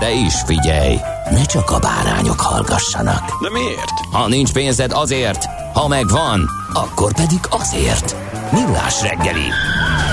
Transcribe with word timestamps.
De 0.00 0.12
is 0.12 0.34
figyelj, 0.46 0.96
ne 1.30 1.44
csak 1.44 1.70
a 1.70 1.78
bárányok 1.78 2.40
hallgassanak. 2.40 3.42
De 3.42 3.50
miért? 3.50 3.98
Ha 4.12 4.28
nincs 4.28 4.52
pénzed 4.52 4.92
azért, 4.92 5.44
ha 5.72 5.88
megvan, 5.88 6.48
akkor 6.72 7.14
pedig 7.14 7.40
azért. 7.50 8.16
Millás 8.52 9.02
reggeli. 9.02 9.48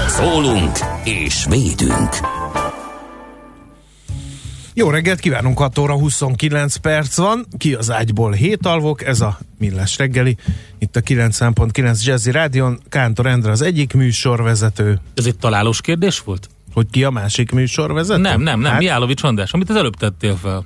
Szólunk 0.08 0.78
és 1.04 1.46
védünk. 1.50 2.10
Jó 4.78 4.90
reggelt 4.90 5.20
kívánunk, 5.20 5.58
6 5.58 5.78
óra 5.78 5.94
29 5.94 6.76
perc 6.76 7.18
van, 7.18 7.46
ki 7.58 7.74
az 7.74 7.92
ágyból 7.92 8.32
hét 8.32 8.66
alvok, 8.66 9.04
ez 9.06 9.22
a 9.22 9.40
Millás 9.58 9.98
reggeli, 9.98 10.38
itt 10.80 10.96
a 10.96 11.02
9.9 11.02 12.04
Jazzy 12.04 12.32
Rádion, 12.32 12.80
Kántor 12.90 13.26
Endre 13.26 13.52
az 13.52 13.62
egyik 13.62 13.94
műsorvezető, 13.94 15.00
Ez 15.14 15.26
egy 15.26 15.38
találós 15.38 15.82
kérdés 15.82 16.20
volt? 16.20 16.50
Hogy 16.76 16.88
ki 16.92 17.04
a 17.04 17.10
másik 17.10 17.52
műsorvezető? 17.52 18.22
Nem, 18.22 18.42
nem, 18.42 18.60
nem, 18.60 18.72
Hát, 18.72 18.80
Mihálovics 18.80 19.24
András, 19.24 19.52
amit 19.52 19.70
az 19.70 19.76
előbb 19.76 19.96
tettél 19.96 20.36
fel. 20.36 20.66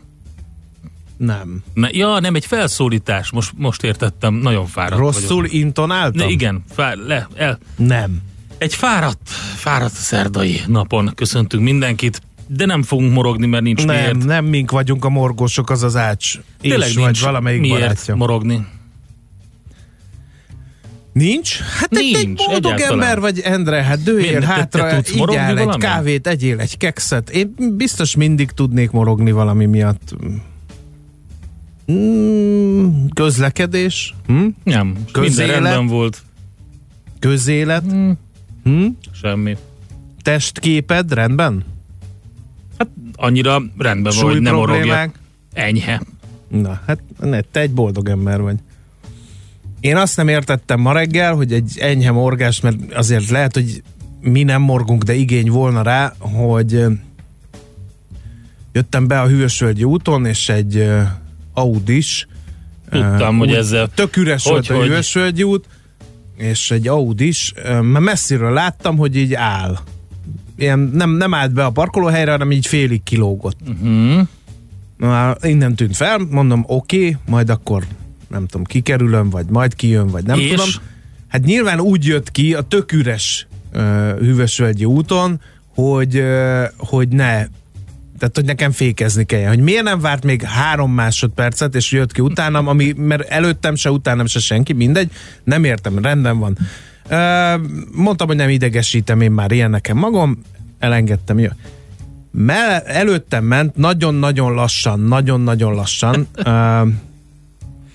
nem. 1.17 1.63
Ne, 1.73 1.87
ja, 1.91 2.19
nem, 2.19 2.35
egy 2.35 2.45
felszólítás, 2.45 3.31
most, 3.31 3.51
most 3.55 3.83
értettem, 3.83 4.33
nagyon 4.33 4.65
fáradt 4.65 4.99
Rosszul 5.01 5.35
vagyok. 5.41 5.53
intonáltam? 5.53 6.25
Ne, 6.25 6.31
igen, 6.31 6.63
fá, 6.75 6.93
le, 7.07 7.27
el. 7.35 7.57
Nem. 7.75 8.21
Egy 8.57 8.75
fáradt, 8.75 9.29
fáradt 9.55 9.93
szerdai 9.93 10.61
napon 10.67 11.11
köszöntünk 11.15 11.63
mindenkit, 11.63 12.21
de 12.47 12.65
nem 12.65 12.83
fogunk 12.83 13.13
morogni, 13.13 13.45
mert 13.45 13.63
nincs 13.63 13.85
Nem, 13.85 13.95
miért. 13.95 14.25
nem 14.25 14.45
mink 14.45 14.71
vagyunk 14.71 15.05
a 15.05 15.09
morgósok, 15.09 15.69
az 15.69 15.83
az 15.83 15.95
ács. 15.95 16.33
És 16.61 16.69
Tényleg 16.69 16.93
vagy 16.93 17.03
nincs 17.03 17.21
valamelyik 17.23 17.61
miért 17.61 17.79
barátja. 17.79 18.15
morogni. 18.15 18.65
Nincs? 21.19 21.59
Hát 21.61 21.89
te 21.89 21.99
egy 21.99 22.25
Nincs, 22.25 22.45
boldog 22.45 22.71
egyáltalán. 22.71 23.03
ember 23.03 23.19
vagy, 23.19 23.39
Endre, 23.39 23.83
hát 23.83 24.03
dőjél 24.03 24.27
Miért? 24.27 24.39
Te- 24.39 24.45
hátra, 24.47 24.87
te 25.01 25.01
morogni 25.17 25.41
igyál 25.41 25.57
egy 25.57 25.77
kávét, 25.77 26.27
egyél 26.27 26.59
egy 26.59 26.77
kekszet. 26.77 27.29
Én 27.29 27.55
biztos 27.77 28.15
mindig 28.15 28.51
tudnék 28.51 28.91
morogni 28.91 29.31
valami 29.31 29.65
miatt. 29.65 30.15
Mm, 31.91 33.05
közlekedés, 33.13 34.15
hm? 34.27 34.45
Nem, 34.63 34.97
Közélet? 35.11 35.37
minden 35.49 35.61
rendben 35.73 35.87
volt, 35.95 36.21
közélet, 37.19 37.83
hm? 38.63 38.85
semmi. 39.11 39.57
testképed, 40.21 41.13
rendben? 41.13 41.63
Hát 42.77 42.87
annyira 43.15 43.61
rendben 43.77 44.13
van, 44.15 44.31
hogy 44.31 44.41
nem 44.41 44.53
problémák? 44.53 45.19
Enyhe. 45.53 46.01
Na, 46.47 46.81
hát 46.87 46.99
ne, 47.19 47.41
te 47.41 47.59
egy 47.59 47.71
boldog 47.71 48.09
ember 48.09 48.41
vagy. 48.41 48.55
Én 49.79 49.95
azt 49.95 50.17
nem 50.17 50.27
értettem 50.27 50.79
ma 50.79 50.93
reggel, 50.93 51.33
hogy 51.33 51.53
egy 51.53 51.77
enyhe 51.79 52.11
morgás, 52.11 52.61
mert 52.61 52.93
azért 52.93 53.29
lehet, 53.29 53.53
hogy 53.53 53.83
mi 54.21 54.43
nem 54.43 54.61
morgunk, 54.61 55.03
de 55.03 55.13
igény 55.13 55.49
volna 55.49 55.81
rá, 55.81 56.13
hogy 56.19 56.85
jöttem 58.71 59.07
be 59.07 59.21
a 59.21 59.27
Hűvösvölgyi 59.27 59.83
úton, 59.83 60.25
és 60.25 60.49
egy 60.49 60.91
Audis 61.53 62.27
Tudtam, 62.89 63.37
hogy 63.37 63.49
úgy 63.49 63.55
ezzel... 63.55 63.89
Tök 63.93 64.17
üres 64.17 64.43
Hogy, 64.43 64.51
volt 64.51 64.69
a 64.69 64.75
hogy? 64.75 64.87
Hűvösvölgyi 64.87 65.43
út, 65.43 65.65
és 66.37 66.71
egy 66.71 66.87
Audis, 66.87 67.53
mert 67.81 67.99
messziről 67.99 68.53
láttam, 68.53 68.97
hogy 68.97 69.15
így 69.15 69.33
áll. 69.33 69.77
Ilyen 70.57 70.79
nem, 70.79 71.09
nem 71.09 71.33
állt 71.33 71.53
be 71.53 71.65
a 71.65 71.69
parkolóhelyre, 71.69 72.31
hanem 72.31 72.51
így 72.51 72.67
félig 72.67 73.03
kilógott. 73.03 73.57
Uh-huh. 73.67 74.27
Na, 74.97 75.35
innen 75.41 75.75
tűnt 75.75 75.95
fel, 75.95 76.17
mondom, 76.29 76.63
oké, 76.67 76.97
okay, 76.97 77.17
majd 77.25 77.49
akkor 77.49 77.83
nem 78.29 78.47
tudom, 78.47 78.63
kikerülöm, 78.63 79.29
vagy 79.29 79.45
majd 79.49 79.75
kijön, 79.75 80.07
vagy 80.07 80.23
nem 80.23 80.39
És? 80.39 80.49
tudom. 80.49 80.69
Hát 81.27 81.43
nyilván 81.43 81.79
úgy 81.79 82.05
jött 82.05 82.31
ki 82.31 82.53
a 82.53 82.61
tök 82.61 82.91
üres 82.91 83.47
uh, 83.73 83.81
Hűvösvölgyi 84.17 84.85
úton, 84.85 85.41
hogy, 85.75 86.17
uh, 86.17 86.63
hogy 86.77 87.07
ne 87.07 87.47
tehát, 88.19 88.35
hogy 88.35 88.45
nekem 88.45 88.71
fékezni 88.71 89.23
kell. 89.23 89.47
Hogy 89.47 89.59
miért 89.59 89.83
nem 89.83 89.99
várt 89.99 90.23
még 90.23 90.41
három 90.41 90.91
másodpercet, 90.91 91.75
és 91.75 91.91
jött 91.91 92.11
ki 92.11 92.21
utánam, 92.21 92.67
ami, 92.67 92.93
mert 92.97 93.29
előttem 93.29 93.75
se, 93.75 93.91
utánam 93.91 94.25
se 94.25 94.39
senki, 94.39 94.73
mindegy, 94.73 95.11
nem 95.43 95.63
értem, 95.63 95.99
rendben 95.99 96.39
van. 96.39 96.57
Uh, 97.09 97.61
mondtam, 97.91 98.27
hogy 98.27 98.35
nem 98.35 98.49
idegesítem 98.49 99.21
én 99.21 99.31
már 99.31 99.51
ilyen 99.51 99.69
nekem 99.69 99.97
magam, 99.97 100.41
elengedtem, 100.79 101.39
jó. 101.39 101.49
Mell- 102.31 102.85
előttem 102.85 103.43
ment 103.43 103.75
nagyon-nagyon 103.75 104.53
lassan, 104.53 104.99
nagyon-nagyon 104.99 105.73
lassan, 105.73 106.27
uh, 106.37 106.87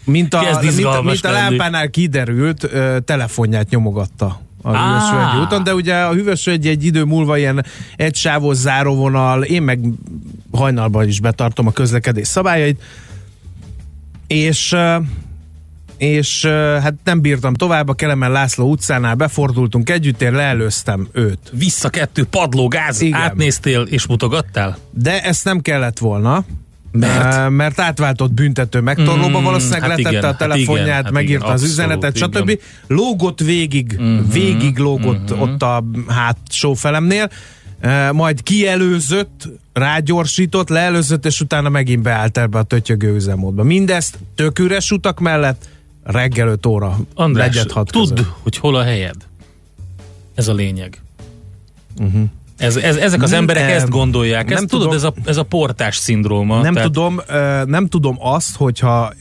mint, 0.04 0.34
a, 0.34 0.58
mint, 0.62 1.04
mint 1.04 1.24
a 1.24 1.30
lámpánál 1.30 1.90
kiderült, 1.90 2.70
telefonját 3.04 3.70
nyomogatta 3.70 4.40
a 4.62 4.76
Á. 4.76 4.86
Hűvösvölgyi 4.86 5.44
úton, 5.44 5.64
de 5.64 5.74
ugye 5.74 5.94
a 5.94 6.12
Hűvösvölgyi 6.12 6.68
egy 6.68 6.84
idő 6.84 7.04
múlva 7.04 7.38
ilyen 7.38 7.64
egysávos 7.96 8.56
záróvonal, 8.56 9.42
én 9.42 9.62
meg 9.62 9.80
hajnalban 10.52 11.08
is 11.08 11.20
betartom 11.20 11.66
a 11.66 11.72
közlekedés 11.72 12.26
szabályait, 12.26 12.82
és 14.26 14.76
és 15.96 16.46
hát 16.82 16.94
nem 17.04 17.20
bírtam 17.20 17.54
tovább, 17.54 17.88
a 17.88 17.94
Kelemen 17.94 18.32
László 18.32 18.70
utcánál 18.70 19.14
befordultunk 19.14 19.90
együtt, 19.90 20.22
én 20.22 20.32
leelőztem 20.32 21.08
őt. 21.12 21.38
Vissza 21.52 21.88
kettő, 21.88 22.24
padló, 22.24 22.68
gáz, 22.68 23.00
Igen. 23.00 23.20
átnéztél 23.20 23.80
és 23.80 24.06
mutogattál? 24.06 24.78
De 24.90 25.22
ezt 25.22 25.44
nem 25.44 25.60
kellett 25.60 25.98
volna, 25.98 26.44
Mert? 26.98 27.50
Mert 27.50 27.80
átváltott 27.80 28.32
büntető 28.32 28.80
megtorlóba, 28.80 29.40
Mm, 29.40 29.44
valószínűleg 29.44 29.80
hát 29.80 29.88
letette 29.88 30.10
igen, 30.10 30.22
a 30.22 30.26
hát 30.26 30.38
telefonját, 30.38 30.86
igen, 30.86 31.02
hát 31.02 31.12
megírta 31.12 31.44
igen, 31.44 31.54
az 31.54 31.62
abszolút, 31.62 31.72
üzenetet, 31.72 32.16
stb. 32.16 32.48
igen. 32.48 32.60
Lógott 32.86 33.40
végig, 33.40 33.96
uh-huh, 33.98 34.32
végig 34.32 34.78
lógott 34.78 35.30
uh-huh. 35.30 35.42
ott 35.42 35.62
a 35.62 35.84
hátsó 36.08 36.74
felemnél, 36.74 37.30
majd 38.12 38.42
kielőzött, 38.42 39.48
rágyorsított, 39.72 40.68
leelőzött, 40.68 41.26
és 41.26 41.40
utána 41.40 41.68
megint 41.68 42.02
beállt 42.02 42.38
ebbe 42.38 42.58
a 42.58 42.62
tötyögő 42.62 43.14
üzemmódba. 43.14 43.62
Mindezt 43.62 44.18
tök 44.34 44.58
üres 44.58 44.90
utak 44.90 45.20
mellett, 45.20 45.68
reggel 46.02 46.48
5 46.48 46.66
óra, 46.66 46.98
András, 47.14 47.66
tudd, 47.84 48.20
hogy 48.42 48.56
hol 48.56 48.74
a 48.74 48.82
helyed. 48.82 49.16
Ez 50.34 50.48
a 50.48 50.54
lényeg. 50.54 51.02
Uh-huh. 51.98 52.24
Ez, 52.56 52.76
ez, 52.76 52.96
ezek 52.96 53.22
az 53.22 53.30
Nem, 53.30 53.40
emberek 53.40 53.62
em, 53.62 53.76
ezt 53.76 53.88
gondolják. 53.88 54.48
nem 54.48 54.56
Ezt 54.56 54.66
tudod, 54.66 54.88
tudom. 54.88 54.96
ez 54.96 55.04
a, 55.04 55.30
ez 55.30 55.36
a 55.36 55.42
portás 55.42 55.96
szindróma. 55.96 56.60
Nem 56.60 56.74
Tehát 56.74 56.92
tudom, 56.92 57.20
nem 57.64 57.86
tudom 57.86 58.16
azt, 58.20 58.56
hogyha, 58.56 59.12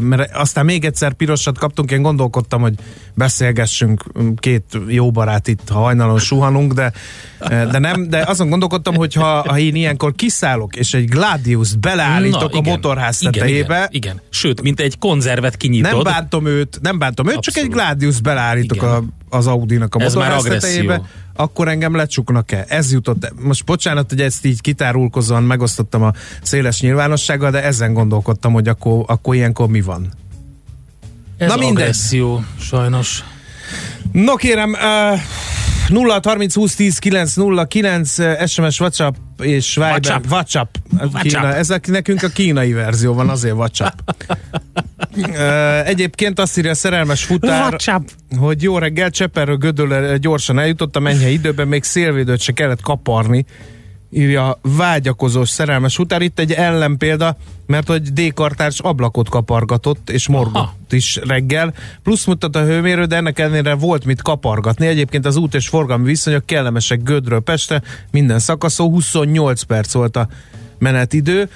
mert 0.00 0.34
aztán 0.36 0.64
még 0.64 0.84
egyszer 0.84 1.12
pirosat 1.12 1.58
kaptunk, 1.58 1.90
én 1.90 2.02
gondolkodtam, 2.02 2.60
hogy 2.60 2.74
beszélgessünk 3.16 4.12
m, 4.12 4.28
két 4.34 4.78
jó 4.88 5.10
barát 5.10 5.48
itt, 5.48 5.68
ha 5.68 5.78
hajnalon 5.78 6.18
suhanunk, 6.18 6.72
de, 6.72 6.92
ö, 7.38 7.46
de 7.70 7.78
nem, 7.78 8.08
de 8.08 8.24
azon 8.26 8.48
gondolkodtam, 8.48 8.94
hogy 8.94 9.14
ha, 9.14 9.44
ha 9.48 9.58
én 9.58 9.74
ilyenkor 9.74 10.14
kiszállok, 10.14 10.76
és 10.76 10.94
egy 10.94 11.08
Gladius 11.08 11.76
beleállítok 11.76 12.40
Na, 12.40 12.46
a 12.46 12.60
igen, 12.60 12.72
motorház 12.72 13.20
igen, 13.20 13.32
tetejébe, 13.32 13.76
Igen, 13.76 13.88
igen. 13.90 14.20
Sőt, 14.30 14.62
mint 14.62 14.80
egy 14.80 14.98
konzervet 14.98 15.56
kinyitod. 15.56 15.92
nem 15.92 16.02
bántom 16.02 16.46
őt, 16.46 16.78
nem 16.82 16.98
bántom 16.98 17.28
őt, 17.28 17.38
csak 17.40 17.56
egy 17.56 17.64
Abszolút. 17.64 17.86
Gladius 17.86 18.20
beleállítok 18.20 18.76
Igen. 18.76 18.88
a, 18.88 19.02
az 19.36 19.46
Audi-nak 19.46 19.94
a 19.94 19.98
motorház 19.98 20.42
tetejébe, 20.42 21.02
akkor 21.34 21.68
engem 21.68 21.94
lecsuknak 21.94 22.52
el. 22.52 22.64
Ez 22.68 22.92
jutott. 22.92 23.32
Most 23.40 23.64
bocsánat, 23.64 24.10
hogy 24.10 24.20
ezt 24.20 24.44
így 24.44 24.60
kitárulkozóan 24.60 25.42
megosztottam 25.42 26.02
a 26.02 26.12
széles 26.42 26.80
nyilvánossággal, 26.80 27.50
de 27.50 27.62
ezen 27.62 27.92
gondolkodtam, 27.92 28.52
hogy 28.52 28.68
akkor, 28.68 29.04
akkor 29.06 29.34
ilyenkor 29.34 29.68
mi 29.68 29.80
van. 29.80 30.12
Ez 31.38 31.48
Na 31.48 31.56
mindegy. 31.56 31.76
agresszió, 31.82 32.44
sajnos. 32.60 33.24
No 34.12 34.34
kérem, 34.34 34.70
uh, 34.72 35.20
0 35.88 36.20
30 36.22 36.54
20 36.54 36.74
10 36.74 36.98
9 36.98 37.34
0 37.34 37.64
9 37.64 38.16
SMS, 38.46 38.80
WhatsApp 38.80 39.14
és 39.42 39.74
Viber. 39.74 39.90
WhatsApp. 39.90 40.24
WhatsApp. 40.30 40.74
WhatsApp. 40.98 41.20
Kína, 41.22 41.54
ezek 41.54 41.86
nekünk 41.86 42.22
a 42.22 42.28
kínai 42.28 42.72
verzió 42.72 43.14
van, 43.14 43.28
azért 43.28 43.54
WhatsApp. 43.54 43.98
Ö, 45.34 45.80
Egyébként 45.84 46.38
azt 46.38 46.58
írja 46.58 46.70
a 46.70 46.74
szerelmes 46.74 47.24
futár, 47.24 47.60
WhatsApp. 47.60 48.08
hogy 48.38 48.62
jó 48.62 48.78
reggel, 48.78 49.10
Cseperről 49.10 49.56
Gödöllre 49.56 50.16
gyorsan 50.16 50.58
eljutottam, 50.58 51.06
ennyi 51.06 51.30
időben 51.30 51.68
még 51.68 51.84
szélvédőt 51.84 52.40
se 52.40 52.52
kellett 52.52 52.80
kaparni, 52.80 53.44
írja 54.16 54.58
vágyakozós 54.62 55.48
szerelmes 55.48 55.98
utár. 55.98 56.22
Itt 56.22 56.38
egy 56.38 56.52
ellenpélda, 56.52 57.36
mert 57.66 57.86
hogy 57.86 58.02
D-kartárs 58.02 58.78
ablakot 58.80 59.28
kapargatott, 59.28 60.10
és 60.10 60.28
morgott 60.28 60.54
Aha. 60.54 60.74
is 60.90 61.20
reggel. 61.26 61.74
Plusz 62.02 62.24
mutat 62.24 62.56
a 62.56 62.64
hőmérő, 62.64 63.04
de 63.04 63.16
ennek 63.16 63.38
ellenére 63.38 63.74
volt 63.74 64.04
mit 64.04 64.22
kapargatni. 64.22 64.86
Egyébként 64.86 65.26
az 65.26 65.36
út 65.36 65.54
és 65.54 65.68
forgalmi 65.68 66.04
viszonyok 66.04 66.46
kellemesek 66.46 67.02
Gödről 67.02 67.40
Pestre, 67.40 67.82
minden 68.10 68.38
szakaszon 68.38 68.88
28 68.88 69.62
perc 69.62 69.92
volt 69.92 70.16
a 70.16 70.28
menetidő. 70.78 71.48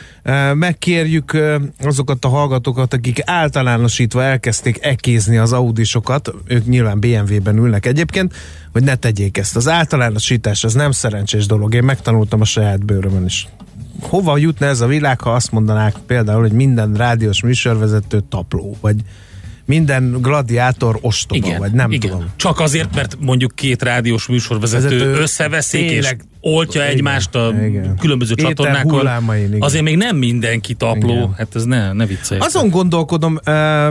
Megkérjük 0.55 1.37
azokat 1.81 2.25
a 2.25 2.28
hallgatókat, 2.28 2.94
akik 2.94 3.20
általánosítva 3.25 4.22
elkezdték 4.22 4.78
ekézni 4.81 5.37
az 5.37 5.52
audisokat, 5.52 6.34
ők 6.46 6.67
nyilván 6.67 7.00
BMW-ben 7.00 7.56
ülnek 7.56 7.87
egyébként, 7.87 8.34
hogy 8.72 8.82
ne 8.82 8.94
tegyék 8.94 9.38
ezt. 9.38 9.56
Az 9.56 9.69
általánosítás 9.69 10.64
az 10.64 10.75
nem 10.75 10.90
szerencsés 10.90 11.46
dolog, 11.46 11.75
én 11.75 11.84
megtanultam 11.84 12.40
a 12.40 12.44
saját 12.44 12.84
bőrömön 12.84 13.25
is. 13.25 13.49
Hova 14.00 14.37
jutna 14.37 14.67
ez 14.67 14.81
a 14.81 14.87
világ, 14.87 15.20
ha 15.20 15.34
azt 15.34 15.52
mondanák 15.52 15.94
például, 16.06 16.40
hogy 16.40 16.52
minden 16.52 16.94
rádiós 16.94 17.43
műsorvezető 17.43 18.22
tapló, 18.28 18.76
vagy 18.81 18.96
minden 19.64 20.19
gladiátor 20.20 20.99
ostoba, 21.00 21.46
Igen, 21.46 21.58
vagy 21.58 21.72
nem 21.72 21.90
igen. 21.90 22.11
tudom. 22.11 22.26
Csak 22.37 22.61
azért, 22.61 22.94
mert 22.94 23.17
mondjuk 23.20 23.52
két 23.55 23.82
rádiós 23.82 24.26
műsorvezető 24.26 24.99
Vezető 24.99 25.20
összeveszik, 25.20 25.90
és 25.90 26.17
oltja 26.41 26.81
Igen, 26.83 26.95
egymást 26.95 27.35
a 27.35 27.53
igen. 27.67 27.97
különböző 28.01 28.35
Éter 28.37 28.47
csatornákon. 28.53 28.91
hullámain, 28.93 29.47
igen. 29.47 29.61
Azért 29.61 29.83
még 29.85 29.97
nem 29.97 30.17
mindenki 30.17 30.75
tapló, 30.75 31.13
Igen. 31.13 31.35
hát 31.37 31.55
ez 31.55 31.65
ne, 31.65 31.93
ne 31.93 32.07
viccelj. 32.07 32.41
Azon 32.41 32.69
gondolkodom, 32.71 33.39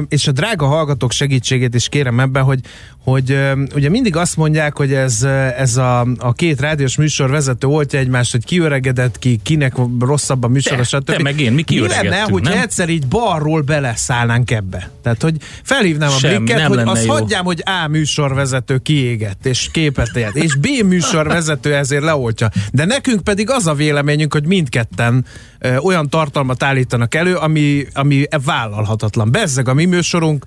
és 0.09 0.27
a 0.27 0.31
drága 0.31 0.65
hallgatók 0.65 1.11
segítségét 1.11 1.75
is 1.75 1.89
kérem 1.89 2.19
ebben, 2.19 2.43
hogy, 2.43 2.59
hogy 3.03 3.37
ugye 3.75 3.89
mindig 3.89 4.15
azt 4.15 4.37
mondják, 4.37 4.77
hogy 4.77 4.93
ez, 4.93 5.23
ez 5.57 5.77
a, 5.77 6.07
a 6.17 6.33
két 6.33 6.61
rádiós 6.61 6.97
műsor 6.97 7.29
vezető 7.29 7.67
oltja 7.67 7.99
egymást, 7.99 8.31
hogy 8.31 8.45
kiöregedett 8.45 9.19
ki, 9.19 9.39
kinek 9.43 9.73
rosszabb 9.99 10.43
a 10.43 10.47
műsor, 10.47 10.77
Te, 10.77 10.83
stb. 10.83 11.03
te 11.03 11.21
meg 11.21 11.39
én, 11.39 11.49
mi 11.49 11.55
Mi 11.55 11.61
kiöregettünk, 11.61 12.09
lenne, 12.13 12.31
hogyha 12.31 12.53
nem? 12.53 12.61
egyszer 12.61 12.89
így 12.89 13.07
balról 13.07 13.61
beleszállnánk 13.61 14.51
ebbe? 14.51 14.89
Tehát, 15.03 15.21
hogy 15.21 15.35
felhívnám 15.63 16.09
a 16.09 16.17
Sem, 16.17 16.35
blikket, 16.35 16.57
nem 16.57 16.67
hogy 16.67 16.81
azt 16.85 17.05
jó. 17.05 17.11
hagyjám, 17.13 17.45
hogy 17.45 17.63
A 17.83 17.87
műsorvezető 17.87 18.77
kiégett, 18.77 19.45
és 19.45 19.69
képet 19.71 20.15
élt, 20.15 20.35
és 20.35 20.55
B 20.55 20.67
műsorvezető 20.85 21.75
ezért 21.75 22.03
leoltja. 22.39 22.69
De 22.71 22.85
nekünk 22.85 23.23
pedig 23.23 23.49
az 23.49 23.67
a 23.67 23.73
véleményünk, 23.73 24.33
hogy 24.33 24.45
mindketten 24.45 25.25
ö, 25.59 25.77
olyan 25.77 26.09
tartalmat 26.09 26.63
állítanak 26.63 27.15
elő, 27.15 27.35
ami, 27.35 27.85
ami 27.93 28.23
vállalhatatlan. 28.45 29.31
Bezzeg 29.31 29.67
a 29.67 29.73
mi 29.73 29.85
műsorunk, 29.85 30.45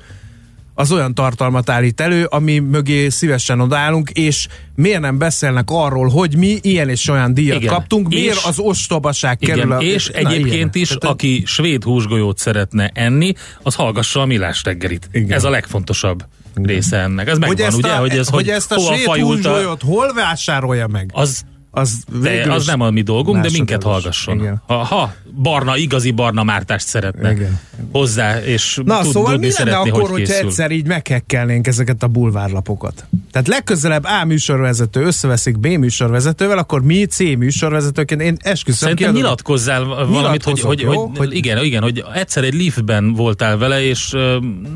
az 0.75 0.93
olyan 0.93 1.15
tartalmat 1.15 1.71
állít 1.71 2.00
elő, 2.00 2.25
ami 2.25 2.59
mögé 2.59 3.09
szívesen 3.09 3.61
odállunk, 3.61 4.11
és 4.11 4.49
miért 4.75 5.00
nem 5.00 5.19
beszélnek 5.19 5.65
arról, 5.71 6.09
hogy 6.09 6.37
mi 6.37 6.59
ilyen 6.62 6.89
és 6.89 7.09
olyan 7.09 7.35
díjat 7.35 7.61
Igen. 7.61 7.73
kaptunk, 7.73 8.09
miért 8.09 8.37
És- 8.37 8.44
az 8.44 8.59
ostobaság 8.59 9.37
Igen, 9.41 9.56
kerül 9.56 9.73
a... 9.73 9.81
és 9.81 10.09
Na, 10.09 10.19
egyébként 10.19 10.55
ilyen. 10.55 10.71
is, 10.73 10.89
Tehát, 10.89 11.05
aki 11.05 11.43
svéd 11.47 11.83
húsgolyót 11.85 12.39
szeretne 12.39 12.91
enni, 12.94 13.33
az 13.62 13.75
hallgassa 13.75 14.21
a 14.21 14.27
millás 14.27 14.62
reggelit. 14.65 15.09
Igen. 15.12 15.37
Ez 15.37 15.44
a 15.44 15.50
legfontosabb 15.50 16.25
része 16.55 16.97
ennek. 16.97 17.27
Ez 17.27 17.33
hogy 17.33 17.41
megvan, 17.49 17.67
ezt, 17.67 17.77
ugye, 17.77 17.93
a, 17.93 17.99
hogy 17.99 18.11
ez 18.11 18.29
hogy 18.29 18.44
hogy 18.44 18.49
ezt 18.49 18.73
a 18.73 18.75
hova 18.75 18.94
svéd 18.94 19.25
húsgolyót 19.25 19.83
hol 19.83 20.12
vásárolja 20.15 20.87
meg? 20.87 21.11
az 21.12 21.43
Az, 21.75 22.05
végül 22.23 22.53
az 22.53 22.67
nem 22.67 22.81
a 22.81 22.91
mi 22.91 23.03
dolgunk, 23.03 23.43
de 23.43 23.49
minket 23.53 23.83
hallgasson. 23.83 24.39
Igen. 24.39 24.63
Ha, 24.67 24.75
ha 24.75 25.15
barna, 25.43 25.77
igazi 25.77 26.11
barna 26.11 26.43
mártást 26.43 26.87
szeretne 26.87 27.31
Igen. 27.33 27.61
hozzá, 27.93 28.41
és 28.45 28.81
Na, 28.85 29.01
tud, 29.01 29.13
szóval 29.13 29.37
mi 29.37 29.41
lenne 29.43 29.53
szeretni, 29.53 29.91
akkor, 29.91 30.01
hogy 30.01 30.11
hogyha 30.11 30.35
egyszer 30.35 30.71
így 30.71 30.87
meghekkelnénk 30.87 31.67
ezeket 31.67 32.03
a 32.03 32.07
bulvárlapokat? 32.07 33.07
Tehát 33.31 33.49
legközelebb 33.49 34.05
A 34.05 34.25
műsorvezető 34.25 35.03
összeveszik 35.03 35.59
B 35.59 35.67
műsorvezetővel, 35.67 36.59
akkor 36.59 36.83
mi 36.83 37.05
C 37.05 37.19
műsorvezetőként, 37.19 38.21
én 38.21 38.37
esküszöm 38.41 38.79
Szerintem 38.81 38.97
kiadom- 39.07 39.23
nyilatkozzál 39.23 39.85
valamit, 40.07 40.43
hogy, 40.43 40.61
hogy, 40.61 40.81
jó? 40.81 41.07
hogy, 41.07 41.19
Hogy- 41.19 41.35
igen, 41.35 41.65
igen, 41.65 41.83
hogy 41.83 42.05
egyszer 42.15 42.45
egy 42.45 42.55
liftben 42.55 43.13
voltál 43.13 43.57
vele, 43.59 43.83
és 43.83 44.15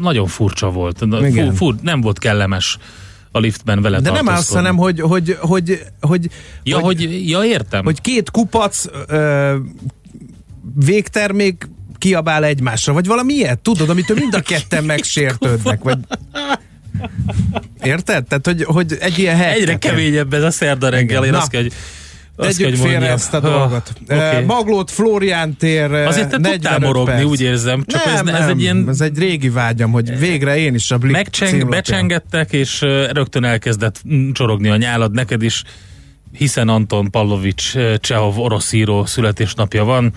nagyon 0.00 0.26
furcsa 0.26 0.70
volt. 0.70 0.98
Fur, 1.10 1.52
fur, 1.54 1.74
nem 1.82 2.00
volt 2.00 2.18
kellemes 2.18 2.78
a 3.32 3.38
liftben 3.38 3.82
vele 3.82 4.00
De 4.00 4.10
nem 4.10 4.16
azt, 4.18 4.26
tartózkodni. 4.26 4.56
hanem, 4.62 4.76
hogy, 4.76 5.00
hogy, 5.00 5.36
hogy, 5.40 5.82
hogy, 6.00 6.28
Ja, 6.62 6.78
hogy, 6.78 7.28
ja, 7.28 7.44
értem. 7.44 7.84
hogy 7.84 8.00
két 8.00 8.30
kupac 8.30 8.84
ö, 9.06 9.56
végtermék 10.84 11.68
kiabál 11.98 12.44
egymásra, 12.44 12.92
vagy 12.92 13.06
valami 13.06 13.32
ilyet, 13.34 13.58
tudod, 13.58 13.88
amitől 13.90 14.16
mind 14.20 14.34
a 14.34 14.40
ketten 14.50 14.84
megsértődnek, 14.84 15.82
vagy 15.82 15.98
Érted? 17.82 18.24
Tehát, 18.24 18.46
hogy, 18.46 18.62
hogy 18.64 18.96
egy 19.00 19.18
ilyen 19.18 19.36
hely. 19.36 19.52
Egyre 19.60 19.78
keményebb 19.78 20.32
ez 20.34 20.42
a 20.42 20.50
szerda 20.50 20.88
reggel, 20.88 21.24
én 21.24 21.30
Na. 21.30 21.38
azt 21.38 21.50
kell, 21.50 21.62
hogy 21.62 21.72
Tegyük 22.36 22.76
félre 22.76 23.06
ezt 23.06 23.34
a 23.34 23.40
dolgot. 23.40 23.92
oké. 24.02 24.14
Okay. 24.14 24.44
Maglót 24.44 24.90
Flórián 24.90 25.56
tér 25.56 25.92
eh, 25.92 26.06
Azért 26.06 26.28
te 26.28 26.36
tudtál 26.36 26.52
45 26.52 26.80
morogni, 26.80 27.12
perc. 27.12 27.24
úgy 27.24 27.40
érzem, 27.40 27.84
csak 27.86 28.04
nem, 28.04 28.14
ez, 28.14 28.22
nem, 28.22 28.34
ez 28.34 28.48
egy 28.48 28.60
ilyen 28.60 28.88
ez 28.88 29.00
egy 29.00 29.18
régi 29.18 29.48
vágyam, 29.48 29.90
hogy 29.90 30.18
végre 30.18 30.56
én 30.56 30.74
is 30.74 30.90
a 30.90 30.98
Blik 30.98 31.12
Megcseng, 31.12 31.68
becsengettek, 31.68 32.52
és 32.52 32.80
rögtön 33.10 33.44
elkezdett 33.44 34.02
csorogni 34.32 34.68
a 34.68 34.76
nyálad 34.76 35.12
neked 35.12 35.42
is, 35.42 35.62
hiszen 36.32 36.68
Anton 36.68 37.10
Pavlovics 37.10 37.76
ö, 37.76 37.94
Csehov 38.00 38.38
orosz 38.38 38.72
író 38.72 39.04
születésnapja 39.04 39.84
van, 39.84 40.12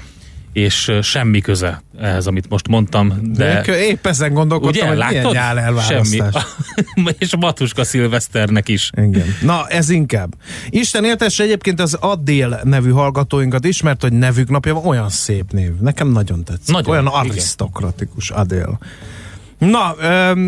és 0.54 0.92
semmi 1.02 1.42
köze 1.42 1.84
ehhez, 2.00 2.28
amit 2.28 2.50
most 2.50 2.68
mondtam, 2.68 3.14
de. 3.34 3.64
Épp 3.64 4.06
ezen 4.06 4.34
gondolkodtam, 4.34 4.90
ugye, 4.90 5.04
hogy 5.04 5.06
milyen 5.10 5.26
nyál 5.32 5.56
Semmi. 5.56 6.20
elválasztás. 6.20 6.46
és 7.20 7.36
Matuska 7.40 7.84
Szilveszternek 7.84 8.68
is. 8.68 8.90
Igen. 8.96 9.36
Na, 9.42 9.68
ez 9.68 9.90
inkább. 9.90 10.36
Isten 10.70 11.06
éltesse 11.06 11.44
egyébként 11.44 11.80
az 11.82 11.94
Adél 11.94 12.60
nevű 12.64 12.90
hallgatóinkat 12.90 13.66
is, 13.66 13.82
mert 13.82 14.02
hogy 14.02 14.14
nevük 14.14 14.50
napja 14.50 14.74
van, 14.74 14.86
olyan 14.86 15.10
szép 15.10 15.52
név. 15.52 15.72
Nekem 15.80 16.08
nagyon 16.08 16.44
tetszik. 16.44 16.76
Nagyon, 16.76 16.92
olyan 16.92 17.08
igen. 17.08 17.20
arisztokratikus 17.20 18.30
Adél. 18.30 18.80
Na, 19.58 19.96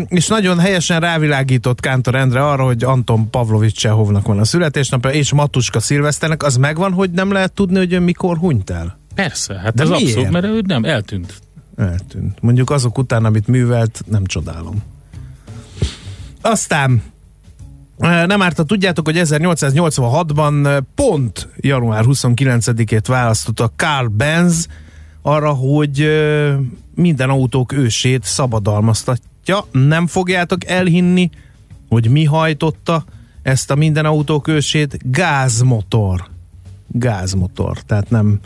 és 0.08 0.26
nagyon 0.26 0.58
helyesen 0.58 1.00
rávilágított 1.00 1.80
Kántor 1.80 2.14
Endre 2.14 2.46
arra, 2.46 2.64
hogy 2.64 2.84
Anton 2.84 3.30
Pavlovics 3.30 3.76
Csehovnak 3.76 4.26
van 4.26 4.38
a 4.38 4.44
születésnapja, 4.44 5.10
és 5.10 5.32
Matuska 5.32 5.80
Szilveszternek, 5.80 6.42
az 6.42 6.56
megvan, 6.56 6.92
hogy 6.92 7.10
nem 7.10 7.32
lehet 7.32 7.52
tudni, 7.52 7.78
hogy 7.78 7.92
ő 7.92 8.00
mikor 8.00 8.36
hunyt 8.36 8.70
el? 8.70 9.00
Persze, 9.14 9.58
hát 9.58 9.74
De 9.74 9.82
ez 9.82 9.88
miért? 9.88 10.02
abszolút, 10.04 10.30
mert 10.30 10.44
ő 10.44 10.62
nem, 10.66 10.84
eltűnt. 10.84 11.40
Eltűnt. 11.76 12.42
Mondjuk 12.42 12.70
azok 12.70 12.98
után, 12.98 13.24
amit 13.24 13.46
művelt, 13.46 14.02
nem 14.06 14.24
csodálom. 14.24 14.82
Aztán 16.40 17.02
nem 18.26 18.42
árt, 18.42 18.66
tudjátok, 18.66 19.04
hogy 19.04 19.16
1886-ban 19.18 20.66
eh, 20.66 20.76
pont 20.94 21.48
január 21.56 22.04
29-ét 22.06 23.04
választotta 23.06 23.70
Carl 23.76 24.06
Benz 24.06 24.68
arra, 25.22 25.52
hogy 25.52 26.08
minden 26.94 27.30
autók 27.30 27.72
ősét 27.72 28.24
szabadalmaztatja. 28.24 29.64
Nem 29.72 30.06
fogjátok 30.06 30.64
elhinni, 30.64 31.30
hogy 31.88 32.10
mi 32.10 32.24
hajtotta 32.24 33.04
ezt 33.42 33.70
a 33.70 33.74
minden 33.74 34.04
autók 34.04 34.48
ősét? 34.48 34.98
Gázmotor. 35.10 36.24
Gázmotor, 36.88 37.80
tehát 37.80 38.10
nem, 38.10 38.40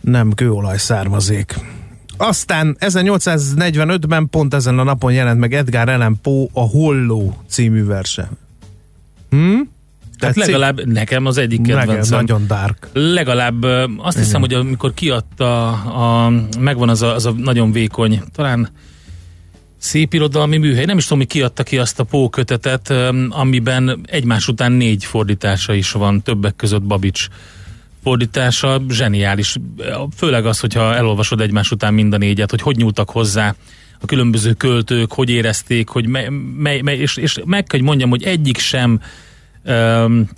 nem 0.00 0.32
kőolaj 0.32 0.78
származék. 0.78 1.54
Aztán 2.16 2.76
1845-ben 2.80 4.28
pont 4.30 4.54
ezen 4.54 4.78
a 4.78 4.82
napon 4.82 5.12
jelent 5.12 5.38
meg 5.38 5.54
Edgar 5.54 5.88
Allan 5.88 6.18
Poe 6.22 6.46
a 6.52 6.60
Holló 6.60 7.42
című 7.48 7.84
verse. 7.84 8.30
Hm? 9.30 9.60
Tehát 10.18 10.34
Tetszik? 10.34 10.44
legalább 10.44 10.86
nekem 10.86 11.26
az 11.26 11.38
egyik 11.38 11.62
kedvencem. 11.62 12.18
nagyon 12.18 12.46
dark. 12.46 12.88
Legalább 12.92 13.62
azt 13.96 14.18
hiszem, 14.18 14.40
hogy 14.40 14.54
amikor 14.54 14.94
kiadta, 14.94 15.68
a, 15.70 16.32
megvan 16.58 16.88
az 16.88 17.02
a, 17.02 17.14
az 17.14 17.26
a 17.26 17.30
nagyon 17.30 17.72
vékony, 17.72 18.22
talán 18.32 18.68
szép 19.78 20.14
irodalmi 20.14 20.56
műhely, 20.56 20.84
nem 20.84 20.96
is 20.96 21.02
tudom, 21.02 21.18
hogy 21.18 21.26
kiadta 21.28 21.62
ki 21.62 21.78
azt 21.78 22.00
a 22.00 22.04
pókötetet, 22.04 22.94
amiben 23.28 24.00
egymás 24.06 24.48
után 24.48 24.72
négy 24.72 25.04
fordítása 25.04 25.74
is 25.74 25.92
van, 25.92 26.22
többek 26.22 26.56
között 26.56 26.82
Babics 26.82 27.28
fordítása, 28.02 28.82
zseniális. 28.88 29.56
Főleg 30.16 30.46
az, 30.46 30.60
hogyha 30.60 30.94
elolvasod 30.94 31.40
egymás 31.40 31.70
után 31.70 31.94
mind 31.94 32.12
a 32.12 32.16
négyet, 32.16 32.50
hogy 32.50 32.62
hogy 32.62 32.76
nyúltak 32.76 33.10
hozzá 33.10 33.54
a 34.00 34.06
különböző 34.06 34.52
költők, 34.52 35.12
hogy 35.12 35.30
érezték, 35.30 35.88
hogy 35.88 36.06
mely, 36.06 36.28
mely, 36.56 36.80
mely 36.80 36.98
és, 36.98 37.16
és 37.16 37.38
meg 37.44 37.64
kell, 37.64 37.78
hogy 37.78 37.88
mondjam, 37.88 38.10
hogy 38.10 38.22
egyik 38.22 38.58
sem 38.58 39.00
um, 39.64 40.28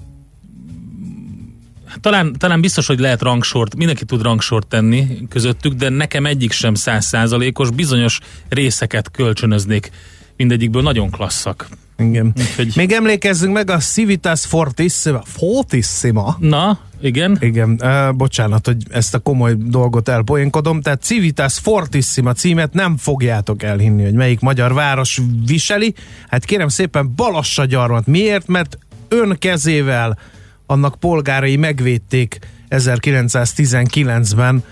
talán, 2.01 2.33
talán 2.39 2.61
biztos, 2.61 2.87
hogy 2.87 2.99
lehet 2.99 3.23
rangsort, 3.23 3.77
mindenki 3.77 4.05
tud 4.05 4.23
rangsort 4.23 4.67
tenni 4.67 5.19
közöttük, 5.29 5.73
de 5.73 5.89
nekem 5.89 6.27
egyik 6.27 6.53
sem 6.53 6.75
százszázalékos, 6.75 7.71
bizonyos 7.71 8.19
részeket 8.49 9.11
kölcsönöznék 9.11 9.91
mindegyikből, 10.37 10.83
nagyon 10.83 11.11
klasszak. 11.11 11.69
Igen. 11.99 12.33
Úgyhogy- 12.39 12.77
Még 12.77 12.93
emlékezzünk 12.93 13.53
meg 13.53 13.71
a 13.71 13.77
Civitas 13.79 14.45
Fortissima. 14.47 15.23
Fortissima? 15.25 16.37
Na, 16.41 16.79
igen. 17.01 17.37
Igen, 17.41 17.81
uh, 17.83 18.13
bocsánat, 18.15 18.67
hogy 18.67 18.83
ezt 18.91 19.15
a 19.15 19.19
komoly 19.19 19.55
dolgot 19.59 20.09
elpoénkodom, 20.09 20.81
tehát 20.81 21.03
Civitas 21.03 21.59
Fortissima 21.59 22.33
címet 22.33 22.73
nem 22.73 22.97
fogjátok 22.97 23.63
elhinni, 23.63 24.03
hogy 24.05 24.15
melyik 24.15 24.41
magyar 24.41 24.73
város 24.75 25.21
viseli. 25.47 25.95
Hát 26.29 26.45
kérem 26.45 26.69
szépen 26.69 27.13
Balassagyarmat. 27.17 28.07
Miért? 28.07 28.47
Mert 28.47 28.79
ön 29.09 29.37
kezével 29.39 30.19
annak 30.67 30.95
polgárai 31.01 31.57
megvédték 31.57 32.39
1919-ben 32.71 34.65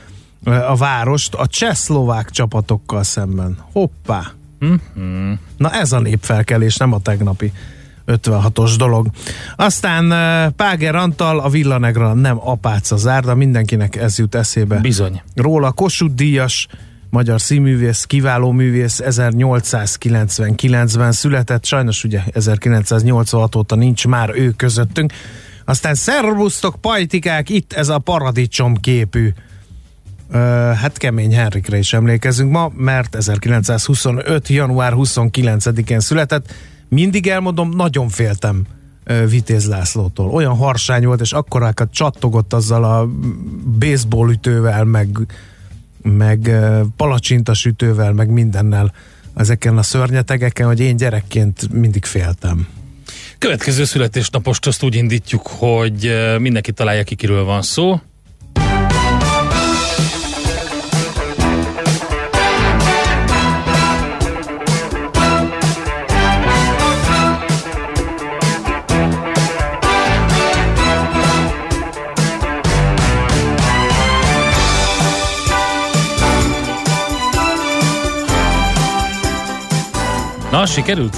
uh, 0.47 0.71
a 0.71 0.75
várost 0.75 1.35
a 1.35 1.47
csehszlovák 1.47 2.31
csapatokkal 2.31 3.03
szemben. 3.03 3.59
Hoppá! 3.73 4.33
Na 5.57 5.71
ez 5.71 5.93
a 5.93 6.01
népfelkelés, 6.01 6.77
nem 6.77 6.93
a 6.93 6.99
tegnapi 6.99 7.53
56-os 8.07 8.75
dolog. 8.77 9.07
Aztán 9.57 10.13
Páger 10.53 10.95
Antal, 10.95 11.41
a 11.41 11.49
Villanegra 11.49 12.15
nem 12.15 12.49
apáca 12.49 12.97
zárda, 12.97 13.35
mindenkinek 13.35 13.97
ez 13.97 14.19
jut 14.19 14.35
eszébe. 14.35 14.79
Bizony. 14.79 15.23
Róla 15.35 15.73
Kossuth 15.73 16.15
Díjas, 16.15 16.67
magyar 17.11 17.41
színművész, 17.41 18.05
kiváló 18.05 18.51
művész, 18.51 19.01
1899-ben 19.05 21.13
született, 21.13 21.65
sajnos 21.65 22.05
ugye 22.05 22.23
1986 22.33 23.55
óta 23.55 23.75
nincs 23.75 24.07
már 24.07 24.31
ő 24.35 24.51
közöttünk. 24.51 25.13
Aztán 25.65 25.95
szervusztok 25.95 26.77
pajtikák, 26.81 27.49
itt 27.49 27.73
ez 27.73 27.89
a 27.89 27.99
paradicsom 27.99 28.77
képű 28.77 29.33
hát 30.77 30.97
kemény 30.97 31.35
Henrikre 31.35 31.79
is 31.79 31.93
emlékezünk 31.93 32.51
ma, 32.51 32.73
mert 32.77 33.15
1925. 33.15 34.49
január 34.49 34.93
29-én 34.97 36.01
született. 36.01 36.53
Mindig 36.89 37.27
elmondom, 37.27 37.69
nagyon 37.69 38.09
féltem 38.09 38.63
Vitéz 39.29 39.67
Lászlótól. 39.67 40.31
Olyan 40.31 40.57
harsány 40.57 41.07
volt, 41.07 41.21
és 41.21 41.33
akkorákat 41.33 41.93
csattogott 41.93 42.53
azzal 42.53 42.85
a 42.85 43.09
baseball 43.79 44.31
ütővel, 44.31 44.85
meg, 44.85 45.09
meg 46.03 46.51
palacsintas 46.97 47.65
ütővel, 47.65 48.13
meg 48.13 48.31
mindennel 48.31 48.93
ezeken 49.35 49.79
a 49.79 49.83
szörnyetegeken, 49.83 50.67
hogy 50.67 50.81
én 50.81 50.97
gyerekként 50.97 51.73
mindig 51.73 52.05
féltem. 52.05 52.69
Következő 53.39 53.85
születésnapost 53.85 54.67
azt 54.67 54.83
úgy 54.83 54.95
indítjuk, 54.95 55.47
hogy 55.47 56.13
mindenki 56.39 56.73
találja 56.73 57.03
ki, 57.03 57.15
kiről 57.15 57.45
van 57.45 57.63
szó. 57.63 58.01
Na, 80.51 80.67
sikerült? 80.67 81.17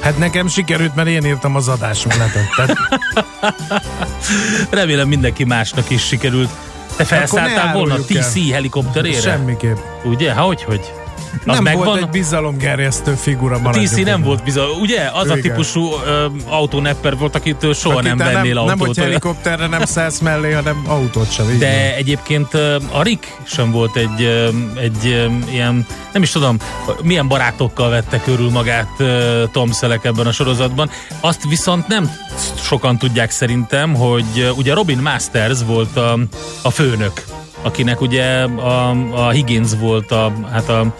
Hát 0.00 0.18
nekem 0.18 0.48
sikerült, 0.48 0.94
mert 0.94 1.08
én 1.08 1.24
írtam 1.24 1.56
az 1.56 1.68
adásmenetet. 1.68 2.44
Tehát 2.56 2.76
Remélem 4.70 5.08
mindenki 5.08 5.44
másnak 5.44 5.90
is 5.90 6.02
sikerült. 6.06 6.50
Te 6.96 7.04
felszálltál 7.04 7.72
volna 7.72 7.94
el. 7.94 8.00
TC 8.00 8.50
helikopterére? 8.52 9.20
semmiképp. 9.20 9.76
Ugye? 10.04 10.32
Ha, 10.32 10.42
hogy, 10.42 10.62
hogy? 10.62 10.92
Az 11.32 11.54
nem 11.54 11.62
megvan? 11.62 11.84
volt 11.84 12.00
egy 12.00 12.08
bizalomgerjesztő 12.08 13.14
figura. 13.14 13.60
A 13.64 13.70
TC 13.70 14.04
nem 14.04 14.22
volt 14.22 14.44
bizony, 14.44 14.68
ugye? 14.80 15.10
Az 15.12 15.28
a 15.30 15.36
Igen. 15.36 15.40
típusú 15.40 15.92
ö, 16.06 16.26
autónepper 16.48 17.16
volt, 17.16 17.34
akitől 17.34 17.74
soha 17.74 17.96
Aki 17.96 18.06
nem 18.08 18.16
te 18.16 18.24
vennél 18.24 18.54
nem, 18.54 18.64
nem, 18.64 18.72
autót. 18.72 18.86
hogy 18.86 18.96
helikopterre 18.98 19.66
nem 19.66 19.84
szállsz 19.84 20.18
mellé, 20.18 20.52
hanem 20.52 20.84
autót 20.86 21.32
sem. 21.32 21.44
így 21.44 21.50
van. 21.50 21.58
de 21.58 21.96
egyébként 21.96 22.54
a 22.92 23.02
Rick 23.02 23.36
sem 23.44 23.70
volt 23.70 23.96
egy, 23.96 24.50
egy 24.80 25.04
ilyen, 25.50 25.86
nem 26.12 26.22
is 26.22 26.30
tudom, 26.30 26.56
milyen 27.02 27.28
barátokkal 27.28 27.90
vette 27.90 28.20
körül 28.20 28.50
magát 28.50 28.88
Tom 29.52 29.72
Selleck 29.72 30.04
ebben 30.04 30.26
a 30.26 30.32
sorozatban. 30.32 30.90
Azt 31.20 31.48
viszont 31.48 31.88
nem 31.88 32.10
sokan 32.62 32.98
tudják 32.98 33.30
szerintem, 33.30 33.94
hogy 33.94 34.52
ugye 34.56 34.74
Robin 34.74 34.98
Masters 34.98 35.58
volt 35.66 35.96
a, 35.96 36.18
a 36.62 36.70
főnök, 36.70 37.24
akinek 37.62 38.00
ugye 38.00 38.42
a, 38.42 38.90
a 39.26 39.30
Higgins 39.30 39.70
volt 39.80 40.10
a, 40.10 40.32
hát 40.52 40.68
a, 40.68 40.94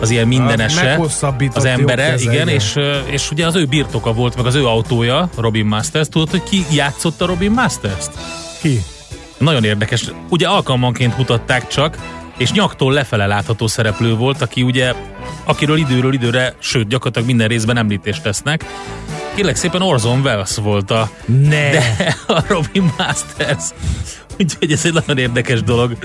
az 0.00 0.10
ilyen 0.10 0.28
mindenese, 0.28 0.84
meghosszabbított 0.84 1.56
az 1.56 1.64
embere, 1.64 2.10
keze, 2.10 2.22
igen, 2.22 2.34
igen. 2.34 2.48
és, 2.48 2.78
és 3.04 3.30
ugye 3.30 3.46
az 3.46 3.54
ő 3.54 3.64
birtoka 3.64 4.12
volt, 4.12 4.36
meg 4.36 4.46
az 4.46 4.54
ő 4.54 4.66
autója, 4.66 5.28
Robin 5.36 5.66
Masters. 5.66 6.08
Tudod, 6.08 6.30
hogy 6.30 6.42
ki 6.42 6.64
játszotta 6.70 7.26
Robin 7.26 7.50
Masters-t? 7.50 8.10
Ki? 8.60 8.82
Nagyon 9.38 9.64
érdekes. 9.64 10.04
Ugye 10.28 10.48
alkalmanként 10.48 11.16
mutatták 11.16 11.66
csak, 11.66 11.98
és 12.36 12.52
nyaktól 12.52 12.92
lefele 12.92 13.26
látható 13.26 13.66
szereplő 13.66 14.14
volt, 14.14 14.42
aki 14.42 14.62
ugye, 14.62 14.94
akiről 15.44 15.76
időről 15.76 16.12
időre, 16.12 16.54
sőt, 16.58 16.88
gyakorlatilag 16.88 17.28
minden 17.28 17.48
részben 17.48 17.76
említést 17.76 18.22
tesznek. 18.22 18.64
Kérlek 19.34 19.56
szépen 19.56 19.82
Orson 19.82 20.20
Welles 20.20 20.56
volt 20.56 20.90
a, 20.90 21.10
Ne. 21.24 21.70
de 21.70 21.94
a 22.36 22.44
Robin 22.48 22.92
Masters. 22.98 23.64
Úgyhogy 24.38 24.72
ez 24.72 24.84
egy 24.84 24.92
nagyon 24.92 25.18
érdekes 25.18 25.62
dolog. 25.62 25.96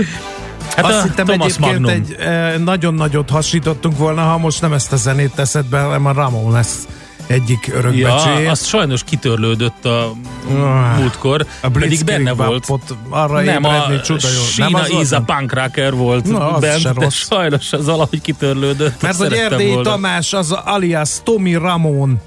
Hát 0.75 0.85
Azt 0.85 0.99
a 0.99 1.01
hittem 1.01 1.25
Thomas 1.25 1.45
egyébként 1.55 1.79
Magnum. 1.79 2.03
egy 2.03 2.15
e, 2.19 2.57
nagyon 2.57 2.93
nagyot 2.93 3.29
hasítottunk 3.29 3.97
volna, 3.97 4.21
ha 4.21 4.37
most 4.37 4.61
nem 4.61 4.73
ezt 4.73 4.91
a 4.93 4.95
zenét 4.95 5.31
teszed 5.35 5.65
be, 5.65 5.79
hanem 5.81 6.05
a 6.05 6.11
Ramon 6.11 6.51
lesz 6.51 6.87
egyik 7.27 7.69
örökbecsője. 7.73 8.39
Ja, 8.39 8.51
azt 8.51 8.65
sajnos 8.67 9.03
kitörlődött 9.03 9.85
a 9.85 10.11
Ah, 10.49 10.97
múltkor, 10.99 11.45
a 11.61 11.69
pedig 11.69 12.03
benne 12.03 12.31
volt. 12.33 12.49
Blitzkrieg 12.67 12.99
arra 13.09 13.41
Nem, 13.41 13.63
a 13.63 13.73
ébredni, 13.75 14.01
csuda 14.01 14.27
jó. 14.27 14.41
Sína 14.43 14.79
az 14.79 14.89
volt? 14.89 15.03
Iza 15.03 15.21
Punkracker 15.21 15.93
volt 15.93 16.25
Na, 16.31 16.51
az 16.51 16.61
bent, 16.61 16.83
de 16.83 16.91
rossz. 16.95 17.15
sajnos 17.15 17.73
az 17.73 17.85
valahogy 17.85 18.21
kitörlődött. 18.21 19.01
Mert 19.01 19.17
hogy 19.17 19.33
Erdélyi 19.33 19.73
volna. 19.73 19.89
Tamás 19.89 20.33
az 20.33 20.51
alias 20.51 21.09
Tommy 21.23 21.53
Ramon 21.53 22.19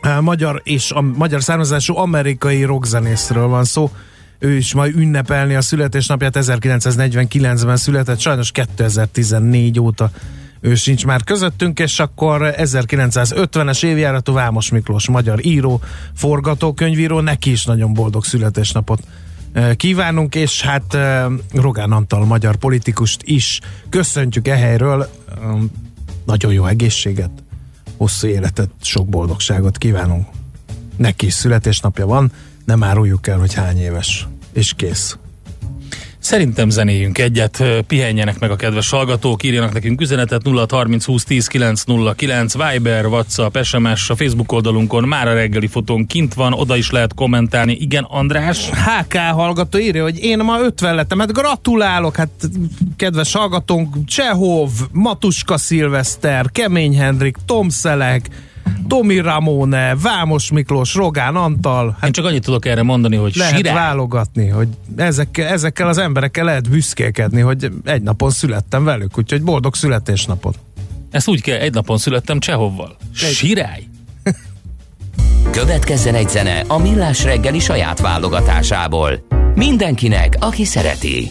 eh, 0.00 0.20
magyar 0.20 0.60
és 0.64 0.90
a 0.90 1.00
magyar 1.00 1.42
származású 1.42 1.96
amerikai 1.96 2.64
rockzenészről 2.64 3.46
van 3.46 3.64
szó. 3.64 3.90
Ő 4.38 4.56
is 4.56 4.74
majd 4.74 4.96
ünnepelni 4.96 5.54
a 5.54 5.60
születésnapját 5.60 6.36
1949-ben 6.38 7.76
született, 7.76 8.18
sajnos 8.18 8.50
2014 8.50 9.80
óta 9.80 10.10
ő 10.60 10.74
sincs 10.74 11.06
már 11.06 11.24
közöttünk, 11.24 11.78
és 11.78 12.00
akkor 12.00 12.54
1950-es 12.56 13.84
évjáratú 13.84 14.32
Vámos 14.32 14.70
Miklós 14.70 15.08
magyar 15.08 15.46
író, 15.46 15.80
forgatókönyvíró, 16.14 17.20
neki 17.20 17.50
is 17.50 17.64
nagyon 17.64 17.92
boldog 17.92 18.24
születésnapot 18.24 19.02
eh, 19.52 19.74
kívánunk, 19.74 20.34
és 20.34 20.62
hát 20.62 20.94
eh, 20.94 21.24
Rogán 21.52 21.92
Antal 21.92 22.24
magyar 22.24 22.56
politikust 22.56 23.22
is 23.24 23.60
köszöntjük 23.88 24.48
e 24.48 24.56
helyről, 24.56 25.08
Um, 25.44 25.70
nagyon 26.24 26.52
jó 26.52 26.66
egészséget, 26.66 27.30
hosszú 27.96 28.26
életet, 28.26 28.70
sok 28.80 29.08
boldogságot 29.08 29.78
kívánunk. 29.78 30.26
Neki 30.96 31.26
is 31.26 31.32
születésnapja 31.32 32.06
van, 32.06 32.32
nem 32.68 32.84
áruljuk 32.84 33.26
el, 33.26 33.38
hogy 33.38 33.54
hány 33.54 33.80
éves, 33.80 34.26
és 34.52 34.72
kész. 34.76 35.18
Szerintem 36.18 36.70
zenéjünk 36.70 37.18
egyet, 37.18 37.64
pihenjenek 37.86 38.38
meg 38.38 38.50
a 38.50 38.56
kedves 38.56 38.90
hallgatók, 38.90 39.42
írjanak 39.42 39.72
nekünk 39.72 40.00
üzenetet 40.00 40.42
0 40.42 40.66
30 40.70 41.04
20 41.04 41.24
10 41.24 41.46
909, 41.46 42.54
Viber, 42.54 43.06
WhatsApp, 43.06 43.56
SMS, 43.62 44.10
a 44.10 44.16
Facebook 44.16 44.52
oldalunkon 44.52 45.04
már 45.04 45.28
a 45.28 45.34
reggeli 45.34 45.66
fotón 45.66 46.06
kint 46.06 46.34
van, 46.34 46.52
oda 46.52 46.76
is 46.76 46.90
lehet 46.90 47.14
kommentálni. 47.14 47.72
Igen, 47.72 48.04
András? 48.04 48.70
HK 48.70 49.16
hallgató 49.16 49.78
írja, 49.78 50.02
hogy 50.02 50.18
én 50.18 50.38
ma 50.38 50.60
50 50.60 50.94
lettem, 50.94 51.18
hát 51.18 51.32
gratulálok, 51.32 52.16
hát 52.16 52.30
kedves 52.96 53.32
hallgatónk, 53.32 54.04
Csehov, 54.06 54.70
Matuska 54.92 55.58
Szilveszter, 55.58 56.50
Kemény 56.52 56.98
Hendrik, 56.98 57.36
Tom 57.46 57.68
Szelek, 57.68 58.28
Tomi 58.88 59.18
Ramone, 59.18 59.96
Vámos 59.96 60.50
Miklós, 60.50 60.94
Rogán 60.94 61.36
Antal, 61.36 61.86
Én 61.86 61.94
hát 62.00 62.10
csak 62.10 62.24
annyit 62.24 62.44
tudok 62.44 62.66
erre 62.66 62.82
mondani, 62.82 63.16
hogy 63.16 63.34
lehet 63.36 63.56
sirály. 63.56 63.74
válogatni, 63.74 64.48
hogy 64.48 64.68
ezekkel, 64.96 65.46
ezekkel 65.46 65.88
az 65.88 65.98
emberekkel 65.98 66.44
lehet 66.44 66.70
büszkélkedni, 66.70 67.40
hogy 67.40 67.70
egy 67.84 68.02
napon 68.02 68.30
születtem 68.30 68.84
velük, 68.84 69.18
úgyhogy 69.18 69.42
boldog 69.42 69.74
születésnapot. 69.74 70.58
Ezt 71.10 71.28
úgy 71.28 71.42
kell, 71.42 71.58
egy 71.58 71.74
napon 71.74 71.98
születtem 71.98 72.38
Csehovval. 72.38 72.96
Sirály. 73.14 73.82
Következzen 75.50 76.14
egy 76.14 76.28
zene 76.28 76.64
a 76.66 76.78
Millás 76.78 77.24
reggeli 77.24 77.58
saját 77.58 78.00
válogatásából. 78.00 79.26
Mindenkinek, 79.54 80.36
aki 80.40 80.64
szereti. 80.64 81.30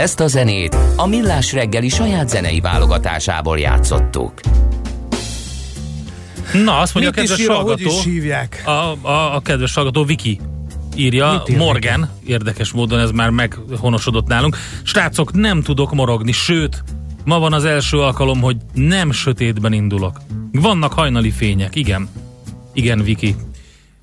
Ezt 0.00 0.20
a 0.20 0.26
zenét 0.26 0.76
a 0.96 1.06
Millás 1.06 1.52
reggeli 1.52 1.88
saját 1.88 2.28
zenei 2.28 2.60
válogatásából 2.60 3.58
játszottuk. 3.58 4.40
Na, 6.64 6.78
azt 6.78 6.94
mondja 6.94 7.12
Mit 7.14 7.18
a 7.18 7.22
is 7.22 7.28
kedves 7.28 7.38
ír, 7.38 7.46
hogy 7.48 7.56
hallgató, 7.56 7.98
is 7.98 8.04
hívják? 8.04 8.62
a, 8.64 8.70
a, 9.08 9.34
a 9.34 9.40
kedves 9.40 9.74
hallgató 9.74 10.04
Viki 10.04 10.40
írja, 10.96 11.42
ír 11.48 11.56
Morgan, 11.56 12.08
érdekes 12.26 12.72
módon 12.72 12.98
ez 12.98 13.10
már 13.10 13.30
meghonosodott 13.30 14.26
nálunk. 14.26 14.56
Srácok, 14.82 15.32
nem 15.32 15.62
tudok 15.62 15.94
morogni, 15.94 16.32
sőt, 16.32 16.84
ma 17.24 17.38
van 17.38 17.52
az 17.52 17.64
első 17.64 17.98
alkalom, 17.98 18.40
hogy 18.40 18.56
nem 18.74 19.12
sötétben 19.12 19.72
indulok. 19.72 20.20
Vannak 20.52 20.92
hajnali 20.92 21.30
fények, 21.30 21.76
igen. 21.76 22.08
Igen, 22.72 23.02
Viki. 23.02 23.36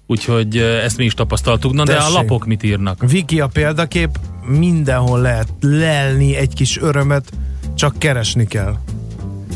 Úgyhogy 0.08 0.58
ezt 0.58 0.98
mi 0.98 1.06
is 1.06 1.14
tapasztaltuk. 1.14 1.74
Na, 1.74 1.84
de 1.84 1.94
a 1.94 1.98
Tessék. 1.98 2.14
lapok 2.14 2.46
mit 2.46 2.64
írnak? 2.64 3.10
Viki 3.10 3.40
a 3.40 3.48
példakép, 3.48 4.10
mindenhol 4.48 5.22
lehet 5.22 5.48
lelni 5.60 6.36
egy 6.36 6.54
kis 6.54 6.78
örömet, 6.82 7.32
csak 7.76 8.00
keresni 8.00 8.46
kell. 8.46 8.78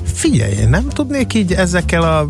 Figyelj, 0.04 0.54
én 0.54 0.70
nem 0.70 0.88
tudnék 0.90 1.34
így 1.34 1.54
ezekkel 1.54 2.02
a 2.02 2.30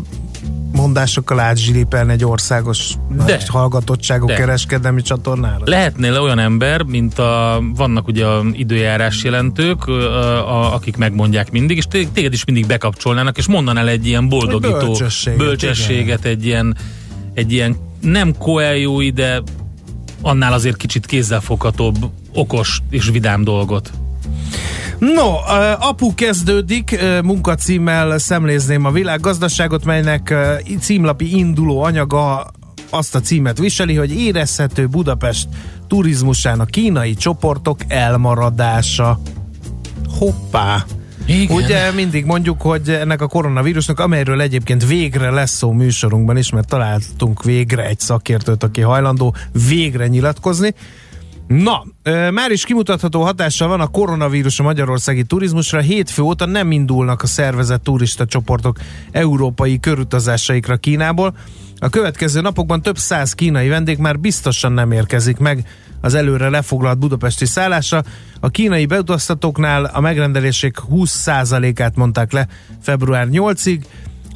mondásokkal 0.72 1.40
átzsilipelni 1.40 2.12
egy 2.12 2.24
országos 2.24 2.92
De. 3.26 3.40
hallgatottságú 3.48 4.26
De. 4.26 4.34
kereskedelmi 4.34 5.02
csatornára. 5.02 5.62
Lehetnél 5.64 6.20
olyan 6.20 6.38
ember, 6.38 6.82
mint 6.82 7.18
a, 7.18 7.62
vannak 7.74 8.06
ugye 8.06 8.26
a 8.26 8.42
időjárás 8.52 9.22
jelentők, 9.24 9.86
ö, 9.86 10.14
a, 10.38 10.74
akik 10.74 10.96
megmondják 10.96 11.50
mindig, 11.50 11.76
és 11.76 11.84
té- 11.86 12.08
téged 12.12 12.32
is 12.32 12.44
mindig 12.44 12.66
bekapcsolnának, 12.66 13.38
és 13.38 13.46
mondanál 13.46 13.88
egy 13.88 14.06
ilyen 14.06 14.28
boldogító 14.28 14.76
Bölcsességet, 14.78 15.38
bölcsességet 15.38 16.24
egy 16.24 16.46
ilyen, 16.46 16.76
egy 17.34 17.52
ilyen 17.52 17.76
nem 18.00 18.36
koeljói, 18.38 19.10
de 19.10 19.42
annál 20.20 20.52
azért 20.52 20.76
kicsit 20.76 21.06
kézzelfoghatóbb, 21.06 21.96
okos 22.32 22.82
és 22.90 23.08
vidám 23.08 23.44
dolgot. 23.44 23.90
No, 24.98 25.34
apu 25.78 26.14
kezdődik, 26.14 26.98
munkacímmel 27.22 28.18
szemlézném 28.18 28.84
a 28.84 28.90
világgazdaságot, 28.90 29.84
melynek 29.84 30.34
címlapi 30.80 31.36
induló 31.36 31.82
anyaga 31.82 32.50
azt 32.90 33.14
a 33.14 33.20
címet 33.20 33.58
viseli, 33.58 33.94
hogy 33.94 34.14
érezhető 34.14 34.86
Budapest 34.86 35.48
turizmusának 35.88 36.70
kínai 36.70 37.14
csoportok 37.14 37.78
elmaradása. 37.88 39.20
Hoppá! 40.18 40.84
Igen. 41.26 41.56
Ugye 41.56 41.90
mindig 41.90 42.24
mondjuk, 42.24 42.62
hogy 42.62 42.88
ennek 42.88 43.20
a 43.20 43.26
koronavírusnak, 43.26 44.00
amelyről 44.00 44.40
egyébként 44.40 44.86
végre 44.86 45.30
lesz 45.30 45.52
szó 45.56 45.72
műsorunkban 45.72 46.36
is, 46.36 46.50
mert 46.50 46.68
találtunk 46.68 47.42
végre 47.42 47.86
egy 47.86 48.00
szakértőt, 48.00 48.62
aki 48.62 48.80
hajlandó 48.80 49.34
végre 49.68 50.06
nyilatkozni. 50.06 50.74
Na, 51.52 51.84
már 52.30 52.50
is 52.50 52.64
kimutatható 52.64 53.22
hatással 53.22 53.68
van 53.68 53.80
a 53.80 53.86
koronavírus 53.86 54.60
a 54.60 54.62
magyarországi 54.62 55.22
turizmusra. 55.22 55.80
Hétfő 55.80 56.22
óta 56.22 56.46
nem 56.46 56.70
indulnak 56.70 57.22
a 57.22 57.26
szervezett 57.26 57.82
turista 57.82 58.26
csoportok 58.26 58.78
európai 59.10 59.80
körutazásaikra 59.80 60.76
Kínából. 60.76 61.36
A 61.78 61.88
következő 61.88 62.40
napokban 62.40 62.82
több 62.82 62.98
száz 62.98 63.32
kínai 63.32 63.68
vendég 63.68 63.98
már 63.98 64.18
biztosan 64.18 64.72
nem 64.72 64.92
érkezik 64.92 65.38
meg 65.38 65.66
az 66.00 66.14
előre 66.14 66.48
lefoglalt 66.48 66.98
budapesti 66.98 67.46
szállásra. 67.46 68.02
A 68.40 68.48
kínai 68.48 68.86
beutaztatóknál 68.86 69.84
a 69.84 70.00
megrendelések 70.00 70.76
20%-át 70.90 71.96
mondták 71.96 72.32
le 72.32 72.48
február 72.80 73.28
8-ig. 73.30 73.82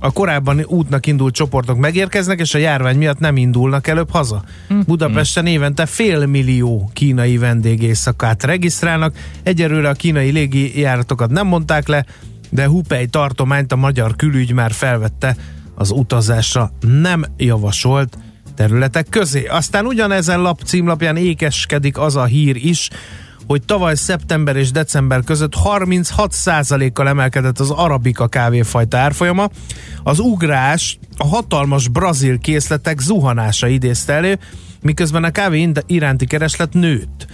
A 0.01 0.13
korábban 0.13 0.65
útnak 0.67 1.07
indult 1.07 1.35
csoportok 1.35 1.79
megérkeznek, 1.79 2.41
és 2.41 2.55
a 2.55 2.59
járvány 2.59 2.97
miatt 2.97 3.19
nem 3.19 3.37
indulnak 3.37 3.87
előbb 3.87 4.11
haza. 4.11 4.45
Budapesten 4.87 5.47
évente 5.47 5.87
fél 5.87 6.27
millió 6.27 6.91
kínai 6.93 7.39
vendég 7.39 7.83
éjszakát 7.83 8.45
regisztrálnak. 8.45 9.17
Egyelőre 9.43 9.89
a 9.89 9.93
kínai 9.93 10.31
légi 10.31 10.81
járatokat 10.81 11.31
nem 11.31 11.47
mondták 11.47 11.89
le, 11.89 12.05
de 12.51 12.67
Hupei 12.67 13.07
tartományt 13.07 13.73
a 13.73 13.77
magyar 13.77 14.17
külügy 14.17 14.53
már 14.53 14.73
felvette 14.73 15.37
az 15.75 15.91
utazásra 15.91 16.73
nem 16.81 17.25
javasolt 17.37 18.19
területek 18.55 19.07
közé. 19.11 19.45
Aztán 19.45 19.87
ugyanezen 19.87 20.41
lap 20.41 20.61
címlapján 20.65 21.17
ékeskedik 21.17 21.99
az 21.99 22.17
a 22.17 22.25
hír 22.25 22.57
is, 22.57 22.91
hogy 23.47 23.63
tavaly 23.63 23.95
szeptember 23.95 24.57
és 24.57 24.71
december 24.71 25.25
között 25.25 25.53
36%-kal 25.65 27.09
emelkedett 27.09 27.59
az 27.59 27.71
arabika 27.71 28.27
kávéfajta 28.27 28.97
árfolyama. 28.97 29.49
Az 30.03 30.19
ugrás 30.19 30.99
a 31.17 31.27
hatalmas 31.27 31.89
brazil 31.89 32.39
készletek 32.39 33.01
zuhanása 33.01 33.67
idézte 33.67 34.13
elő, 34.13 34.39
miközben 34.81 35.25
a 35.25 35.31
kávé 35.31 35.73
iránti 35.87 36.27
kereslet 36.27 36.73
nőtt. 36.73 37.27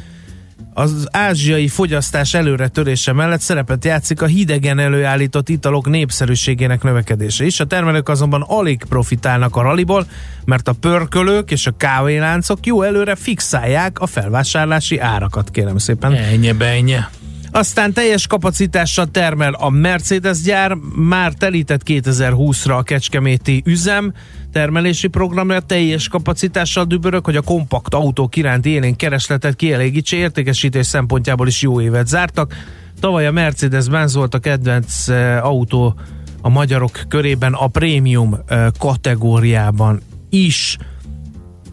Az 0.74 1.08
ázsiai 1.10 1.68
fogyasztás 1.68 2.34
előre 2.34 2.68
törése 2.68 3.12
mellett 3.12 3.40
szerepet 3.40 3.84
játszik 3.84 4.22
a 4.22 4.26
hidegen 4.26 4.78
előállított 4.78 5.48
italok 5.48 5.88
népszerűségének 5.88 6.82
növekedése 6.82 7.44
is. 7.44 7.60
A 7.60 7.64
termelők 7.64 8.08
azonban 8.08 8.44
alig 8.48 8.84
profitálnak 8.88 9.56
a 9.56 9.62
raliból, 9.62 10.06
mert 10.44 10.68
a 10.68 10.72
pörkölők 10.72 11.50
és 11.50 11.66
a 11.66 11.72
kávéláncok 11.76 12.66
jó 12.66 12.82
előre 12.82 13.14
fixálják 13.14 14.00
a 14.00 14.06
felvásárlási 14.06 14.98
árakat, 14.98 15.50
kérem 15.50 15.78
szépen. 15.78 16.12
Ennyi, 16.12 16.52
benye. 16.52 17.08
Aztán 17.54 17.92
teljes 17.92 18.26
kapacitással 18.26 19.06
termel 19.06 19.52
a 19.52 19.70
Mercedes 19.70 20.40
gyár, 20.40 20.74
már 20.94 21.32
telített 21.32 21.80
2020-ra 21.86 22.78
a 22.78 22.82
Kecskeméti 22.82 23.62
üzem, 23.66 24.12
termelési 24.52 25.08
programja 25.08 25.60
teljes 25.60 26.08
kapacitással 26.08 26.84
dübörög, 26.84 27.24
hogy 27.24 27.36
a 27.36 27.42
kompakt 27.42 27.94
autók 27.94 28.36
iránti 28.36 28.70
élénk 28.70 28.96
keresletet 28.96 29.56
kielégítse, 29.56 30.16
értékesítés 30.16 30.86
szempontjából 30.86 31.46
is 31.46 31.62
jó 31.62 31.80
évet 31.80 32.06
zártak. 32.06 32.54
Tavaly 33.00 33.26
a 33.26 33.32
Mercedes-Benz 33.32 34.14
volt 34.14 34.34
a 34.34 34.38
kedvenc 34.38 35.08
eh, 35.08 35.44
autó 35.46 35.94
a 36.40 36.48
magyarok 36.48 37.00
körében 37.08 37.52
a 37.52 37.66
prémium 37.66 38.38
eh, 38.46 38.66
kategóriában 38.78 40.00
is. 40.30 40.78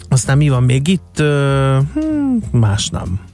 Aztán 0.09 0.37
mi 0.37 0.49
van 0.49 0.63
még 0.63 0.87
itt? 0.87 1.19
Eh, 1.19 1.77
Hmm, 1.93 2.37
más 2.51 2.89
nem. 2.89 3.28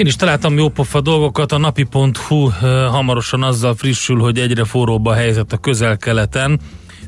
Én 0.00 0.06
is 0.06 0.16
találtam 0.16 0.58
jópofa 0.58 1.00
dolgokat, 1.00 1.52
a 1.52 1.58
napi.hu 1.58 2.48
hamarosan 2.90 3.42
azzal 3.42 3.74
frissül, 3.74 4.18
hogy 4.18 4.38
egyre 4.38 4.64
forróbb 4.64 5.06
a 5.06 5.14
helyzet 5.14 5.52
a 5.52 5.56
közel-keleten. 5.56 6.60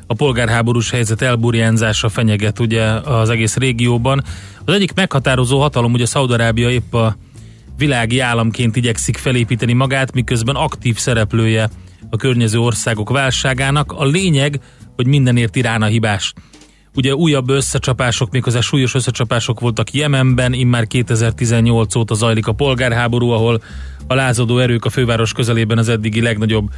A 0.07 0.14
polgárháborús 0.14 0.90
helyzet 0.90 1.22
elburjánzása 1.22 2.09
fenyeget 2.09 2.59
ugye 2.59 2.85
az 2.90 3.31
egész 3.31 3.57
régióban. 3.57 4.22
Az 4.64 4.74
egyik 4.74 4.94
meghatározó 4.94 5.61
hatalom, 5.61 5.92
ugye 5.92 6.07
Szaudarábia 6.07 6.70
épp 6.70 6.94
a 6.94 7.16
világi 7.76 8.18
államként 8.18 8.76
igyekszik 8.76 9.16
felépíteni 9.16 9.72
magát, 9.72 10.12
miközben 10.12 10.55
aktív 10.55 10.96
szereplője 10.96 11.70
a 12.11 12.16
környező 12.16 12.59
országok 12.59 13.11
válságának. 13.11 13.92
A 13.92 14.05
lényeg, 14.05 14.61
hogy 14.96 15.07
mindenért 15.07 15.57
Irán 15.57 15.83
a 15.83 15.87
hibás. 15.87 16.33
Ugye 16.94 17.14
újabb 17.14 17.50
összecsapások, 17.50 18.31
méghozzá 18.31 18.61
súlyos 18.61 18.94
összecsapások 18.94 19.61
voltak 19.61 19.92
Jemenben, 19.92 20.52
immár 20.52 20.87
2018 20.87 21.94
óta 21.94 22.14
zajlik 22.14 22.46
a 22.46 22.52
polgárháború, 22.52 23.31
ahol 23.31 23.62
a 24.07 24.14
lázadó 24.14 24.59
erők 24.59 24.85
a 24.85 24.90
főváros 24.90 25.33
közelében 25.33 25.78
az 25.78 25.88
eddigi 25.88 26.20
legnagyobb 26.20 26.70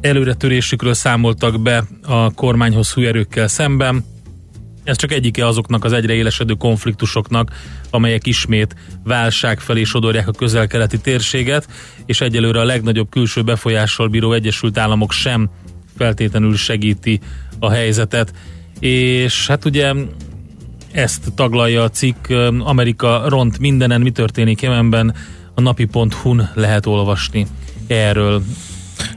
előretörésükről 0.00 0.94
számoltak 0.94 1.60
be 1.60 1.84
a 2.02 2.34
kormányhoz 2.34 2.92
hű 2.92 3.06
erőkkel 3.06 3.48
szemben. 3.48 4.04
Ez 4.84 4.96
csak 4.96 5.12
egyike 5.12 5.46
azoknak 5.46 5.84
az 5.84 5.92
egyre 5.92 6.12
élesedő 6.12 6.54
konfliktusoknak, 6.54 7.50
amelyek 7.90 8.26
ismét 8.26 8.76
válság 9.04 9.60
felé 9.60 9.82
sodorják 9.82 10.28
a 10.28 10.32
közel-keleti 10.32 10.98
térséget, 10.98 11.68
és 12.06 12.20
egyelőre 12.20 12.60
a 12.60 12.64
legnagyobb 12.64 13.10
külső 13.10 13.42
befolyással 13.42 14.08
bíró 14.08 14.32
Egyesült 14.32 14.78
Államok 14.78 15.12
sem 15.12 15.50
feltétlenül 15.96 16.56
segíti 16.56 17.20
a 17.58 17.70
helyzetet. 17.70 18.32
És 18.82 19.46
hát 19.46 19.64
ugye 19.64 19.92
ezt 20.92 21.32
taglalja 21.34 21.82
a 21.82 21.88
cikk, 21.88 22.28
Amerika 22.58 23.28
ront 23.28 23.58
mindenen, 23.58 24.00
mi 24.00 24.10
történik 24.10 24.62
Jemenben, 24.62 25.14
a 25.54 25.60
napi.hu-n 25.60 26.50
lehet 26.54 26.86
olvasni 26.86 27.46
erről. 27.86 28.42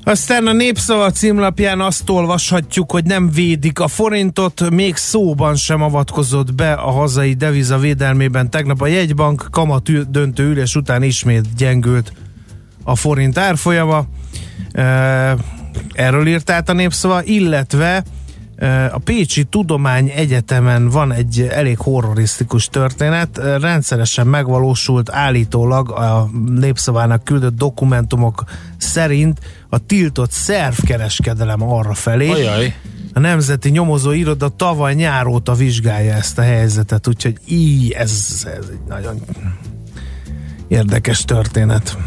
Aztán 0.04 0.48
a 0.48 0.54
Népszava 0.54 1.12
címlapján 1.12 1.82
azt 1.82 2.10
olvashatjuk, 2.10 2.92
hogy 2.92 3.04
nem 3.04 3.30
védik 3.30 3.80
a 3.80 3.88
forintot, 3.88 4.70
még 4.70 4.96
szóban 4.96 5.56
sem 5.56 5.82
avatkozott 5.82 6.54
be 6.54 6.74
a 6.74 6.92
hazai 6.92 7.34
deviza 7.34 7.78
védelmében. 7.78 8.50
Tegnap 8.50 8.82
a 8.82 8.88
jegybank 8.88 9.48
kamat 9.52 10.12
döntő 10.12 10.44
ülés 10.44 10.76
után 10.76 11.04
ismét 11.04 11.56
gyengült 11.56 12.14
a 12.84 12.96
forint 12.96 13.38
árfolyama. 13.38 14.06
Erről 15.94 16.28
írt 16.28 16.50
át 16.50 16.70
a 16.70 16.74
Népszava, 16.74 17.24
illetve 17.24 18.04
a 18.92 18.98
Pécsi 19.04 19.44
Tudomány 19.44 20.10
Egyetemen 20.16 20.90
van 20.90 21.12
egy 21.12 21.48
elég 21.52 21.78
horrorisztikus 21.78 22.68
történet. 22.68 23.38
Rendszeresen 23.60 24.28
megvalósult 24.28 25.12
állítólag 25.12 25.92
a 25.92 26.30
Népszavának 26.60 27.24
küldött 27.24 27.58
dokumentumok 27.58 28.44
szerint 28.78 29.40
a 29.70 29.78
tiltott 29.78 30.32
szervkereskedelem 30.32 31.64
arra 31.64 31.94
felé. 31.94 32.30
Ajaj, 32.30 32.76
A 33.14 33.20
Nemzeti 33.20 33.70
Nyomozó 33.70 34.12
Iroda 34.12 34.50
tavaly 34.50 34.94
nyáróta 34.94 35.54
vizsgálja 35.54 36.14
ezt 36.14 36.38
a 36.38 36.42
helyzetet, 36.42 37.08
úgyhogy 37.08 37.38
így 37.48 37.92
ez, 37.92 38.44
ez 38.58 38.66
egy 38.72 38.88
nagyon 38.88 39.22
érdekes 40.68 41.26
történet. 41.26 41.98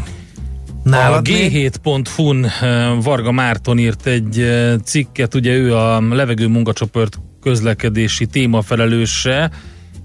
Nálad 0.83 1.27
a 1.27 1.31
g7.hu-n 1.31 2.45
eh, 2.45 3.03
Varga 3.03 3.31
Márton 3.31 3.77
írt 3.77 4.05
egy 4.05 4.45
cikket, 4.83 5.35
ugye 5.35 5.53
ő 5.53 5.75
a 5.75 6.01
levegő 6.01 6.47
munkacsoport 6.47 7.19
közlekedési 7.41 8.25
témafelelőse, 8.25 9.51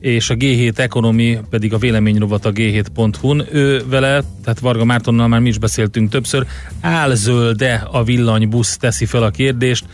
és 0.00 0.30
a 0.30 0.34
G7 0.34 0.78
Economy 0.78 1.38
pedig 1.50 1.72
a 1.72 1.78
véleményrovat 1.78 2.44
a 2.44 2.52
g7.hu-n. 2.52 3.46
Ő 3.52 3.82
vele, 3.87 4.22
tehát 4.44 4.58
Varga 4.60 4.84
Mártonnal 4.84 5.28
már 5.28 5.40
mi 5.40 5.48
is 5.48 5.58
beszéltünk 5.58 6.10
többször, 6.10 6.46
álzölde 6.80 7.88
a 7.90 8.04
villanybusz 8.04 8.76
teszi 8.76 9.06
fel 9.06 9.22
a 9.22 9.30
kérdést, 9.30 9.84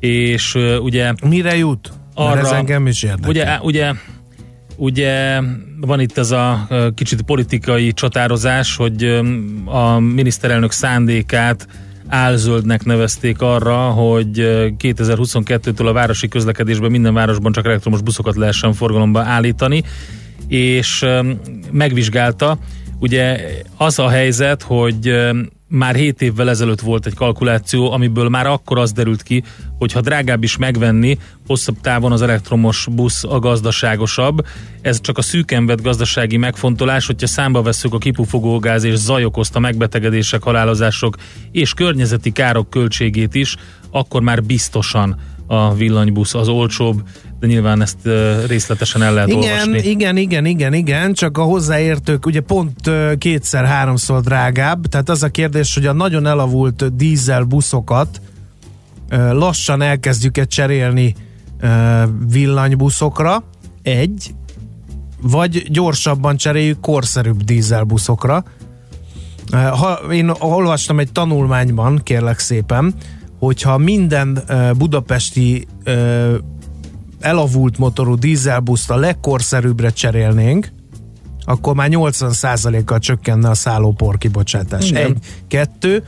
és 0.00 0.54
ugye... 0.82 1.12
Mire 1.28 1.56
jut? 1.56 1.92
Arra, 2.14 2.34
Mert 2.34 2.46
ez 2.46 2.52
engem 2.52 2.86
is 2.86 3.02
érdekel. 3.02 3.30
Ugye, 3.30 3.58
ugye, 3.62 3.92
ugye 4.76 5.40
van 5.80 6.00
itt 6.00 6.18
ez 6.18 6.30
a 6.30 6.68
kicsit 6.94 7.22
politikai 7.22 7.92
csatározás, 7.92 8.76
hogy 8.76 9.22
a 9.64 9.98
miniszterelnök 9.98 10.72
szándékát 10.72 11.68
álzöldnek 12.08 12.84
nevezték 12.84 13.40
arra, 13.40 13.76
hogy 13.76 14.30
2022-től 14.78 15.86
a 15.86 15.92
városi 15.92 16.28
közlekedésben 16.28 16.90
minden 16.90 17.14
városban 17.14 17.52
csak 17.52 17.66
elektromos 17.66 18.02
buszokat 18.02 18.36
lehessen 18.36 18.72
forgalomba 18.72 19.20
állítani, 19.20 19.82
és 20.48 21.06
megvizsgálta, 21.70 22.58
ugye 22.98 23.40
az 23.76 23.98
a 23.98 24.08
helyzet, 24.08 24.62
hogy 24.62 25.14
már 25.74 25.94
7 25.94 26.22
évvel 26.22 26.48
ezelőtt 26.48 26.80
volt 26.80 27.06
egy 27.06 27.14
kalkuláció, 27.14 27.92
amiből 27.92 28.28
már 28.28 28.46
akkor 28.46 28.78
az 28.78 28.92
derült 28.92 29.22
ki, 29.22 29.42
hogy 29.78 29.92
ha 29.92 30.00
drágább 30.00 30.42
is 30.42 30.56
megvenni, 30.56 31.18
hosszabb 31.46 31.80
távon 31.80 32.12
az 32.12 32.22
elektromos 32.22 32.86
busz 32.90 33.24
a 33.24 33.38
gazdaságosabb. 33.38 34.46
Ez 34.82 35.00
csak 35.00 35.18
a 35.18 35.22
szűken 35.22 35.66
vett 35.66 35.82
gazdasági 35.82 36.36
megfontolás, 36.36 37.06
hogyha 37.06 37.26
számba 37.26 37.62
vesszük 37.62 37.94
a 37.94 37.98
kipufogógáz 37.98 38.84
és 38.84 38.94
zaj 38.94 39.24
okozta 39.24 39.58
megbetegedések, 39.58 40.42
halálozások 40.42 41.16
és 41.52 41.74
környezeti 41.74 42.32
károk 42.32 42.70
költségét 42.70 43.34
is, 43.34 43.56
akkor 43.90 44.22
már 44.22 44.42
biztosan 44.42 45.20
a 45.46 45.74
villanybusz 45.74 46.34
az 46.34 46.48
olcsóbb, 46.48 47.02
de 47.40 47.46
nyilván 47.46 47.82
ezt 47.82 48.08
részletesen 48.46 49.02
el 49.02 49.14
lehet 49.14 49.28
igen, 49.28 49.40
olvasni. 49.40 49.88
Igen, 49.88 50.16
igen, 50.16 50.44
igen, 50.44 50.74
igen, 50.74 51.12
csak 51.12 51.38
a 51.38 51.42
hozzáértők 51.42 52.26
ugye 52.26 52.40
pont 52.40 52.90
kétszer-háromszor 53.18 54.20
drágább, 54.20 54.86
tehát 54.86 55.08
az 55.08 55.22
a 55.22 55.28
kérdés, 55.28 55.74
hogy 55.74 55.86
a 55.86 55.92
nagyon 55.92 56.26
elavult 56.26 56.96
dízel 56.96 57.42
buszokat 57.42 58.20
lassan 59.30 59.82
elkezdjük-e 59.82 60.44
cserélni 60.44 61.14
villanybuszokra, 62.30 63.44
egy, 63.82 64.34
vagy 65.22 65.70
gyorsabban 65.70 66.36
cseréljük 66.36 66.80
korszerűbb 66.80 67.42
dízelbuszokra. 67.42 68.44
Ha 69.50 69.92
én 70.12 70.28
olvastam 70.38 70.98
egy 70.98 71.12
tanulmányban, 71.12 72.00
kérlek 72.02 72.38
szépen, 72.38 72.94
hogyha 73.44 73.78
minden 73.78 74.44
budapesti 74.76 75.66
elavult 77.20 77.78
motorú 77.78 78.14
dízelbuszt 78.14 78.90
a 78.90 78.96
legkorszerűbbre 78.96 79.90
cserélnénk, 79.90 80.72
akkor 81.44 81.74
már 81.74 81.88
80%-kal 81.90 82.98
csökkenne 82.98 83.48
a 83.48 83.54
szállópor 83.54 84.18
kibocsátás. 84.18 84.90
Igen. 84.90 85.02
Egy, 85.02 85.18
kettő, 85.48 86.04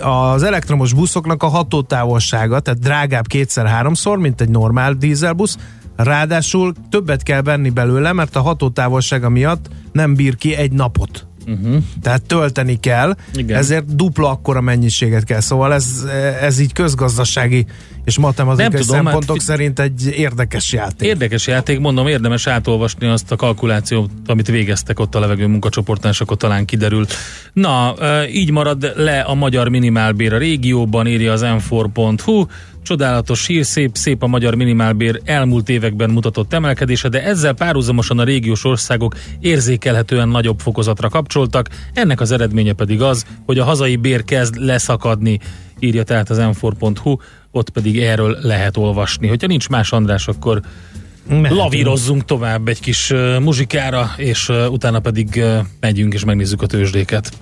az 0.00 0.42
elektromos 0.42 0.92
buszoknak 0.92 1.42
a 1.42 1.48
hatótávolsága, 1.48 2.60
tehát 2.60 2.80
drágább 2.80 3.26
kétszer-háromszor, 3.26 4.18
mint 4.18 4.40
egy 4.40 4.48
normál 4.48 4.92
dízelbusz, 4.92 5.56
ráadásul 5.96 6.74
többet 6.90 7.22
kell 7.22 7.42
venni 7.42 7.70
belőle, 7.70 8.12
mert 8.12 8.36
a 8.36 8.40
hatótávolsága 8.40 9.28
miatt 9.28 9.68
nem 9.92 10.14
bír 10.14 10.36
ki 10.36 10.54
egy 10.54 10.72
napot. 10.72 11.26
Uh-huh. 11.46 11.82
Tehát 12.02 12.22
tölteni 12.22 12.80
kell, 12.80 13.16
Igen. 13.34 13.58
ezért 13.58 13.96
dupla 13.96 14.30
akkora 14.30 14.60
mennyiséget 14.60 15.24
kell. 15.24 15.40
Szóval 15.40 15.74
ez, 15.74 16.06
ez 16.40 16.58
így 16.58 16.72
közgazdasági 16.72 17.66
és 18.04 18.18
matematikai 18.18 18.68
Nem 18.68 18.80
tudom, 18.80 18.96
szempontok 18.96 19.36
hát, 19.36 19.46
szerint 19.46 19.80
egy 19.80 20.14
érdekes 20.16 20.72
játék. 20.72 21.08
Érdekes 21.08 21.46
játék, 21.46 21.78
mondom, 21.78 22.06
érdemes 22.06 22.46
átolvasni 22.46 23.06
azt 23.06 23.32
a 23.32 23.36
kalkulációt, 23.36 24.10
amit 24.26 24.46
végeztek 24.46 25.00
ott 25.00 25.14
a 25.14 25.20
levegő 25.20 25.46
munkacsoportnál, 25.46 26.12
és 26.12 26.20
akkor 26.20 26.36
talán 26.36 26.64
kiderült. 26.64 27.14
Na, 27.52 27.94
így 28.32 28.50
marad 28.50 28.92
le 28.96 29.20
a 29.20 29.34
magyar 29.34 29.68
minimálbér 29.68 30.32
a 30.32 30.38
régióban, 30.38 31.06
írja 31.06 31.32
az 31.32 31.42
m4.hu. 31.44 32.46
Csodálatos 32.84 33.46
hír, 33.46 33.64
szép, 33.64 33.96
szép 33.96 34.22
a 34.22 34.26
magyar 34.26 34.54
minimálbér 34.54 35.20
elmúlt 35.24 35.68
években 35.68 36.10
mutatott 36.10 36.52
emelkedése, 36.52 37.08
de 37.08 37.22
ezzel 37.24 37.52
párhuzamosan 37.52 38.18
a 38.18 38.24
régiós 38.24 38.64
országok 38.64 39.14
érzékelhetően 39.40 40.28
nagyobb 40.28 40.58
fokozatra 40.60 41.08
kapcsoltak. 41.08 41.68
Ennek 41.92 42.20
az 42.20 42.30
eredménye 42.30 42.72
pedig 42.72 43.02
az, 43.02 43.26
hogy 43.46 43.58
a 43.58 43.64
hazai 43.64 43.96
bér 43.96 44.24
kezd 44.24 44.56
leszakadni, 44.56 45.38
írja 45.78 46.02
tehát 46.02 46.30
az 46.30 46.38
m4.hu, 46.40 47.16
ott 47.50 47.70
pedig 47.70 47.98
erről 47.98 48.38
lehet 48.40 48.76
olvasni. 48.76 49.28
Hogyha 49.28 49.46
nincs 49.46 49.68
más 49.68 49.92
András, 49.92 50.28
akkor 50.28 50.60
Mehetünk. 51.28 51.60
lavírozzunk 51.60 52.24
tovább 52.24 52.68
egy 52.68 52.80
kis 52.80 53.10
uh, 53.10 53.38
muzsikára, 53.38 54.10
és 54.16 54.48
uh, 54.48 54.72
utána 54.72 55.00
pedig 55.00 55.28
uh, 55.36 55.58
megyünk 55.80 56.14
és 56.14 56.24
megnézzük 56.24 56.62
a 56.62 56.66
tőzsdéket. 56.66 57.32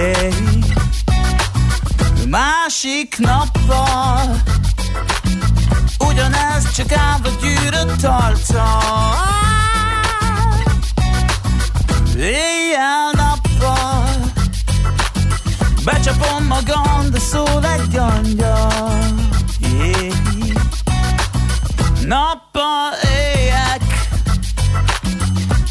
Yeah. 0.00 0.32
Másik 2.28 3.18
nappal 3.18 4.36
Ugyanez 5.98 6.72
csak 6.72 6.92
állva 6.92 7.28
gyűrött 7.40 8.00
tartal 8.00 9.14
Éjjel-nappal 12.16 14.14
Becsapom 15.84 16.44
magam, 16.44 17.10
de 17.10 17.18
szól 17.18 17.64
egy 17.64 17.96
angyal. 17.96 18.98
Nappal 22.06 22.92
éjek 23.02 23.29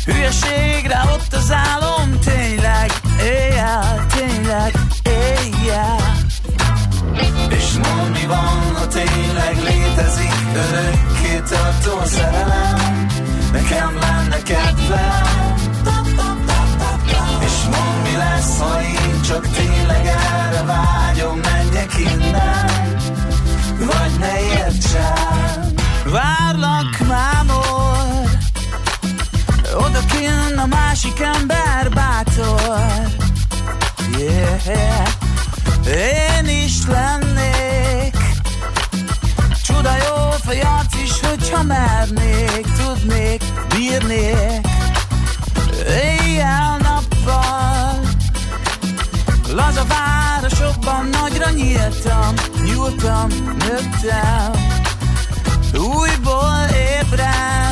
Hülyeségre 0.05 1.01
ott 1.13 1.33
az 1.33 1.51
álom 1.51 2.19
Tényleg 2.19 2.91
éjjel, 3.21 4.05
tényleg 4.15 4.73
éjjel. 5.03 6.15
És 7.49 7.73
mond 7.73 8.11
mi 8.11 8.25
van, 8.27 8.75
ha 8.75 8.87
tényleg 8.87 9.57
létezik? 9.63 10.33
Örökké 10.53 11.41
tartó 11.49 12.05
szerelem. 12.05 13.07
Nekem 13.51 13.97
lenne 13.99 14.41
kedvem. 14.43 15.49
És 17.39 17.63
mond 17.63 18.01
mi 18.03 18.17
lesz, 18.17 18.59
ha 18.59 18.81
én 18.81 19.21
csak 19.21 19.47
tényleg 19.47 20.05
erre 20.05 20.63
vágyom? 20.63 21.39
Menjek 21.39 21.97
innen 21.97 22.97
Vagy 23.77 24.19
ne 24.19 24.39
értsem 24.39 25.73
Várlak 26.05 26.58
Oda 29.83 30.01
kinn 30.11 30.57
a 30.57 30.65
másik 30.65 31.19
ember 31.19 31.89
bátor. 31.93 32.79
Yeah. 34.17 35.07
Én 35.85 36.45
is 36.65 36.73
lennék. 36.87 38.15
Csuda 39.63 39.91
jó 39.95 40.29
fejarc 40.45 40.93
is, 41.03 41.19
hogyha 41.19 41.63
mernék 41.63 42.67
Tudnék, 42.77 43.43
bírnék. 43.75 44.67
Éjjel-nappal 45.87 47.99
Laza 49.53 49.85
városokban 49.85 51.05
nagyra 51.05 51.49
nyíltam 51.49 52.33
Nyúltam, 52.63 53.27
nőttem. 53.59 54.51
Újból 55.73 56.65
ébren 57.01 57.68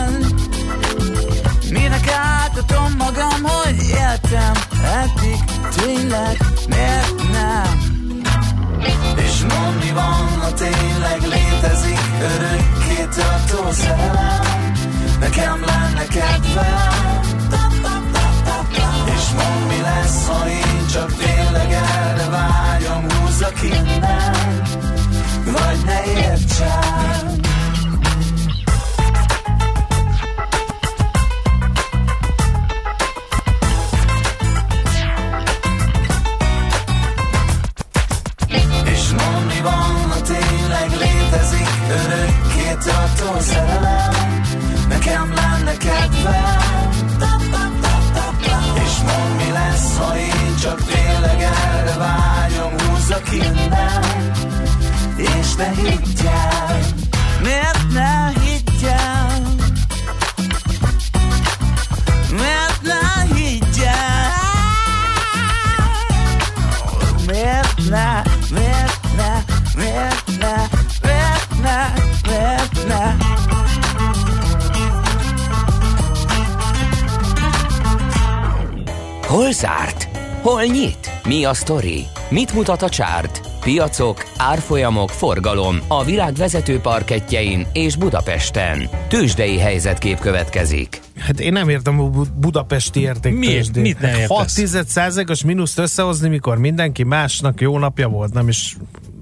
a 81.48 81.54
sztori? 81.54 82.06
Mit 82.30 82.54
mutat 82.54 82.82
a 82.82 82.90
csárt? 82.90 83.42
Piacok, 83.60 84.26
árfolyamok, 84.38 85.10
forgalom 85.10 85.80
a 85.88 86.04
világ 86.04 86.34
vezető 86.34 86.80
parketjein 86.80 87.68
és 87.74 87.96
Budapesten. 87.96 88.90
Tősdei 89.08 89.58
helyzetkép 89.58 90.20
következik. 90.20 91.02
Hát 91.18 91.40
én 91.40 91.52
nem 91.52 91.70
értem 91.70 92.00
a 92.00 92.10
Bu- 92.10 92.34
budapesti 92.34 93.00
értéktősdét. 93.00 93.50
Miért? 93.50 93.76
Mit 93.76 94.00
nem 94.00 94.16
értesz? 94.16 94.96
6 95.16 95.30
os 95.30 95.44
mínuszt 95.44 95.80
összehozni, 95.80 96.30
mikor 96.30 96.58
mindenki 96.58 97.04
másnak 97.04 97.62
jó 97.62 97.78
napja 97.78 98.08
volt, 98.08 98.34
nem 98.34 98.48
is 98.48 98.78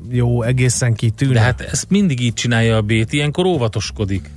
jó 0.09 0.41
egészen 0.41 0.93
kitűnő. 0.93 1.33
De 1.33 1.39
hát 1.39 1.61
ezt 1.61 1.89
mindig 1.89 2.19
így 2.19 2.33
csinálja 2.33 2.77
a 2.77 2.81
Bét, 2.81 3.13
ilyenkor 3.13 3.45
óvatoskodik. 3.45 4.29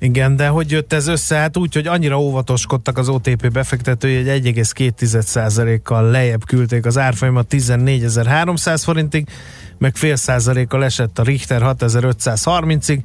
Igen, 0.00 0.36
de 0.36 0.48
hogy 0.48 0.70
jött 0.70 0.92
ez 0.92 1.06
össze? 1.06 1.36
Hát 1.36 1.56
úgy, 1.56 1.74
hogy 1.74 1.86
annyira 1.86 2.20
óvatoskodtak 2.20 2.98
az 2.98 3.08
OTP 3.08 3.50
befektetői, 3.52 4.16
hogy 4.16 4.54
1,2%-kal 4.54 6.10
lejjebb 6.10 6.44
küldték 6.44 6.86
az 6.86 6.98
árfolyamat 6.98 7.46
14.300 7.50 8.80
forintig, 8.84 9.28
meg 9.78 9.96
fél 9.96 10.16
százalékkal 10.16 10.84
esett 10.84 11.18
a 11.18 11.22
Richter 11.22 11.62
6530-ig. 11.64 12.98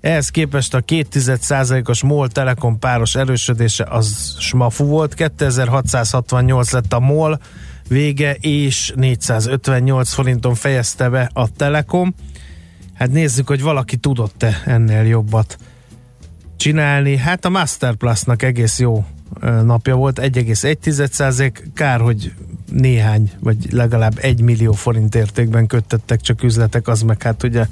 Ehhez 0.00 0.28
képest 0.28 0.74
a 0.74 0.80
2,1%-os 0.80 2.02
MOL 2.02 2.28
Telekom 2.28 2.78
páros 2.78 3.14
erősödése 3.14 3.84
az 3.84 4.36
smafu 4.38 4.84
volt, 4.84 5.14
2668 5.14 6.70
lett 6.70 6.92
a 6.92 7.00
MOL 7.00 7.40
vége, 7.88 8.34
és 8.40 8.92
458 8.96 10.12
forinton 10.12 10.54
fejezte 10.54 11.08
be 11.08 11.30
a 11.32 11.48
Telekom. 11.56 12.14
Hát 12.94 13.10
nézzük, 13.10 13.48
hogy 13.48 13.62
valaki 13.62 13.96
tudott-e 13.96 14.62
ennél 14.64 15.02
jobbat 15.02 15.58
csinálni. 16.56 17.16
Hát 17.16 17.44
a 17.44 17.48
Masterplusnak 17.48 18.42
egész 18.42 18.78
jó 18.78 19.04
napja 19.40 19.94
volt, 19.94 20.20
1,1 20.20 21.52
kár, 21.74 22.00
hogy 22.00 22.32
néhány, 22.72 23.30
vagy 23.40 23.72
legalább 23.72 24.18
egy 24.20 24.40
millió 24.40 24.72
forint 24.72 25.14
értékben 25.14 25.66
kötöttek 25.66 26.20
csak 26.20 26.42
üzletek, 26.42 26.88
az 26.88 27.02
meg 27.02 27.22
hát 27.22 27.42
ugye 27.42 27.66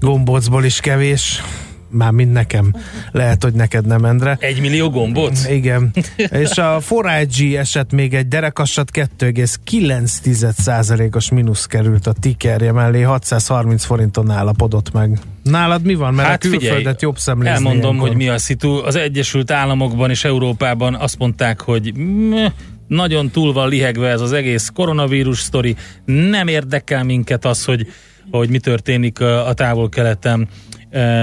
gombócból 0.00 0.64
is 0.64 0.80
kevés, 0.80 1.42
már 1.90 2.10
mind 2.10 2.32
nekem. 2.32 2.74
Lehet, 3.12 3.42
hogy 3.42 3.52
neked 3.52 3.86
nem, 3.86 4.04
Endre. 4.04 4.36
Egy 4.40 4.60
millió 4.60 4.90
gombóc? 4.90 5.48
Igen. 5.48 5.90
És 6.42 6.58
a 6.58 6.80
4IG 6.88 7.56
eset 7.56 7.92
még 7.92 8.14
egy 8.14 8.28
derekassat 8.28 8.90
2,9%-os 8.92 11.30
mínusz 11.30 11.66
került 11.66 12.06
a 12.06 12.12
tikerje 12.12 12.72
mellé, 12.72 13.00
630 13.00 13.84
forinton 13.84 14.30
állapodott 14.30 14.92
meg. 14.92 15.18
Nálad 15.42 15.84
mi 15.84 15.94
van? 15.94 16.14
Mert 16.14 16.28
hát 16.28 16.44
a 16.44 16.48
külföldet 16.48 17.02
jobb 17.02 17.18
szemlézni. 17.18 17.54
elmondom, 17.54 17.82
ilyenkor. 17.82 18.08
hogy 18.08 18.16
mi 18.16 18.28
a 18.28 18.38
szitu. 18.38 18.68
Az 18.68 18.96
Egyesült 18.96 19.50
Államokban 19.50 20.10
és 20.10 20.24
Európában 20.24 20.94
azt 20.94 21.18
mondták, 21.18 21.60
hogy 21.60 21.92
mm, 21.98 22.44
nagyon 22.90 23.30
túl 23.30 23.52
van 23.52 23.68
lihegve 23.68 24.08
ez 24.08 24.20
az 24.20 24.32
egész 24.32 24.70
koronavírus 24.74 25.38
sztori, 25.38 25.76
nem 26.04 26.48
érdekel 26.48 27.04
minket 27.04 27.44
az, 27.44 27.64
hogy, 27.64 27.86
hogy 28.30 28.48
mi 28.48 28.58
történik 28.58 29.20
a, 29.20 29.46
a 29.46 29.52
távol-keleten. 29.52 30.48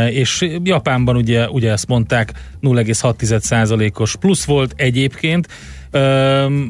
És 0.10 0.48
Japánban 0.64 1.16
ugye, 1.16 1.50
ugye 1.50 1.72
ezt 1.72 1.88
mondták, 1.88 2.32
0,6%-os 2.62 4.16
plusz 4.16 4.46
volt 4.46 4.74
egyébként, 4.76 5.48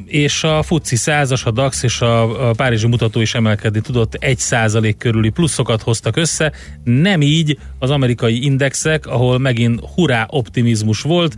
és 0.06 0.44
a 0.44 0.64
FUCI 0.64 0.96
100 0.96 1.46
a 1.46 1.52
DAX 1.52 1.84
és 1.84 2.02
a, 2.02 2.50
a 2.50 2.54
Párizsi 2.54 2.88
mutató 2.88 3.22
is 3.22 3.36
emelkedni 3.36 3.82
tudott, 3.82 4.18
1% 4.22 4.94
körüli 4.98 5.30
pluszokat 5.30 5.82
hoztak 5.82 6.18
össze, 6.18 6.52
nem 6.84 7.22
így 7.22 7.58
az 7.80 7.90
amerikai 7.90 8.44
indexek, 8.44 9.06
ahol 9.06 9.38
megint 9.38 9.82
hurrá 9.96 10.26
optimizmus 10.30 11.02
volt, 11.02 11.36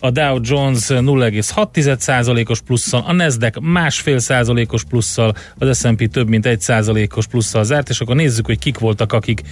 a 0.00 0.10
Dow 0.10 0.38
Jones 0.42 0.86
0,6%-os 0.86 2.60
plusszal, 2.60 3.02
a 3.06 3.12
Nasdaq 3.12 3.60
másfél 3.60 4.18
százalékos 4.18 4.84
plusszal, 4.84 5.34
az 5.58 5.78
S&P 5.78 6.10
több 6.10 6.28
mint 6.28 6.46
egy 6.46 6.60
százalékos 6.60 7.26
plusszal 7.26 7.64
zárt, 7.64 7.88
és 7.88 8.00
akkor 8.00 8.16
nézzük, 8.16 8.46
hogy 8.46 8.58
kik 8.58 8.78
voltak, 8.78 9.12
akik 9.12 9.42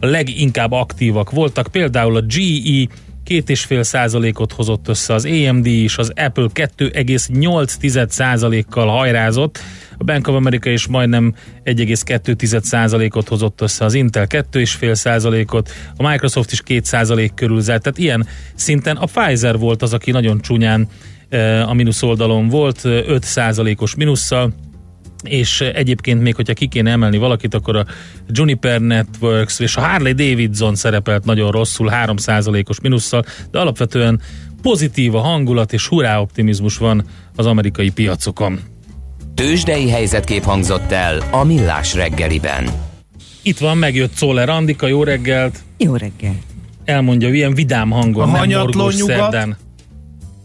leginkább 0.00 0.72
aktívak 0.72 1.30
voltak. 1.30 1.68
Például 1.70 2.16
a 2.16 2.20
GE 2.20 2.86
két 3.26 3.50
és 3.50 3.64
fél 3.64 3.82
százalékot 3.82 4.52
hozott 4.52 4.88
össze, 4.88 5.14
az 5.14 5.24
AMD 5.24 5.66
is, 5.66 5.98
az 5.98 6.12
Apple 6.16 6.46
2,8 6.54 8.08
százalékkal 8.08 8.88
hajrázott, 8.88 9.58
a 9.98 10.04
Bank 10.04 10.28
of 10.28 10.34
America 10.34 10.70
is 10.70 10.86
majdnem 10.86 11.34
1,2 11.64 12.60
százalékot 12.60 13.28
hozott 13.28 13.60
össze, 13.60 13.84
az 13.84 13.94
Intel 13.94 14.26
2,5 14.26 14.94
százalékot, 14.94 15.70
a 15.96 16.08
Microsoft 16.08 16.52
is 16.52 16.60
2 16.60 16.80
százalék 16.82 17.34
körül 17.34 17.60
zárt, 17.60 17.82
tehát 17.82 17.98
ilyen 17.98 18.26
szinten 18.54 18.96
a 18.96 19.06
Pfizer 19.06 19.58
volt 19.58 19.82
az, 19.82 19.92
aki 19.92 20.10
nagyon 20.10 20.40
csúnyán 20.40 20.88
eh, 21.28 21.68
a 21.70 21.74
mínusz 21.74 22.02
oldalon 22.02 22.48
volt, 22.48 22.84
5 22.84 23.22
százalékos 23.22 23.94
mínusszal, 23.94 24.52
és 25.26 25.60
egyébként 25.60 26.22
még, 26.22 26.34
hogyha 26.34 26.52
ki 26.54 26.66
kéne 26.66 26.90
emelni 26.90 27.18
valakit, 27.18 27.54
akkor 27.54 27.76
a 27.76 27.86
Juniper 28.28 28.80
Networks 28.80 29.58
és 29.58 29.76
a 29.76 29.80
Harley 29.80 30.12
Davidson 30.12 30.74
szerepelt 30.74 31.24
nagyon 31.24 31.50
rosszul, 31.50 31.90
3%-os 32.04 32.80
minusszal, 32.80 33.24
de 33.50 33.58
alapvetően 33.58 34.20
pozitív 34.62 35.14
a 35.14 35.20
hangulat 35.20 35.72
és 35.72 35.86
hurrá 35.86 36.20
optimizmus 36.20 36.78
van 36.78 37.04
az 37.36 37.46
amerikai 37.46 37.90
piacokon. 37.90 38.60
Tősdei 39.34 39.90
helyzetkép 39.90 40.42
hangzott 40.42 40.92
el 40.92 41.22
a 41.30 41.44
Millás 41.44 41.94
reggeliben. 41.94 42.70
Itt 43.42 43.58
van, 43.58 43.76
megjött 43.76 44.14
Czoller 44.14 44.48
Andika, 44.48 44.86
jó 44.86 45.04
reggelt! 45.04 45.58
Jó 45.78 45.96
reggel. 45.96 46.34
Elmondja, 46.84 47.28
ilyen 47.28 47.54
vidám 47.54 47.90
hangon, 47.90 48.34
A 48.34 48.46
nem 48.46 48.58
morgós 48.58 48.96
nyugat? 48.96 49.16
szerdán. 49.16 49.56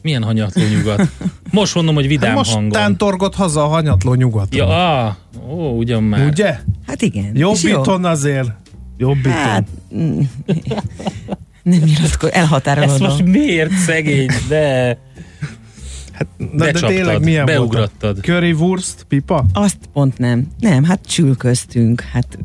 Milyen 0.02 0.24
hanyatló 0.24 0.62
nyugat? 0.78 1.08
Most 1.52 1.76
mondom, 1.76 1.96
hogy 1.96 2.08
vidám 2.08 2.28
Hát 2.30 2.38
most 2.38 2.52
hangon. 2.54 2.70
tántorgott 2.72 3.36
haza 3.36 3.64
a 3.64 3.68
hanyatló 3.68 4.14
nyugaton. 4.14 4.60
Ja, 4.68 4.74
á, 4.74 5.18
ó, 5.50 5.78
ugyan 5.78 6.04
már. 6.04 6.26
Ugye? 6.28 6.58
Hát 6.88 7.02
igen. 7.02 7.32
És 7.34 7.40
jó. 7.40 7.52
Jobbíton 7.52 8.06
azért. 8.06 8.50
Jobbíton. 8.98 9.32
Hát, 9.32 9.68
mm, 9.96 10.20
nem 11.64 11.80
nyilatkoz, 11.80 12.30
Ezt 12.30 12.38
elhatárolódom. 12.40 13.08
most 13.08 13.24
miért 13.24 13.72
szegény? 13.72 14.30
De... 14.48 14.98
Na, 16.38 16.72
de 16.72 16.72
tényleg 16.72 17.24
milyen 17.24 17.46
beugrattad. 17.46 18.14
volt? 18.14 18.20
Currywurst, 18.26 19.06
pipa? 19.08 19.46
Azt 19.54 19.78
pont 19.94 20.18
nem. 20.18 20.48
Nem, 20.60 20.84
hát 20.84 21.00
csülköztünk. 21.08 22.02
Hát 22.02 22.38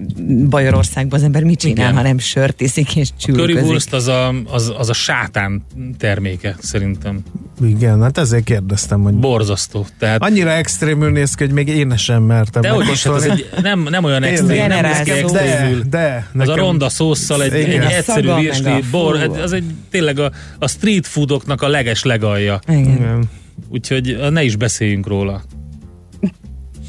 Bajorországban 0.49 1.19
az 1.19 1.25
ember 1.25 1.43
mit 1.45 1.59
csinál, 1.59 1.77
Igen. 1.77 1.97
ha 1.97 2.03
nem 2.03 2.19
sört 2.19 2.61
iszik 2.61 2.97
és 2.97 3.09
csülközik. 3.17 3.55
Currywurst 3.55 3.93
az 3.93 4.07
a, 4.07 4.35
az, 4.47 4.73
az 4.79 4.89
a 4.89 4.93
sátán 4.93 5.63
terméke, 5.99 6.57
szerintem. 6.61 7.23
Igen, 7.65 8.03
hát 8.03 8.19
ezért 8.19 8.45
kérdeztem, 8.45 9.03
hogy 9.03 9.15
Borzasztó. 9.15 9.87
Tehát, 9.99 10.23
annyira 10.23 10.51
extrémül 10.51 11.11
néz 11.11 11.35
ki, 11.35 11.45
hogy 11.45 11.53
még 11.53 11.69
én 11.69 11.97
sem 11.97 12.23
mertem 12.23 12.63
de 12.63 12.69
hogy 12.69 12.89
is, 12.89 13.05
hát 13.05 13.15
az 13.15 13.25
egy, 13.25 13.49
nem, 13.63 13.87
nem 13.91 14.05
olyan 14.05 14.23
extrém, 14.23 14.67
nem 14.67 14.85
néz 14.85 15.01
ki 15.01 15.11
extrémül. 15.11 15.83
De, 15.83 15.89
de. 15.89 16.17
Az 16.17 16.25
a 16.35 16.39
nekem- 16.39 16.55
ronda 16.55 16.89
szószal 16.89 17.43
egy, 17.43 17.53
egy 17.53 17.69
egyszerű 17.69 18.35
virsli, 18.35 18.71
a 18.71 18.81
bor, 18.91 19.31
az 19.43 19.53
egy 19.53 19.65
tényleg 19.91 20.19
a, 20.19 20.31
a 20.59 20.69
street 20.69 21.07
foodoknak 21.07 21.63
a 21.63 21.69
leges 21.69 22.03
legalja. 22.03 22.61
Igen. 22.69 22.81
Igen. 22.81 23.29
Úgyhogy 23.69 24.17
ne 24.31 24.43
is 24.43 24.57
beszéljünk 24.57 25.07
róla. 25.07 25.43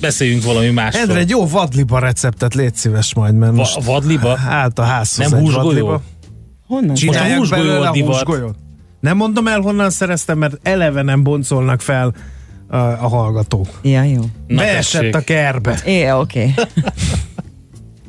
Beszéljünk 0.02 0.44
valami 0.44 0.70
másról. 0.70 1.02
Endre, 1.02 1.20
egy 1.20 1.30
jó 1.30 1.48
vadliba 1.48 2.00
receptet 2.00 2.54
légy 2.54 2.76
szíves 2.76 3.14
majd, 3.14 3.36
mert 3.36 3.52
Va- 3.52 3.58
most 3.60 3.84
vadliba? 3.84 4.36
hát 4.36 4.80
a 4.80 4.84
házhoz 4.84 5.32
Nem 5.32 5.40
húsgolyó? 5.40 6.02
Honnan? 6.68 6.96
Csinálják 6.96 7.38
húsgolyó 7.38 7.64
belőle 7.64 7.88
a 7.88 7.98
húsgolyót. 7.98 8.56
Nem 9.00 9.18
mondom 9.18 9.48
el, 9.48 9.60
honnan 9.60 9.90
szereztem, 9.90 10.38
mert 10.38 10.58
eleve 10.64 11.02
nem 11.02 11.24
boncolnak 11.24 11.82
fel 11.82 12.14
a, 12.68 12.78
a 12.78 13.08
hallgatók. 13.08 13.68
Ja, 13.82 14.04
jó. 14.04 14.22
Na, 14.48 14.56
Beesett 14.56 15.02
tessék. 15.02 15.16
a 15.16 15.20
kerbe. 15.20 15.80
É, 15.86 16.12
oké. 16.12 16.54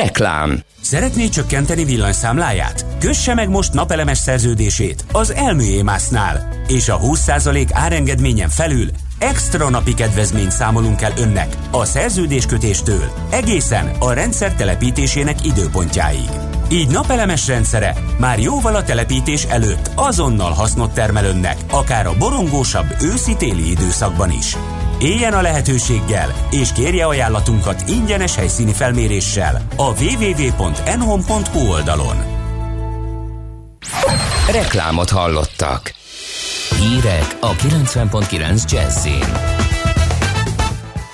Reklám 0.00 0.60
Szeretné 0.80 1.28
csökkenteni 1.28 1.84
villanyszámláját? 1.84 2.86
Kösse 2.98 3.34
meg 3.34 3.48
most 3.48 3.72
napelemes 3.72 4.18
szerződését 4.18 5.04
az 5.12 5.32
Elműémásznál, 5.32 6.48
és 6.66 6.88
a 6.88 6.98
20% 6.98 7.68
árengedményen 7.72 8.48
felül 8.48 8.88
extra 9.18 9.70
napi 9.70 9.94
kedvezményt 9.94 10.50
számolunk 10.50 11.02
el 11.02 11.12
önnek 11.18 11.56
a 11.70 11.84
szerződéskötéstől 11.84 13.12
egészen 13.30 13.90
a 13.98 14.12
rendszer 14.12 14.54
telepítésének 14.54 15.46
időpontjáig. 15.46 16.28
Így 16.70 16.90
napelemes 16.90 17.46
rendszere 17.46 17.94
már 18.18 18.38
jóval 18.38 18.74
a 18.74 18.82
telepítés 18.82 19.44
előtt 19.44 19.90
azonnal 19.94 20.52
hasznot 20.52 20.94
termel 20.94 21.24
önnek, 21.24 21.56
akár 21.70 22.06
a 22.06 22.16
borongósabb 22.18 22.96
őszi-téli 23.02 23.70
időszakban 23.70 24.30
is. 24.30 24.56
Éljen 25.02 25.32
a 25.32 25.40
lehetőséggel, 25.40 26.48
és 26.50 26.72
kérje 26.72 27.06
ajánlatunkat 27.06 27.88
ingyenes 27.88 28.36
helyszíni 28.36 28.72
felméréssel 28.72 29.66
a 29.76 30.02
www.enhom.hu 30.02 31.70
oldalon. 31.70 32.16
Reklámot 34.52 35.10
hallottak. 35.10 35.92
Hírek 36.78 37.36
a 37.40 37.52
90.9 37.52 38.70
Jazzin. 38.70 39.24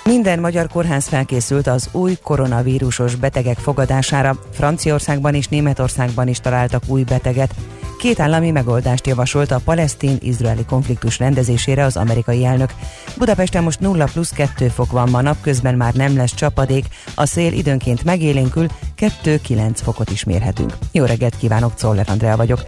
Minden 0.03 0.39
magyar 0.39 0.67
kórház 0.67 1.07
felkészült 1.07 1.67
az 1.67 1.89
új 1.91 2.17
koronavírusos 2.23 3.15
betegek 3.15 3.57
fogadására. 3.57 4.39
Franciaországban 4.53 5.33
és 5.33 5.47
Németországban 5.47 6.27
is 6.27 6.39
találtak 6.39 6.83
új 6.87 7.03
beteget. 7.03 7.53
Két 7.99 8.19
állami 8.19 8.51
megoldást 8.51 9.07
javasolt 9.07 9.51
a 9.51 9.61
palesztin-izraeli 9.65 10.65
konfliktus 10.65 11.19
rendezésére 11.19 11.83
az 11.83 11.97
amerikai 11.97 12.45
elnök. 12.45 12.73
Budapesten 13.17 13.63
most 13.63 13.79
0 13.79 14.05
plusz 14.05 14.29
2 14.29 14.67
fok 14.67 14.91
van 14.91 15.09
ma, 15.09 15.21
napközben 15.21 15.75
már 15.75 15.93
nem 15.93 16.15
lesz 16.15 16.33
csapadék, 16.33 16.85
a 17.15 17.25
szél 17.25 17.53
időnként 17.53 18.03
megélénkül, 18.03 18.67
2-9 18.97 19.71
fokot 19.73 20.09
is 20.09 20.23
mérhetünk. 20.23 20.77
Jó 20.91 21.05
reggelt 21.05 21.37
kívánok, 21.37 21.75
Czoller 21.75 22.09
Andrea 22.09 22.35
vagyok. 22.37 22.65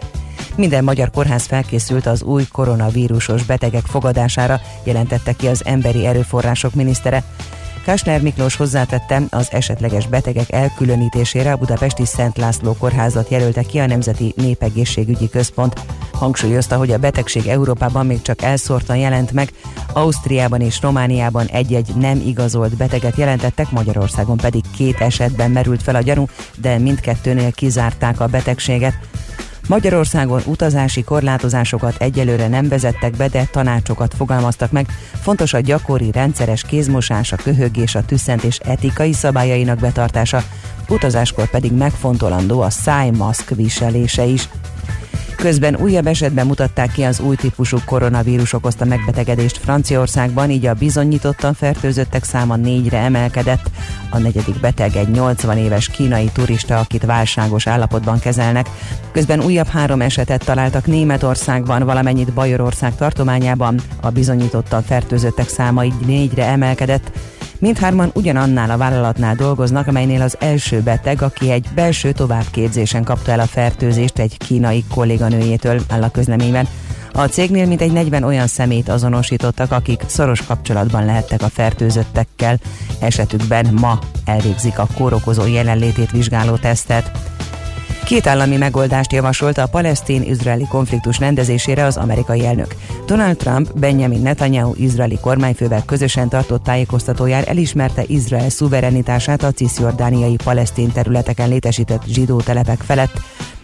Minden 0.55 0.83
magyar 0.83 1.09
kórház 1.09 1.45
felkészült 1.45 2.05
az 2.05 2.23
új 2.23 2.43
koronavírusos 2.51 3.43
betegek 3.43 3.85
fogadására, 3.85 4.59
jelentette 4.83 5.33
ki 5.33 5.47
az 5.47 5.65
emberi 5.65 6.05
erőforrások 6.05 6.73
minisztere. 6.73 7.23
Kásner 7.85 8.21
Miklós 8.21 8.55
hozzátette, 8.55 9.21
az 9.29 9.47
esetleges 9.51 10.07
betegek 10.07 10.51
elkülönítésére 10.51 11.51
a 11.51 11.57
budapesti 11.57 12.05
Szent 12.05 12.37
László 12.37 12.73
kórházat 12.73 13.29
jelölte 13.29 13.61
ki 13.61 13.79
a 13.79 13.85
Nemzeti 13.85 14.33
Népegészségügyi 14.35 15.29
Központ. 15.29 15.81
Hangsúlyozta, 16.11 16.77
hogy 16.77 16.91
a 16.91 16.97
betegség 16.97 17.47
Európában 17.47 18.05
még 18.05 18.21
csak 18.21 18.41
elszórtan 18.41 18.97
jelent 18.97 19.31
meg, 19.31 19.51
Ausztriában 19.93 20.61
és 20.61 20.81
Romániában 20.81 21.45
egy-egy 21.45 21.95
nem 21.95 22.21
igazolt 22.25 22.77
beteget 22.77 23.15
jelentettek, 23.15 23.71
Magyarországon 23.71 24.37
pedig 24.37 24.63
két 24.75 25.01
esetben 25.01 25.51
merült 25.51 25.83
fel 25.83 25.95
a 25.95 26.01
gyanú, 26.01 26.25
de 26.57 26.77
mindkettőnél 26.77 27.51
kizárták 27.51 28.19
a 28.19 28.27
betegséget. 28.27 28.93
Magyarországon 29.71 30.41
utazási 30.45 31.03
korlátozásokat 31.03 31.95
egyelőre 31.97 32.47
nem 32.47 32.67
vezettek 32.67 33.15
be, 33.15 33.27
de 33.27 33.47
tanácsokat 33.51 34.13
fogalmaztak 34.13 34.71
meg. 34.71 34.87
Fontos 35.21 35.53
a 35.53 35.59
gyakori, 35.59 36.11
rendszeres 36.11 36.61
kézmosás, 36.61 37.31
a 37.31 37.35
köhögés, 37.35 37.95
a 37.95 38.05
tüsszentés 38.05 38.59
etikai 38.59 39.13
szabályainak 39.13 39.79
betartása, 39.79 40.43
utazáskor 40.89 41.49
pedig 41.49 41.71
megfontolandó 41.71 42.61
a 42.61 42.69
szájmaszk 42.69 43.49
viselése 43.55 44.23
is. 44.23 44.49
Közben 45.41 45.75
újabb 45.75 46.07
esetben 46.07 46.45
mutatták 46.45 46.91
ki 46.91 47.03
az 47.03 47.19
új 47.19 47.35
típusú 47.35 47.77
koronavírus 47.85 48.53
okozta 48.53 48.85
megbetegedést 48.85 49.57
Franciaországban, 49.57 50.49
így 50.49 50.65
a 50.65 50.73
bizonyítottan 50.73 51.53
fertőzöttek 51.53 52.23
száma 52.23 52.55
négyre 52.55 52.97
emelkedett. 52.97 53.71
A 54.09 54.17
negyedik 54.17 54.59
beteg 54.59 54.95
egy 54.95 55.09
80 55.09 55.57
éves 55.57 55.87
kínai 55.87 56.29
turista, 56.33 56.79
akit 56.79 57.05
válságos 57.05 57.67
állapotban 57.67 58.19
kezelnek. 58.19 58.69
Közben 59.11 59.43
újabb 59.43 59.67
három 59.67 60.01
esetet 60.01 60.45
találtak 60.45 60.85
Németországban, 60.85 61.83
valamennyit 61.83 62.33
Bajorország 62.33 62.95
tartományában. 62.95 63.79
A 64.01 64.09
bizonyítottan 64.09 64.83
fertőzöttek 64.83 65.49
száma 65.49 65.83
így 65.83 66.05
négyre 66.05 66.45
emelkedett. 66.45 67.11
Mindhárman 67.61 68.11
ugyanannál 68.13 68.69
a 68.69 68.77
vállalatnál 68.77 69.35
dolgoznak, 69.35 69.87
amelynél 69.87 70.21
az 70.21 70.37
első 70.39 70.79
beteg, 70.79 71.21
aki 71.21 71.51
egy 71.51 71.67
belső 71.75 72.11
továbbképzésen 72.11 73.03
kapta 73.03 73.31
el 73.31 73.39
a 73.39 73.45
fertőzést 73.45 74.19
egy 74.19 74.37
kínai 74.37 74.83
kolléganőjétől, 74.93 75.81
áll 75.89 76.03
a 76.03 76.09
közleményben. 76.09 76.67
A 77.13 77.25
cégnél 77.25 77.65
mintegy 77.65 77.91
40 77.91 78.23
olyan 78.23 78.47
szemét 78.47 78.89
azonosítottak, 78.89 79.71
akik 79.71 80.03
szoros 80.07 80.45
kapcsolatban 80.45 81.05
lehettek 81.05 81.41
a 81.41 81.49
fertőzöttekkel. 81.49 82.59
Esetükben 82.99 83.73
ma 83.73 83.99
elvégzik 84.25 84.79
a 84.79 84.87
kórokozó 84.97 85.47
jelenlétét 85.47 86.11
vizsgáló 86.11 86.55
tesztet. 86.55 87.11
Két 88.11 88.27
állami 88.27 88.57
megoldást 88.57 89.13
javasolt 89.13 89.57
a 89.57 89.67
palesztin-izraeli 89.67 90.67
konfliktus 90.67 91.19
rendezésére 91.19 91.85
az 91.85 91.97
amerikai 91.97 92.45
elnök. 92.45 92.75
Donald 93.05 93.37
Trump 93.37 93.79
Benjamin 93.79 94.21
Netanyahu 94.21 94.73
izraeli 94.75 95.19
kormányfővel 95.21 95.83
közösen 95.85 96.29
tartott 96.29 96.63
tájékoztatójár 96.63 97.43
elismerte 97.47 98.03
Izrael 98.07 98.49
szuverenitását 98.49 99.43
a 99.43 99.51
cisjordániai 99.51 100.35
palesztin 100.43 100.91
területeken 100.91 101.49
létesített 101.49 102.03
zsidó 102.07 102.41
telepek 102.41 102.79
felett, 102.81 103.21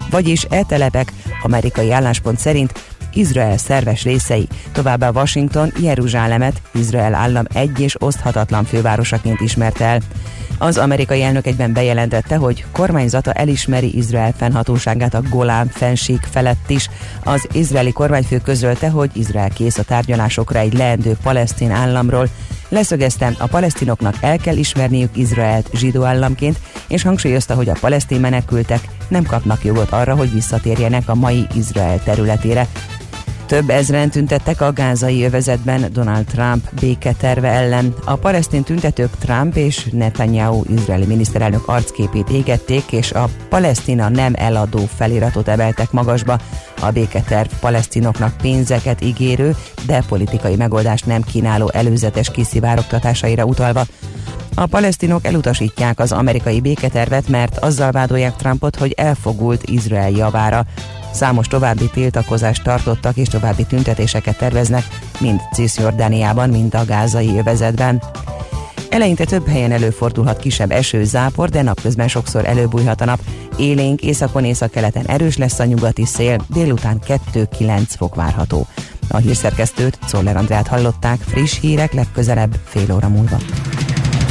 vagyis 0.10 0.46
e 0.50 0.64
telepek 0.64 1.14
amerikai 1.44 1.92
álláspont 1.92 2.40
szerint 2.40 2.97
Izrael 3.14 3.58
szerves 3.58 4.04
részei. 4.04 4.48
Továbbá 4.72 5.10
Washington 5.10 5.72
Jeruzsálemet 5.82 6.62
Izrael 6.74 7.14
állam 7.14 7.46
egy 7.54 7.80
és 7.80 8.02
oszthatatlan 8.02 8.64
fővárosaként 8.64 9.40
ismerte 9.40 9.86
el. 9.86 10.00
Az 10.60 10.78
amerikai 10.78 11.24
elnök 11.24 11.48
egyben 11.48 11.74
bejelentette, 11.74 12.36
hogy 12.36 12.66
kormányzata 12.72 13.34
elismeri 13.34 13.98
Izrael 13.98 14.34
fennhatóságát 14.38 15.14
a 15.14 15.22
Golán 15.30 15.68
fenség 15.68 16.20
felett 16.32 16.70
is. 16.70 16.90
Az 17.24 17.48
izraeli 17.52 17.92
kormányfő 17.92 18.38
közölte, 18.38 18.90
hogy 18.90 19.10
Izrael 19.14 19.50
kész 19.50 19.78
a 19.78 19.84
tárgyalásokra 19.84 20.60
egy 20.60 20.74
leendő 20.74 21.18
palesztin 21.24 21.72
államról. 21.72 22.30
Leszögezte, 22.70 23.36
a 23.38 23.48
palesztinoknak 23.48 24.16
el 24.22 24.38
kell 24.38 24.58
ismerniük 24.58 25.18
Izraelt 25.18 25.70
zsidó 25.74 26.04
államként, 26.04 26.60
és 26.88 27.04
hangsúlyozta, 27.04 27.54
hogy 27.56 27.70
a 27.70 27.78
palesztin 27.80 28.20
menekültek 28.20 28.88
nem 29.08 29.24
kapnak 29.24 29.64
jogot 29.64 29.92
arra, 29.92 30.16
hogy 30.16 30.34
visszatérjenek 30.34 31.10
a 31.10 31.16
mai 31.16 31.48
Izrael 31.54 32.04
területére. 32.04 32.68
Több 33.48 33.70
ezren 33.70 34.10
tüntettek 34.10 34.62
a 34.62 34.74
gázai 34.74 35.24
övezetben 35.24 35.86
Donald 35.92 36.26
Trump 36.26 36.70
béketerve 36.80 37.48
ellen. 37.48 37.94
A 38.06 38.16
palesztin 38.16 38.64
tüntetők 38.64 39.10
Trump 39.18 39.56
és 39.56 39.88
Netanyahu 39.92 40.64
izraeli 40.70 41.06
miniszterelnök 41.06 41.68
arcképét 41.68 42.30
égették, 42.30 42.92
és 42.92 43.12
a 43.12 43.30
Palesztina 43.50 44.10
nem 44.10 44.34
eladó 44.36 44.80
feliratot 44.96 45.48
emeltek 45.48 45.92
magasba. 45.92 46.40
A 46.82 46.92
béketerv 46.92 47.50
palesztinoknak 47.60 48.38
pénzeket 48.38 49.02
ígérő, 49.02 49.56
de 49.86 50.04
politikai 50.08 50.56
megoldást 50.56 51.06
nem 51.06 51.22
kínáló 51.22 51.70
előzetes 51.74 52.32
kiszivárogtatásaira 52.32 53.46
utalva. 53.46 53.86
A 54.56 54.66
palesztinok 54.66 55.26
elutasítják 55.26 56.00
az 56.00 56.12
amerikai 56.12 56.62
béketervet, 56.62 57.28
mert 57.28 57.58
azzal 57.58 57.92
vádolják 57.92 58.36
Trumpot, 58.36 58.76
hogy 58.76 58.92
elfogult 58.92 59.64
Izrael 59.70 60.10
javára. 60.10 60.66
Számos 61.18 61.48
további 61.48 61.90
tiltakozást 61.90 62.64
tartottak 62.64 63.18
és 63.18 63.28
további 63.28 63.66
tüntetéseket 63.66 64.38
terveznek, 64.38 64.84
mind 65.20 65.40
Cisjordániában, 65.54 66.50
mind 66.50 66.76
a 66.76 66.86
gázai 66.86 67.38
övezetben. 67.38 68.02
Eleinte 68.90 69.26
több 69.26 69.48
helyen 69.48 69.72
előfordulhat 69.72 70.40
kisebb 70.40 70.72
eső, 70.72 71.04
zápor, 71.04 71.50
de 71.50 71.62
napközben 71.62 72.08
sokszor 72.08 72.46
előbújhat 72.46 73.02
a 73.02 73.06
nap. 73.06 73.20
Élénk 73.58 74.02
északon 74.02 74.46
északkeleten 74.46 75.06
erős 75.06 75.38
lesz 75.38 75.60
a 75.60 75.66
nyugati 75.66 76.06
szél, 76.06 76.46
délután 76.48 77.02
2-9 77.34 77.82
fok 77.88 78.16
várható. 78.16 78.68
A 79.08 79.18
hírszerkesztőt, 79.18 80.00
Czoller 80.08 80.38
Andrát 80.38 80.68
hallották, 80.68 81.20
friss 81.20 81.60
hírek 81.60 81.94
legközelebb 81.94 82.56
fél 82.66 82.94
óra 82.94 83.08
múlva. 83.08 83.38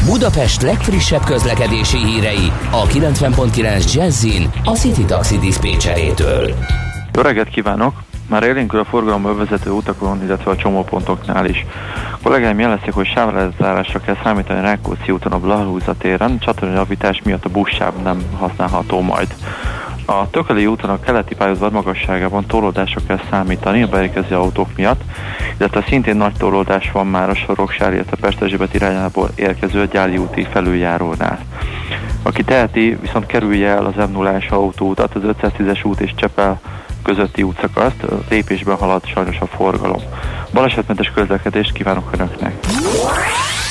Budapest 0.06 0.62
legfrissebb 0.62 1.24
közlekedési 1.24 1.96
hírei 1.96 2.52
a 2.70 2.82
90.9 2.82 3.94
Jazzin 3.94 4.50
a 4.64 4.70
City 4.70 5.04
Taxi 5.04 5.38
Dispécsejétől. 5.38 6.54
Jó 7.12 7.22
reggelt 7.22 7.48
kívánok! 7.48 7.94
Már 8.28 8.42
élénkül 8.42 8.80
a 8.80 8.84
forgalomba 8.84 9.34
vezető 9.34 9.70
utakon, 9.70 10.22
illetve 10.22 10.50
a 10.50 10.56
csomópontoknál 10.56 11.46
is. 11.46 11.66
A 12.12 12.18
kollégáim 12.22 12.58
jelezték, 12.58 12.92
hogy 12.92 13.06
sávlezárásra 13.06 14.00
kell 14.00 14.16
számítani 14.22 14.60
Rákóczi 14.60 15.10
úton 15.10 15.32
a 15.32 15.38
Blahlúza 15.38 15.94
téren, 15.98 16.38
csatornajavítás 16.38 17.20
miatt 17.24 17.44
a 17.44 17.48
buszsáv 17.48 17.94
nem 18.02 18.22
használható 18.38 19.00
majd. 19.00 19.34
A 20.08 20.30
Tököli 20.30 20.66
úton 20.66 20.90
a 20.90 21.00
keleti 21.00 21.34
pályázat 21.34 21.72
magasságában 21.72 22.46
torlódásra 22.46 23.00
kell 23.06 23.20
számítani 23.30 23.82
a 23.82 23.88
beérkező 23.88 24.36
autók 24.36 24.68
miatt, 24.76 25.00
illetve 25.58 25.84
szintén 25.88 26.16
nagy 26.16 26.32
torlódás 26.38 26.90
van 26.90 27.06
már 27.06 27.28
a 27.28 27.34
Soroksár, 27.34 27.92
illetve 27.92 28.16
Pesterzsébet 28.20 28.74
irányából 28.74 29.30
érkező 29.34 29.88
Gyáli 29.92 30.16
úti 30.16 30.46
felüljárónál. 30.50 31.38
Aki 32.22 32.44
teheti, 32.44 32.98
viszont 33.00 33.26
kerülje 33.26 33.68
el 33.68 33.84
az 33.84 34.08
m 34.08 34.12
0 34.12 34.38
autóutat, 34.48 35.14
az 35.14 35.22
510-es 35.42 35.86
út 35.86 36.00
és 36.00 36.14
Csepel 36.14 36.60
közötti 37.02 37.42
útszakaszt, 37.42 38.04
lépésben 38.28 38.76
halad 38.76 39.06
sajnos 39.06 39.38
a 39.40 39.46
forgalom. 39.46 40.02
Balesetmentes 40.52 41.10
közlekedést 41.14 41.72
kívánok 41.72 42.10
Önöknek! 42.12 42.54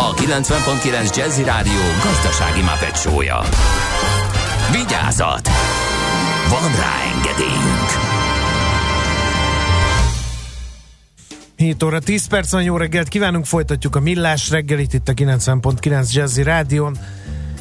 a 0.00 0.14
90.9 0.14 1.16
Jazzy 1.16 1.42
Rádió 1.42 1.80
gazdasági 2.04 2.60
mapetsója. 2.60 3.40
Vigyázat! 4.72 5.48
Van 6.48 6.70
rá 6.76 6.94
engedélyünk! 7.14 8.06
7 11.56 11.82
óra 11.82 11.98
10 11.98 12.26
perc 12.26 12.50
van, 12.50 12.62
jó 12.62 12.76
reggelt 12.76 13.08
kívánunk, 13.08 13.46
folytatjuk 13.46 13.96
a 13.96 14.00
Millás 14.00 14.50
reggelit 14.50 14.92
itt 14.94 15.08
a 15.08 15.12
90.9 15.12 16.12
Jazzy 16.12 16.42
Rádion, 16.42 16.96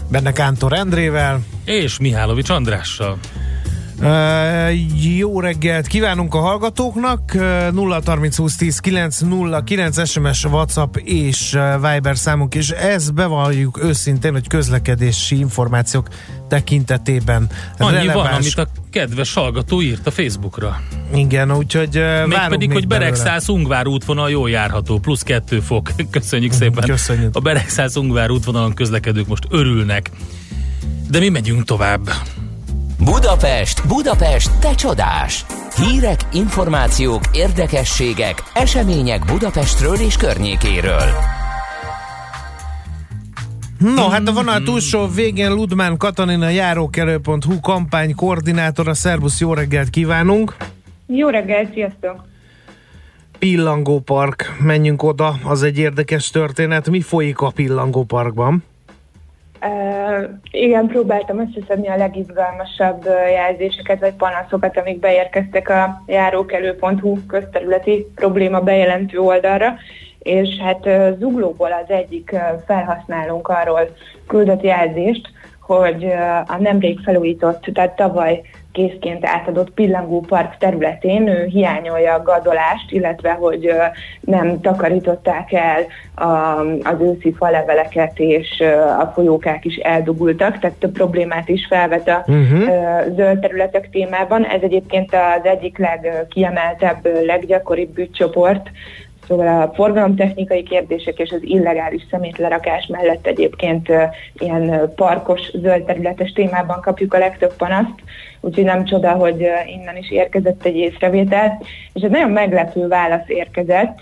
benne 0.09 0.31
Kántor 0.31 0.73
Endrével. 0.73 1.39
És 1.65 1.97
Mihálovics 1.97 2.49
Andrással. 2.49 3.17
Uh, 4.01 5.17
jó 5.17 5.39
reggelt 5.39 5.87
kívánunk 5.87 6.33
a 6.33 6.39
hallgatóknak, 6.39 7.31
uh, 7.35 7.71
0 7.71 8.01
30 8.05 8.37
20 8.37 8.55
10 8.55 8.79
9 8.79 9.19
0 9.19 9.63
9 9.63 10.09
SMS, 10.09 10.43
WhatsApp 10.43 10.95
és 10.95 11.53
uh, 11.53 11.73
Viber 11.73 12.17
számunk, 12.17 12.55
és 12.55 12.69
ez 12.69 13.09
bevalljuk 13.09 13.83
őszintén, 13.83 14.31
hogy 14.31 14.47
közlekedési 14.47 15.37
információk 15.39 16.07
tekintetében 16.47 17.49
Annyi 17.77 17.91
releváns. 17.91 18.15
van, 18.15 18.33
amit 18.33 18.57
a 18.57 18.67
kedves 18.91 19.33
hallgató 19.33 19.81
írt 19.81 20.07
a 20.07 20.11
Facebookra. 20.11 20.81
Igen, 21.13 21.55
úgyhogy 21.55 21.97
uh, 21.97 22.03
várunk 22.03 22.27
Mégpedig, 22.27 22.67
még 22.67 22.77
hogy. 22.77 22.87
Beregszász 22.87 23.47
Ungvár 23.47 23.87
útvonal 23.87 24.29
jól 24.29 24.49
járható, 24.49 24.99
plusz 24.99 25.23
kettő 25.23 25.59
fok. 25.59 25.91
Köszönjük 26.11 26.51
szépen. 26.51 26.83
Köszönjük. 26.83 27.35
A 27.35 27.39
Beregszász 27.39 27.95
Ungvár 27.95 28.29
útvonalon 28.29 28.73
közlekedők 28.73 29.27
most 29.27 29.45
örülnek. 29.49 30.11
De 31.09 31.19
mi 31.19 31.29
megyünk 31.29 31.63
tovább. 31.63 32.09
Budapest, 33.13 33.87
Budapest, 33.87 34.59
te 34.59 34.75
csodás! 34.75 35.45
Hírek, 35.75 36.19
információk, 36.33 37.21
érdekességek, 37.33 38.43
események 38.53 39.25
Budapestről 39.25 39.95
és 39.95 40.17
környékéről. 40.17 41.09
No, 43.79 44.07
hát 44.09 44.27
a 44.27 44.31
vonal 44.31 44.61
túlsó 44.61 45.07
végén 45.07 45.51
Ludmán 45.51 45.97
Katalina 45.97 46.49
járókelő.hu 46.49 47.59
kampány 47.61 48.15
koordinátora. 48.15 48.93
Szervusz, 48.93 49.39
jó 49.39 49.53
reggelt 49.53 49.89
kívánunk! 49.89 50.55
Jó 51.05 51.29
reggelt, 51.29 51.73
sziasztok! 51.73 52.25
Pillangó 53.39 53.99
Park, 53.99 54.55
menjünk 54.59 55.03
oda, 55.03 55.39
az 55.43 55.63
egy 55.63 55.77
érdekes 55.77 56.29
történet. 56.29 56.89
Mi 56.89 57.01
folyik 57.01 57.39
a 57.39 57.49
Pillangó 57.49 58.03
Parkban? 58.03 58.63
Uh, 59.61 60.29
igen, 60.51 60.87
próbáltam 60.87 61.39
összeszedni 61.39 61.87
a 61.87 61.97
legizgalmasabb 61.97 63.05
jelzéseket 63.29 63.99
vagy 63.99 64.13
panaszokat, 64.13 64.77
amik 64.77 64.99
beérkeztek 64.99 65.69
a 65.69 66.03
járókelő.hu 66.07 67.25
közterületi 67.27 68.07
probléma 68.15 68.59
bejelentő 68.59 69.19
oldalra, 69.19 69.75
és 70.19 70.57
hát 70.57 70.89
Zuglóból 71.19 71.71
az 71.71 71.89
egyik 71.89 72.35
felhasználónk 72.65 73.47
arról 73.47 73.95
küldött 74.27 74.61
jelzést, 74.61 75.29
hogy 75.61 76.05
a 76.47 76.57
nemrég 76.59 76.99
felújított, 76.99 77.63
tehát 77.73 77.95
tavaly 77.95 78.41
készként 78.77 79.25
átadott 79.25 79.69
Pillangó 79.69 80.19
Park 80.19 80.57
területén 80.57 81.27
ő 81.27 81.45
hiányolja 81.45 82.13
a 82.13 82.23
gadolást, 82.23 82.91
illetve 82.91 83.31
hogy 83.31 83.71
nem 84.19 84.61
takarították 84.61 85.53
el 85.53 85.85
a, 86.15 86.59
az 86.83 87.01
őszi 87.01 87.33
faleveleket, 87.37 88.19
és 88.19 88.63
a 88.99 89.05
folyókák 89.05 89.65
is 89.65 89.75
eldugultak, 89.75 90.59
tehát 90.59 90.77
több 90.77 90.91
problémát 90.91 91.49
is 91.49 91.65
felvet 91.69 92.07
a 92.07 92.23
uh-huh. 92.27 92.63
zöld 93.15 93.39
területek 93.39 93.89
témában. 93.89 94.45
Ez 94.45 94.61
egyébként 94.61 95.13
az 95.13 95.45
egyik 95.45 95.77
legkiemeltebb, 95.77 97.07
leggyakoribb 97.25 97.97
ügycsoport, 97.97 98.69
Szóval 99.27 99.61
a 99.61 99.73
forgalomtechnikai 99.73 100.63
kérdések 100.63 101.19
és 101.19 101.31
az 101.31 101.39
illegális 101.43 102.05
szemétlerakás 102.11 102.85
mellett 102.85 103.27
egyébként 103.27 103.91
ilyen 104.37 104.91
parkos, 104.95 105.51
zöld 105.53 105.83
területes 105.83 106.31
témában 106.31 106.81
kapjuk 106.81 107.13
a 107.13 107.17
legtöbb 107.17 107.53
panaszt, 107.53 107.95
úgyhogy 108.41 108.63
nem 108.63 108.85
csoda, 108.85 109.11
hogy 109.11 109.47
innen 109.65 109.97
is 109.97 110.11
érkezett 110.11 110.65
egy 110.65 110.75
észrevétel, 110.75 111.61
és 111.93 112.01
egy 112.01 112.09
nagyon 112.09 112.31
meglepő 112.31 112.87
válasz 112.87 113.27
érkezett, 113.27 113.99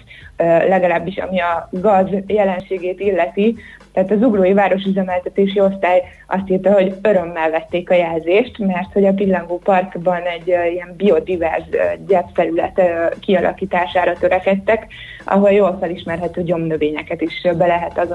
legalábbis 0.67 1.17
ami 1.17 1.39
a 1.39 1.69
gaz 1.71 2.07
jelenségét 2.27 2.99
illeti, 2.99 3.55
tehát 3.95 4.11
az 4.11 4.21
Uglói 4.21 4.53
Városüzemeltetési 4.53 5.59
Osztály 5.59 6.01
azt 6.27 6.49
írta, 6.49 6.71
hogy 6.71 6.95
örömmel 7.01 7.49
vették 7.49 7.89
a 7.89 7.93
jelzést, 7.93 8.57
mert 8.57 8.93
hogy 8.93 9.05
a 9.05 9.13
Pillangó 9.13 9.57
Parkban 9.57 10.21
egy 10.21 10.47
ilyen 10.47 10.93
biodiverz 10.97 11.63
gyepfelület 12.07 12.81
kialakítására 13.19 14.13
törekedtek, 14.13 14.87
ahol 15.25 15.51
jól 15.51 15.77
felismerhető 15.79 16.43
gyomnövényeket 16.43 17.21
is 17.21 17.41
be 17.57 17.65
lehet 17.65 18.07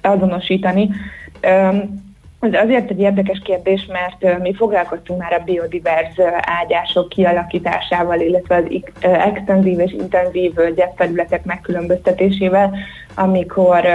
azonosítani. 0.00 0.88
Ez 2.40 2.54
azért 2.64 2.90
egy 2.90 3.00
érdekes 3.00 3.40
kérdés, 3.44 3.86
mert 3.86 4.40
mi 4.40 4.54
foglalkoztunk 4.54 5.20
már 5.20 5.32
a 5.32 5.44
biodiverz 5.44 6.14
ágyások 6.40 7.08
kialakításával, 7.08 8.20
illetve 8.20 8.56
az 8.56 8.64
extenzív 9.00 9.78
és 9.78 9.92
intenzív 9.92 10.52
gyepterületek 10.74 11.44
megkülönböztetésével, 11.44 12.74
amikor 13.14 13.86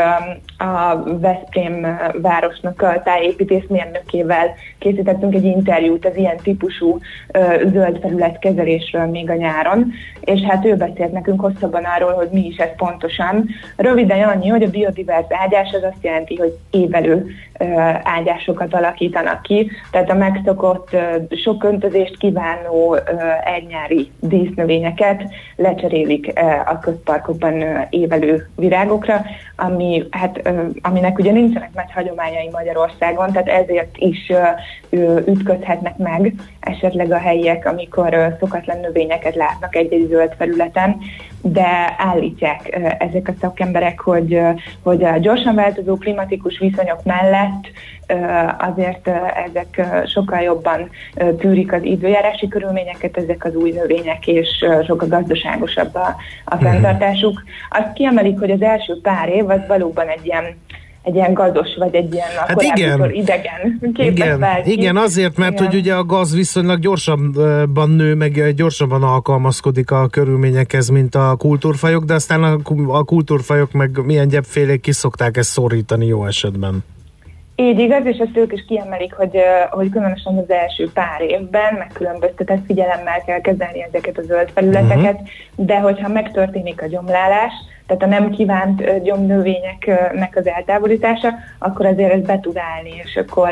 a 0.58 1.04
Veszprém 1.20 1.98
városnak 2.22 2.82
a 2.82 3.02
tájépítészmérnökével 3.04 4.54
készítettünk 4.78 5.36
egy 5.36 5.44
interjút 5.44 6.06
az 6.06 6.16
ilyen 6.16 6.38
típusú 6.44 7.00
zöld 7.72 8.00
felület 8.02 8.40
kezelésről 8.40 9.06
még 9.06 9.30
a 9.30 9.36
nyáron, 9.36 9.92
és 10.20 10.42
hát 10.42 10.66
ő 10.66 10.76
beszélt 10.76 11.12
nekünk 11.12 11.42
hosszabban 11.42 11.84
arról, 11.84 12.12
hogy 12.12 12.30
mi 12.32 12.46
is 12.46 12.58
ez 12.58 12.76
pontosan. 12.78 13.46
Röviden 13.76 14.28
annyi, 14.28 14.48
hogy 14.48 14.64
a 14.64 14.70
biodiverz 14.70 15.28
ágyás 15.30 15.72
az 15.74 15.84
azt 15.84 16.04
jelenti, 16.04 16.36
hogy 16.36 16.58
évelő 16.70 17.28
ágyásokat 18.04 18.74
alakítanak 18.74 19.42
ki, 19.42 19.72
tehát 19.92 20.10
a 20.10 20.14
megszokott 20.14 20.90
sok 21.30 21.64
öntözést 21.64 22.18
kívánó 22.18 22.98
egynyári 23.58 24.12
dísznövényeket 24.20 25.24
lecserélik 25.56 26.34
a 26.66 26.80
közparkokban 26.80 27.64
évelő 27.90 28.50
virágokra, 29.06 29.26
ami, 29.56 30.04
hát, 30.12 30.50
aminek 30.82 31.20
ugye 31.20 31.32
nincsenek 31.32 31.74
nagy 31.74 31.92
hagyományai 31.94 32.50
Magyarországon, 32.52 33.32
tehát 33.32 33.48
ezért 33.48 33.98
is 33.98 34.32
ütközhetnek 35.26 35.98
meg 35.98 36.34
esetleg 36.60 37.12
a 37.12 37.18
helyiek, 37.18 37.66
amikor 37.66 38.36
szokatlan 38.40 38.80
növényeket 38.80 39.36
látnak 39.36 39.76
egy-egy 39.76 40.08
zöld 40.10 40.34
felületen, 40.38 40.98
de 41.48 41.96
állítják 41.98 42.80
ezek 43.00 43.28
a 43.28 43.34
szakemberek, 43.42 44.00
hogy, 44.00 44.40
hogy 44.84 45.04
a 45.04 45.18
gyorsan 45.18 45.56
változó 45.56 45.98
klimatikus 45.98 46.60
viszonyok 46.60 47.04
mellett 47.04 47.64
azért 48.58 49.08
ezek 49.48 49.88
sokkal 50.06 50.42
jobban 50.42 50.90
tűrik 51.38 51.74
az 51.74 51.84
időjárási 51.84 52.48
körülményeket, 52.48 53.18
ezek 53.18 53.46
az 53.46 53.56
új 53.56 53.72
növények, 53.72 54.28
és 54.28 54.48
sokkal 54.88 55.08
gazdaságosabb 55.08 55.96
a, 55.96 56.16
a 56.46 56.56
fenntartásuk. 56.56 57.44
Azt 57.70 57.94
kiemelik, 57.94 58.40
hogy 58.40 58.52
az 58.52 58.62
első 58.62 59.02
pár 59.02 59.30
év 59.30 59.50
az 59.50 59.62
valóban 59.68 60.08
egy 60.08 60.26
ilyen 60.26 60.44
egy 61.06 61.16
ilyen 61.16 61.34
gazos, 61.34 61.76
vagy 61.78 61.96
egy 61.96 62.14
ilyen 62.14 62.28
Hát 62.48 62.62
igen. 62.62 63.12
idegen 63.14 63.80
képet 63.94 64.18
Igen, 64.18 64.40
vált 64.40 64.68
igen, 64.68 64.98
azért, 64.98 65.38
mert 65.38 65.54
Igen. 65.54 65.66
hogy 65.66 65.76
ugye 65.76 65.94
a 65.94 66.04
gaz 66.04 66.36
viszonylag 66.36 66.80
gyorsabban 66.80 67.90
nő, 67.90 68.16
meg 68.16 68.54
gyorsabban 68.56 69.04
alkalmazkodik 69.04 69.92
a 69.92 70.08
körülményekhez, 70.08 70.90
mint 70.90 71.16
a 71.16 71.36
kultúrfajok, 71.38 72.04
de 72.04 72.14
aztán 72.14 72.44
a, 72.44 72.58
a 72.88 73.04
kultúrfajok 73.04 73.72
meg 73.72 74.06
milyen 74.06 74.28
gyepfélék 74.28 74.82
ki 74.82 74.92
szokták 74.92 75.38
ezt 75.38 75.50
szorítani 75.50 76.06
jó 76.06 76.26
esetben. 76.26 76.84
Így 77.56 77.80
igaz, 77.80 78.06
és 78.06 78.18
ezt 78.18 78.38
ők 78.38 78.54
is 78.54 78.66
kiemelik, 78.68 79.14
hogy, 79.14 79.38
hogy 79.70 79.90
különösen 79.90 80.38
az 80.38 80.50
első 80.50 80.92
pár 80.94 81.22
évben 81.22 81.74
megkülönböztetett 81.74 82.66
figyelemmel 82.66 83.24
kell 83.26 83.42
kezelni 83.42 83.84
ezeket 83.84 84.18
a 84.18 84.22
zöld 84.22 84.50
felületeket, 84.54 85.14
uh-huh. 85.14 85.66
de 85.66 85.80
hogyha 85.80 86.08
megtörténik 86.08 86.82
a 86.82 86.88
gyomlálás, 86.88 87.54
tehát 87.88 88.04
a 88.04 88.06
nem 88.06 88.30
kívánt 88.30 89.04
gyomnövényeknek 89.04 90.36
az 90.36 90.48
eltávolítása, 90.48 91.30
akkor 91.60 91.86
azért 91.86 92.12
ez 92.12 92.22
be 92.22 92.40
tud 92.40 92.58
állni, 92.58 92.94
és 93.04 93.16
akkor 93.16 93.52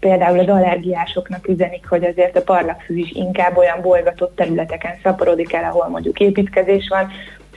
például 0.00 0.38
az 0.38 0.48
allergiásoknak 0.48 1.48
üzenik, 1.48 1.88
hogy 1.88 2.04
azért 2.04 2.36
a 2.36 2.42
parlagfű 2.42 2.96
is 2.96 3.10
inkább 3.10 3.56
olyan 3.56 3.80
bolgatott 3.82 4.36
területeken 4.36 4.94
szaporodik 5.02 5.52
el, 5.52 5.64
ahol 5.64 5.88
mondjuk 5.88 6.20
építkezés 6.20 6.88
van, 6.88 7.08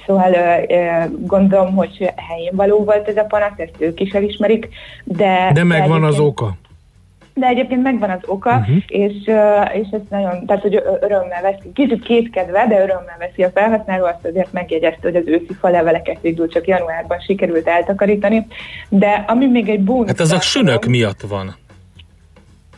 Szóval 0.06 0.36
gondolom, 1.10 1.76
hogy 1.76 2.12
helyén 2.16 2.52
való 2.56 2.84
volt 2.84 3.08
ez 3.08 3.18
a 3.18 3.24
panasz, 3.24 3.58
ezt 3.58 3.76
ők 3.78 4.00
is 4.00 4.12
elismerik, 4.12 4.68
de... 5.04 5.52
De 5.54 5.64
megvan 5.64 6.04
az 6.04 6.20
oka. 6.20 6.56
De 7.38 7.48
egyébként 7.48 7.84
megvan 7.84 8.10
az 8.10 8.20
oka, 8.26 8.50
uh-huh. 8.50 8.76
és, 8.88 9.14
és 9.74 9.88
ez 9.92 10.02
nagyon, 10.10 10.46
tehát 10.46 10.62
hogy 10.62 10.84
örömmel 11.02 11.42
veszi, 11.42 11.72
kicsit 11.74 12.04
kétkedve, 12.04 12.66
de 12.68 12.76
örömmel 12.76 13.16
veszi 13.20 13.44
a 13.44 13.50
felhasználó, 13.50 14.06
azt 14.06 14.26
azért 14.26 14.52
megjegyezte, 14.52 15.00
hogy 15.02 15.16
az 15.16 15.24
őszi 15.26 15.54
faleveleket 15.60 16.18
végül 16.22 16.48
csak 16.48 16.68
januárban 16.68 17.20
sikerült 17.20 17.68
eltakarítani, 17.68 18.48
de 18.90 19.24
ami 19.28 19.46
még 19.46 19.70
egy 19.70 19.80
bónusz... 19.80 20.08
Hát 20.08 20.20
ez 20.20 20.32
a 20.32 20.40
sünök 20.40 20.86
miatt 20.86 21.22
van. 21.22 21.56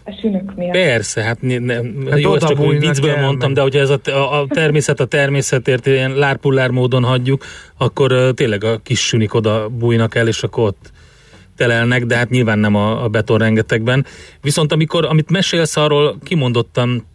A 0.03 0.11
sünök 0.21 0.55
miatt. 0.55 0.71
Persze, 0.71 1.23
hát 1.23 1.41
ne, 1.41 1.57
ne, 1.57 1.75
Hát 2.09 2.19
jó, 2.19 2.35
ezt 2.35 2.47
csak 2.47 2.59
úgy 2.59 2.79
viccből 2.79 3.17
mondtam, 3.17 3.51
meg- 3.51 3.55
de 3.55 3.61
hogyha 3.61 3.79
ez 3.79 3.89
a, 3.89 3.99
a, 4.05 4.41
a 4.41 4.47
természet 4.49 4.99
a 4.99 5.05
természetért 5.05 5.85
ilyen 5.85 6.15
lárpullár 6.15 6.69
módon 6.69 7.03
hagyjuk, 7.03 7.45
akkor 7.77 8.11
uh, 8.11 8.29
tényleg 8.29 8.63
a 8.63 8.77
kis 8.83 8.99
sünik 8.99 9.33
oda 9.33 9.69
bújnak 9.69 10.15
el, 10.15 10.27
és 10.27 10.43
akkor 10.43 10.63
ott 10.63 10.91
telelnek, 11.57 12.05
de 12.05 12.15
hát 12.15 12.29
nyilván 12.29 12.59
nem 12.59 12.75
a, 12.75 13.03
a 13.03 13.07
beton 13.07 13.37
rengetegben. 13.37 14.05
Viszont 14.41 14.71
amikor, 14.71 15.05
amit 15.05 15.29
mesélsz 15.29 15.77
arról, 15.77 16.17
kimondottan 16.23 17.05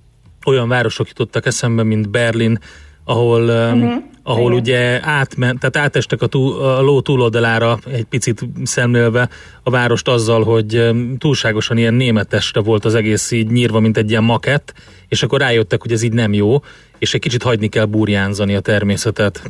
olyan 0.47 0.69
városok 0.69 1.09
jutottak 1.09 1.47
eszembe, 1.47 1.83
mint 1.83 2.11
Berlin, 2.11 2.59
ahol, 3.05 3.43
uh-huh. 3.43 3.93
ahol 4.23 4.51
Igen. 4.51 4.63
ugye 4.63 5.01
átment, 5.03 5.59
tehát 5.59 5.77
átestek 5.77 6.23
a, 6.23 6.27
túl, 6.27 6.63
a 6.63 6.81
ló 6.81 7.01
túloldalára 7.01 7.79
egy 7.93 8.05
picit 8.05 8.45
szemlélve 8.63 9.29
a 9.63 9.71
várost 9.71 10.09
azzal, 10.09 10.45
hogy 10.45 10.75
em, 10.75 11.17
túlságosan 11.19 11.77
ilyen 11.77 11.95
németesre 11.95 12.61
volt 12.61 12.85
az 12.85 12.95
egész 12.95 13.31
így 13.31 13.51
nyírva, 13.51 13.81
mint 13.81 13.97
egy 13.97 14.11
ilyen 14.11 14.25
makett, 14.25 14.75
és 15.09 15.23
akkor 15.23 15.41
rájöttek, 15.41 15.83
hogy 15.83 15.93
ez 15.93 16.03
így 16.03 16.13
nem 16.13 16.33
jó, 16.33 16.63
és 16.99 17.15
egy 17.15 17.21
kicsit 17.21 17.43
hagyni 17.43 17.69
kell 17.69 17.85
burjánzani 17.85 18.55
a 18.55 18.61
természetet. 18.61 19.43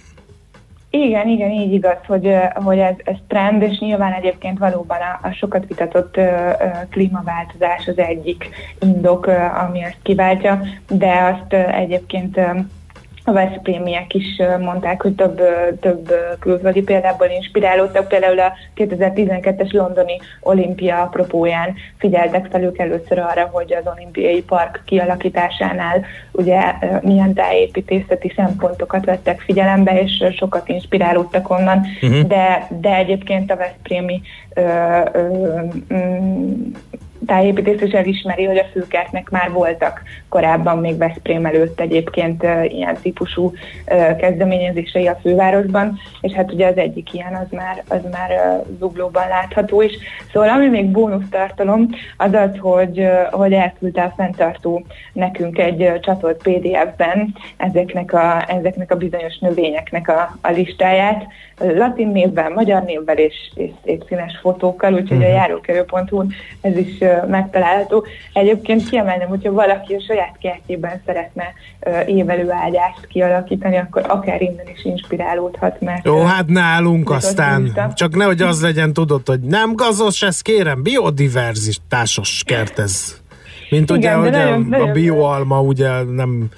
Igen, 0.95 1.29
igen, 1.29 1.51
így 1.51 1.73
igaz, 1.73 1.97
hogy, 2.07 2.37
hogy 2.55 2.79
ez, 2.79 2.95
ez 3.05 3.17
trend, 3.27 3.63
és 3.63 3.79
nyilván 3.79 4.13
egyébként 4.13 4.59
valóban 4.59 4.99
a, 5.01 5.27
a 5.27 5.31
sokat 5.31 5.67
vitatott 5.67 6.17
ö, 6.17 6.23
ö, 6.23 6.67
klímaváltozás 6.91 7.89
az 7.89 7.99
egyik 7.99 8.49
indok, 8.81 9.27
ö, 9.27 9.33
ami 9.33 9.83
ezt 9.83 9.99
kiváltja, 10.03 10.61
de 10.89 11.35
azt 11.35 11.53
ö, 11.53 11.57
egyébként 11.57 12.37
ö, 12.37 12.43
a 13.25 13.33
Veszprémiek 13.33 14.15
is 14.15 14.43
mondták, 14.61 15.03
hogy 15.03 15.15
több, 15.15 15.41
több 15.81 16.13
külföldi 16.41 16.83
példából 16.83 17.27
inspirálódtak, 17.27 18.09
például 18.09 18.39
a 18.39 18.53
2012-es 18.77 19.73
londoni 19.73 20.21
olimpia 20.41 21.03
apropóján 21.03 21.75
figyeltek 21.99 22.47
fel 22.51 22.63
ők 22.63 22.79
először 22.79 23.19
arra, 23.19 23.49
hogy 23.53 23.73
az 23.75 23.93
olimpiai 23.95 24.43
park 24.43 24.83
kialakításánál 24.85 26.05
ugye 26.33 26.61
milyen 27.03 27.35
tájépítészeti 27.35 28.33
szempontokat 28.37 29.05
vettek 29.05 29.41
figyelembe, 29.41 30.01
és 30.01 30.25
sokat 30.37 30.69
inspirálódtak 30.69 31.51
onnan, 31.51 31.81
Mhm. 32.01 32.27
de, 32.27 32.67
de 32.81 32.95
egyébként 32.95 33.51
a 33.51 33.57
Veszprémi 33.57 34.21
ö, 34.55 34.63
ö, 35.13 35.61
mm, 35.95 36.53
tájépítész 37.27 37.81
is 37.81 37.93
elismeri, 37.93 38.45
hogy 38.45 38.59
a 38.59 38.69
főkertnek 38.73 39.31
már 39.31 39.51
voltak 39.51 40.03
korábban 40.29 40.79
még 40.79 40.99
Veszprém 40.99 41.47
előtt 41.47 41.81
egyébként 41.81 42.43
ilyen 42.69 42.97
típusú 43.03 43.53
kezdeményezései 44.19 45.07
a 45.07 45.19
fővárosban, 45.23 45.99
és 46.21 46.33
hát 46.33 46.53
ugye 46.53 46.67
az 46.67 46.77
egyik 46.77 47.15
ilyen 47.15 47.35
az 47.35 47.47
már, 47.51 47.83
az 47.89 48.01
már 48.11 48.63
zuglóban 48.79 49.29
látható 49.29 49.83
is. 49.83 49.93
Szóval 50.33 50.49
ami 50.49 50.69
még 50.69 50.91
bónusz 50.91 51.29
tartalom, 51.31 51.89
az 52.17 52.33
az, 52.33 52.59
hogy, 52.59 53.09
hogy 53.31 53.53
elküldte 53.53 54.03
a 54.03 54.13
fenntartó 54.17 54.87
nekünk 55.13 55.59
egy 55.59 55.93
csatolt 56.01 56.43
PDF-ben 56.43 57.35
ezeknek 57.57 58.13
a, 58.13 58.45
ezeknek 58.49 58.91
a 58.91 58.97
bizonyos 58.97 59.39
növényeknek 59.39 60.09
a, 60.09 60.39
a 60.41 60.51
listáját, 60.51 61.27
latin 61.77 62.09
névvel, 62.09 62.51
magyar 62.51 62.83
névvel 62.83 63.17
és, 63.17 63.35
és 63.55 63.71
szép 63.85 64.05
színes 64.09 64.39
fotókkal, 64.41 64.93
úgyhogy 64.93 65.17
uh-huh. 65.17 65.33
a 65.33 65.35
járókerül.hu 65.35 66.25
ez 66.61 66.77
is 66.77 66.99
megtalálható. 67.29 68.05
Egyébként 68.33 68.89
kiemelném, 68.89 69.29
hogyha 69.29 69.53
valaki 69.53 69.95
a 69.95 70.01
saját 70.07 70.37
kertjében 70.41 71.03
szeretne 71.07 71.45
évelő 72.07 72.51
ágyást 72.51 73.07
kialakítani, 73.07 73.77
akkor 73.77 74.05
akár 74.09 74.43
innen 74.43 74.69
is 74.75 74.85
inspirálódhat, 74.85 75.81
mert 75.81 76.05
Jó, 76.05 76.23
hát 76.23 76.47
nálunk 76.47 77.11
aztán. 77.11 77.63
bíztam. 77.63 77.95
Csak 77.95 78.17
nehogy 78.17 78.43
az 78.43 78.63
legyen, 78.63 78.93
tudod, 78.93 79.27
hogy 79.27 79.41
nem 79.41 79.75
gazos, 79.75 80.23
ez 80.23 80.41
kérem, 80.41 80.83
biodiverzitásos 80.83 82.43
kert 82.47 82.79
ez. 82.79 83.21
Mint 83.71 83.91
ugye, 83.91 83.99
Igen, 84.11 84.21
de 84.21 84.23
hogy 84.23 84.31
nagyon- 84.31 84.63
a, 84.63 84.69
nagyon- 84.69 84.89
a 84.89 84.93
bioalma 84.93 85.61
ugye 85.61 86.03
nem 86.03 86.49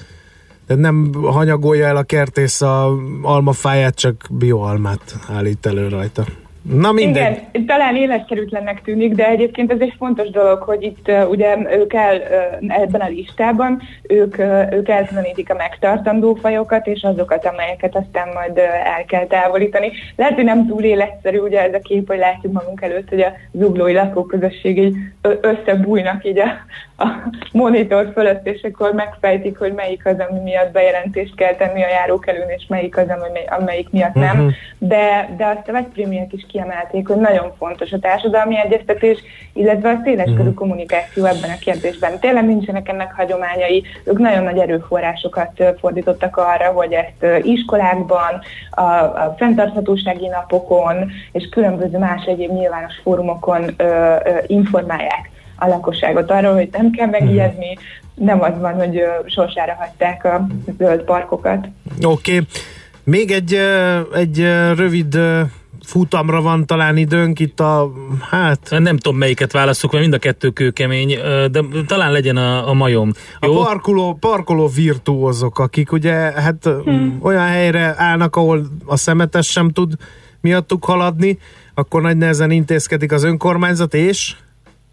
de 0.67 0.75
nem 0.75 1.13
hanyagolja 1.23 1.87
el 1.87 1.97
a 1.97 2.03
kertész 2.03 2.61
a 2.61 2.99
almafáját, 3.23 3.95
csak 3.95 4.27
bioalmát 4.31 5.15
állít 5.29 5.67
elő 5.67 5.89
rajta. 5.89 6.25
Na 6.73 6.93
mindegy. 6.93 7.41
Igen, 7.53 7.67
talán 7.67 7.97
életkerültlennek 7.97 8.83
tűnik, 8.83 9.15
de 9.15 9.29
egyébként 9.29 9.73
ez 9.73 9.81
egy 9.81 9.95
fontos 9.99 10.31
dolog, 10.31 10.63
hogy 10.63 10.83
itt 10.83 11.09
uh, 11.09 11.29
ugye 11.31 11.57
ők 11.71 11.93
el, 11.93 12.17
uh, 12.17 12.81
ebben 12.83 13.01
a 13.01 13.09
listában 13.09 13.83
ők, 14.03 14.39
uh, 14.39 14.73
ők 14.73 14.89
elkülönítik 14.89 15.51
a 15.51 15.55
megtartandó 15.55 16.35
fajokat, 16.35 16.87
és 16.87 17.03
azokat, 17.03 17.47
amelyeket 17.47 17.97
aztán 17.97 18.29
majd 18.35 18.59
el 18.85 19.05
kell 19.07 19.27
távolítani. 19.27 19.93
Lehet, 20.17 20.35
hogy 20.35 20.45
nem 20.45 20.67
túl 20.67 20.83
életszerű 20.83 21.39
ugye 21.39 21.63
ez 21.63 21.75
a 21.75 21.79
kép, 21.79 22.07
hogy 22.07 22.19
látjuk 22.19 22.53
magunk 22.53 22.83
előtt, 22.83 23.09
hogy 23.09 23.21
a 23.21 23.33
zuglói 23.53 23.93
lakóközösség 23.93 24.79
így 24.79 24.97
összebújnak 25.41 26.25
így 26.27 26.39
a 26.39 26.49
a 26.97 27.07
monitor 27.53 28.11
fölött, 28.13 28.47
és 28.47 28.63
akkor 28.63 28.93
megfejtik, 28.93 29.59
hogy 29.59 29.73
melyik 29.73 30.07
az, 30.07 30.17
ami 30.29 30.41
miatt 30.41 30.73
bejelentést 30.73 31.35
kell 31.35 31.55
tenni 31.55 31.83
a 31.83 31.89
járókelőn, 31.89 32.49
és 32.49 32.65
melyik 32.69 32.97
az, 32.97 33.09
amely- 33.09 33.47
amelyik 33.61 33.91
miatt 33.91 34.15
nem. 34.15 34.37
Mhm. 34.37 34.49
De, 34.79 35.35
de 35.37 35.47
azt 35.47 35.69
a 35.69 35.73
vegyprémiek 35.73 36.33
is 36.33 36.47
kiemelték, 36.49 37.09
hogy 37.09 37.17
nagyon 37.17 37.53
fontos 37.59 37.93
a 37.93 37.99
társadalmi 37.99 38.59
egyeztetés, 38.59 39.19
illetve 39.53 39.89
a 39.91 40.01
széleskörű 40.05 40.53
kommunikáció 40.53 41.25
ebben 41.25 41.51
a 41.51 41.59
kérdésben. 41.61 42.19
Tényleg 42.19 42.47
nincsenek 42.47 42.89
ennek 42.89 43.13
hagyományai, 43.13 43.83
ők 44.05 44.19
nagyon 44.19 44.43
nagy 44.43 44.59
erőforrásokat 44.59 45.63
fordítottak 45.79 46.37
arra, 46.37 46.71
hogy 46.73 46.93
ezt 46.93 47.45
iskolákban, 47.45 48.41
a, 48.71 48.83
a 49.03 49.35
fenntarthatósági 49.39 50.29
napokon 50.29 51.11
és 51.33 51.49
különböző 51.49 51.99
más 51.99 52.25
egyéb 52.25 52.51
nyilvános 52.51 52.95
fórumokon 53.03 53.75
ö, 53.77 53.85
ö, 53.85 54.39
informálják 54.47 55.33
a 55.57 55.67
lakosságot 55.67 56.31
arról, 56.31 56.55
hogy 56.55 56.69
nem 56.73 56.91
kell 56.91 57.09
megijedni, 57.09 57.79
nem 58.15 58.43
az 58.43 58.53
van, 58.61 58.75
hogy 58.75 59.03
sorsára 59.27 59.75
hagyták 59.79 60.25
a 60.25 60.47
zöld 60.79 61.03
parkokat. 61.03 61.69
Oké. 62.03 62.33
Okay. 62.33 62.47
Még 63.05 63.31
egy, 63.31 63.59
egy 64.15 64.39
rövid 64.77 65.19
futamra 65.85 66.41
van 66.41 66.67
talán 66.67 66.97
időnk 66.97 67.41
itt 67.41 67.61
a, 67.61 67.93
hát... 68.31 68.69
Nem 68.79 68.97
tudom 68.97 69.19
melyiket 69.19 69.53
válaszok, 69.53 69.91
mert 69.91 70.03
mind 70.03 70.15
a 70.15 70.19
kettő 70.19 70.51
kőkemény, 70.51 71.19
de 71.51 71.61
talán 71.87 72.13
legyen 72.13 72.37
a, 72.37 72.69
a 72.69 72.73
majom. 72.73 73.13
A 73.41 73.47
parkoló, 73.47 74.17
parkoló 74.21 74.69
virtuózok, 74.69 75.59
akik 75.59 75.93
ugye 75.93 76.13
hát 76.15 76.69
hmm. 76.85 77.19
olyan 77.23 77.47
helyre 77.47 77.95
állnak, 77.97 78.37
ahol 78.37 78.67
a 78.85 78.97
szemetes 78.97 79.47
sem 79.47 79.71
tud 79.71 79.93
miattuk 80.41 80.85
haladni, 80.85 81.39
akkor 81.75 82.03
nagy 82.03 82.17
nehezen 82.17 82.51
intézkedik 82.51 83.13
az 83.13 83.25
önkormányzat, 83.25 83.95
és 83.95 84.37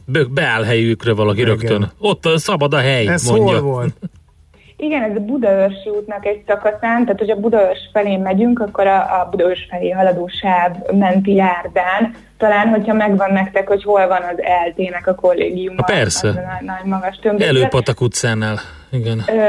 Be, 0.05 0.23
beáll 0.23 0.63
helyükre 0.63 1.13
valaki 1.13 1.41
Igen. 1.41 1.49
rögtön. 1.49 1.91
Ott 1.99 2.27
szabad 2.35 2.73
a 2.73 2.79
hely, 2.79 3.07
ez 3.07 3.23
mondja. 3.23 3.59
hol 3.59 3.61
volt? 3.61 3.93
Igen, 4.77 5.03
ez 5.03 5.15
a 5.15 5.19
Budaörsi 5.19 5.89
útnak 5.89 6.25
egy 6.25 6.43
szakaszán, 6.47 7.03
tehát 7.03 7.19
hogyha 7.19 7.35
Budaörs 7.35 7.89
felé 7.93 8.17
megyünk, 8.17 8.59
akkor 8.59 8.87
a, 8.87 8.99
a 8.99 9.27
Budaörs 9.31 9.67
felé 9.69 9.89
haladó 9.89 10.27
sáv 10.27 10.75
menti 10.91 11.33
járdán, 11.33 12.15
talán, 12.37 12.67
hogyha 12.67 12.93
megvan 12.93 13.33
nektek, 13.33 13.67
hogy 13.67 13.83
hol 13.83 14.07
van 14.07 14.21
az 14.21 14.41
eltének 14.41 15.07
a 15.07 15.15
kollégium. 15.15 15.75
Persze. 15.75 16.27
Az 16.27 16.35
a 16.35 16.39
nagy, 16.39 16.65
nagy 16.65 16.85
magas 16.85 17.17
tömböt. 17.21 17.47
Előpatak 17.47 18.01
utcánál. 18.01 18.59
Igen. 18.91 19.23
Ö, 19.27 19.39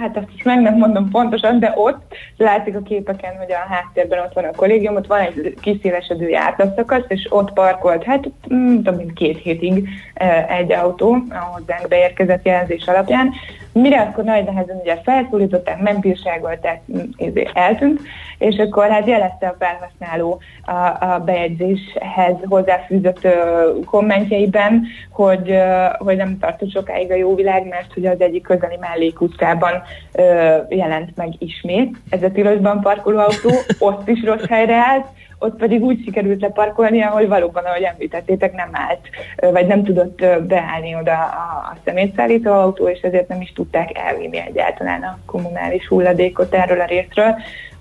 hát 0.00 0.16
azt 0.16 0.30
is 0.34 0.42
meg 0.42 0.60
nem 0.60 0.76
mondom 0.76 1.10
pontosan, 1.10 1.58
de 1.58 1.72
ott 1.76 2.14
látszik 2.36 2.76
a 2.76 2.82
képeken, 2.82 3.36
hogy 3.36 3.52
a 3.52 3.74
háttérben 3.74 4.18
ott 4.18 4.32
van 4.32 4.44
a 4.44 4.56
kollégium, 4.56 4.96
ott 4.96 5.06
van 5.06 5.20
egy 5.20 5.54
kiszélesedő 5.60 6.28
jártaszakasz, 6.28 7.04
és 7.08 7.26
ott 7.30 7.52
parkolt, 7.52 8.04
hát 8.04 8.28
mm, 8.54 8.82
több 8.82 8.96
mint 8.96 9.12
két 9.12 9.38
hétig 9.38 9.88
egy 10.48 10.72
autó 10.72 11.12
a 11.30 11.38
hozzánk 11.38 11.88
beérkezett 11.88 12.44
jelzés 12.44 12.86
alapján. 12.86 13.32
Mire 13.72 14.00
akkor 14.00 14.24
nagy 14.24 14.44
nehezen 14.44 14.76
ugye 14.76 14.96
felszólították, 15.02 15.80
megbírságolták, 15.80 16.80
mm, 16.92 16.98
ezért 17.16 17.56
eltűnt, 17.56 18.00
és 18.38 18.56
akkor 18.56 18.88
hát 18.88 19.06
jelezte 19.06 19.46
a 19.46 19.56
felhasználó 19.58 20.40
a, 20.64 21.12
a 21.12 21.22
bejegyzéshez 21.24 22.34
hozzáfűzött 22.48 23.24
ö, 23.24 23.70
kommentjeiben, 23.84 24.86
hogy, 25.10 25.50
ö, 25.50 25.86
hogy 25.98 26.16
nem 26.16 26.38
tartott 26.38 26.70
sokáig 26.70 27.10
a 27.10 27.14
jó 27.14 27.34
világ, 27.34 27.68
mert 27.68 27.92
hogy 27.92 28.06
az 28.06 28.20
egyik 28.20 28.42
közeli 28.42 28.76
mellékutcában 28.80 29.82
ö, 30.12 30.56
jelent 30.68 31.16
meg 31.16 31.28
ismét 31.38 31.96
ez 32.10 32.22
a 32.22 32.30
tilosban 32.30 32.80
parkoló 32.80 33.18
autó, 33.18 33.50
ott 33.78 34.08
is 34.08 34.24
rossz 34.24 34.46
helyre 34.48 34.74
állt, 34.74 35.06
ott 35.38 35.56
pedig 35.56 35.82
úgy 35.82 36.02
sikerült 36.04 36.40
leparkolni, 36.40 37.02
ahol 37.02 37.26
valóban, 37.26 37.64
ahogy 37.64 37.82
említettétek, 37.82 38.54
nem 38.54 38.70
állt, 38.72 39.00
vagy 39.52 39.66
nem 39.66 39.84
tudott 39.84 40.24
beállni 40.46 40.94
oda 40.94 41.12
a, 41.12 41.70
a 41.72 41.76
szemétszállító 41.84 42.52
autó, 42.52 42.88
és 42.88 43.00
ezért 43.00 43.28
nem 43.28 43.40
is 43.40 43.52
tudták 43.52 43.98
elvinni 43.98 44.38
egyáltalán 44.38 45.02
a 45.02 45.18
kommunális 45.26 45.86
hulladékot 45.88 46.54
erről 46.54 46.80
a 46.80 46.86
részről. 46.86 47.34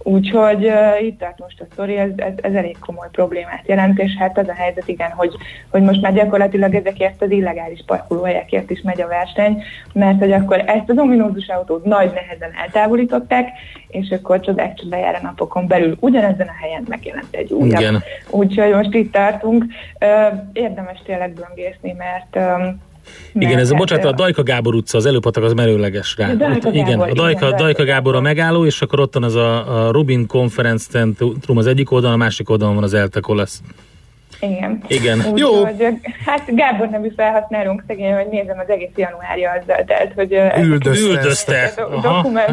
Úgyhogy 0.04 0.66
uh, 0.66 1.04
itt 1.04 1.20
tart 1.20 1.39
most 1.39 1.62
a 1.62 1.66
sztori, 1.72 1.98
ez, 1.98 2.10
ez, 2.16 2.34
ez 2.41 2.54
elég 2.54 2.78
komoly 2.80 3.08
problémát 3.12 3.64
jelent, 3.66 4.00
és 4.00 4.16
hát 4.20 4.38
az 4.38 4.48
a 4.48 4.54
helyzet 4.54 4.88
igen, 4.88 5.12
hogy, 5.12 5.36
hogy 5.70 5.82
most 5.82 6.02
már 6.02 6.14
gyakorlatilag 6.14 6.76
ezekért 6.76 7.22
az 7.22 7.32
illegális 7.32 7.84
parkolóhelyekért 7.86 8.70
is 8.70 8.82
megy 8.82 9.02
a 9.02 9.08
verseny, 9.08 9.64
mert 9.93 10.20
hogy 10.20 10.32
akkor 10.32 10.64
ezt 10.66 10.89
az 10.89 10.98
ominózus 10.98 11.48
autót 11.48 11.84
nagy 11.84 12.12
nehezen 12.14 12.52
eltávolították, 12.64 13.50
és 13.88 14.10
akkor 14.10 14.39
csodák 14.39 14.74
csodájára 14.74 15.20
napokon 15.22 15.68
belül 15.68 15.98
ugyanezen 16.00 16.48
a 16.48 16.56
helyen 16.62 16.86
megjelent 16.88 17.36
egy 17.36 17.52
újabb. 17.52 17.80
Igen. 17.80 18.04
Úgyhogy 18.30 18.74
most 18.74 18.93
itt 18.93 19.12
tartunk. 19.12 19.66
Uh, 20.02 20.39
érdemes 20.54 21.02
tényleg 21.06 21.34
böngészni, 21.34 21.95
mert 21.98 22.36
um, 22.36 22.86
Igen, 23.34 23.58
ez 23.60 23.70
a, 23.70 23.74
mert, 23.74 23.78
bocsánat, 23.78 24.05
a 24.05 24.12
Dajka 24.16 24.43
Gábor 24.43 24.76
utca, 24.76 24.97
az 24.97 25.05
előpatak 25.05 25.43
az 25.43 25.53
merőleges 25.53 26.16
rá. 26.18 26.30
A 26.32 26.34
Dajka 26.34 26.68
Ott- 26.68 26.74
igen, 26.76 26.86
Gábor, 26.86 27.10
a 27.10 27.14
Dajka, 27.14 27.45
igen, 27.45 27.58
Dajka 27.58 27.84
Gábor 27.84 28.16
a 28.16 28.22
megálló, 28.22 28.66
és 28.66 28.82
akkor 28.82 28.99
ott 28.99 29.14
van 29.14 29.24
az 29.24 29.36
a, 29.36 29.86
a 29.88 29.91
Rubin 29.91 30.28
Conference 30.28 30.88
Centrum 30.89 31.58
az 31.58 31.68
egyik 31.68 31.91
oldalon, 31.91 32.16
a 32.16 32.24
másik 32.24 32.49
oldalon 32.49 32.76
van 32.76 32.84
az 32.84 32.93
Elteco 32.93 33.34
lesz. 33.34 33.62
Igen. 34.39 34.83
Igen. 34.88 35.25
Úgy, 35.31 35.39
Jó. 35.39 35.65
Hogy, 35.65 35.88
hát 36.25 36.55
Gábor 36.55 36.89
nevű 36.89 37.11
felhasználunk 37.15 37.83
szegény, 37.88 38.13
hogy 38.13 38.27
nézem, 38.31 38.59
az 38.59 38.69
egész 38.69 38.89
januárja 38.95 39.51
azzal 39.51 39.83
telt, 39.85 40.13
hogy 40.15 40.31
Üldözte. 40.63 41.07
Üldözte. 41.07 41.73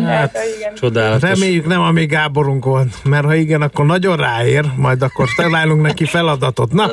hát, 0.04 0.38
igen. 0.56 0.74
Csodálatos. 0.74 1.28
Reméljük 1.28 1.66
nem 1.66 1.80
a 1.80 1.90
mi 1.90 2.06
Gáborunk 2.06 2.64
volt, 2.64 3.04
mert 3.04 3.24
ha 3.24 3.34
igen, 3.34 3.62
akkor 3.62 3.86
nagyon 3.86 4.16
ráér, 4.16 4.64
majd 4.76 5.02
akkor 5.02 5.28
találunk 5.36 5.82
neki 5.82 6.04
feladatot. 6.04 6.72
Na, 6.72 6.90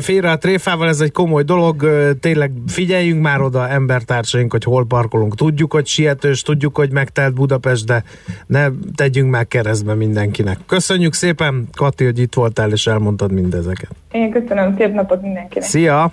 félre 0.00 0.30
a 0.30 0.38
tréfával, 0.38 0.88
ez 0.88 1.00
egy 1.00 1.12
komoly 1.12 1.42
dolog, 1.42 1.90
tényleg 2.20 2.52
figyeljünk 2.66 3.22
már 3.22 3.40
oda 3.40 3.68
embertársaink, 3.68 4.52
hogy 4.52 4.64
hol 4.64 4.86
parkolunk. 4.86 5.34
Tudjuk, 5.34 5.72
hogy 5.72 5.86
sietős, 5.86 6.42
tudjuk, 6.42 6.76
hogy 6.76 6.90
megtelt 6.90 7.34
Budapest, 7.34 7.86
de 7.86 8.04
ne 8.46 8.66
tegyünk 8.94 9.30
már 9.30 9.46
keresztbe 9.46 9.94
mindenkinek. 9.94 10.58
Köszönjük 10.66 11.14
szépen, 11.14 11.68
Kati, 11.72 12.04
hogy 12.04 12.18
itt 12.18 12.34
voltál 12.34 12.70
és 12.70 12.86
elmondtad 12.86 13.32
mindezeket. 13.32 13.90
Én 14.10 14.30
köszönöm, 14.30 14.74
szép 14.76 14.94
napot 14.94 15.22
mindenkinek. 15.22 15.68
Szia! 15.68 16.12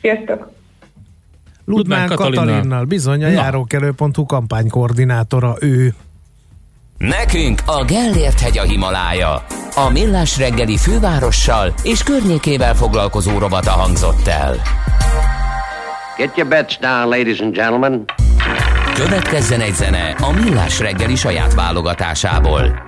Sziasztok! 0.00 0.50
Ludmán 1.64 2.08
Katalinnal. 2.08 2.44
Katalinnal, 2.44 2.84
bizony 2.84 3.24
a 3.24 3.28
járókelő.hu 3.28 4.26
kampánykoordinátora 4.26 5.56
ő. 5.60 5.94
Nekünk 6.98 7.60
a 7.66 7.84
Gellért 7.84 8.40
hegy 8.40 8.58
a 8.58 8.62
Himalája. 8.62 9.44
A 9.74 9.90
Millás 9.92 10.38
reggeli 10.38 10.76
fővárossal 10.76 11.74
és 11.82 12.02
környékével 12.02 12.74
foglalkozó 12.74 13.38
rovata 13.38 13.70
hangzott 13.70 14.26
el. 14.26 14.54
Get 16.16 16.36
your 16.36 16.50
bets 16.50 16.78
down, 16.78 17.08
ladies 17.08 17.40
and 17.40 17.54
gentlemen. 17.54 18.04
Következzen 18.94 19.60
egy 19.60 19.74
zene 19.74 20.14
a 20.18 20.32
Millás 20.32 20.80
reggeli 20.80 21.14
saját 21.14 21.54
válogatásából. 21.54 22.82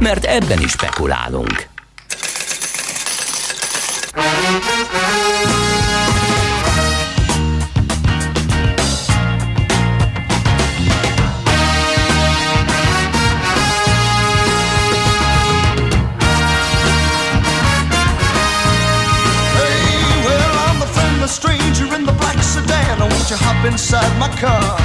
Mert 0.00 0.24
ebben 0.24 0.58
is 0.58 0.70
spekulálunk. 0.70 1.69
Inside 23.70 24.18
my 24.18 24.28
car? 24.36 24.76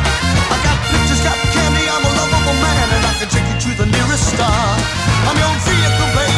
I 0.53 0.57
got 0.63 0.77
pictures, 0.89 1.21
got 1.25 1.37
candy, 1.53 1.85
I'm 1.89 2.05
a 2.05 2.11
lovable 2.19 2.57
man, 2.61 2.87
and 2.95 3.03
I 3.05 3.13
can 3.19 3.29
take 3.29 3.47
you 3.51 3.57
to 3.65 3.69
the 3.81 3.87
nearest 3.91 4.33
star. 4.33 4.61
I'm 5.27 5.37
your 5.37 5.55
vehicle, 5.65 6.09
baby. 6.15 6.34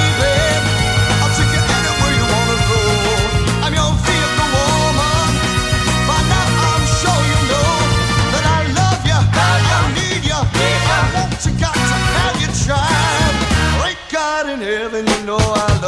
In 14.57 14.63
heaven, 14.63 15.05
you 15.05 15.23
know 15.25 15.37
I 15.39 15.79
love 15.81 15.86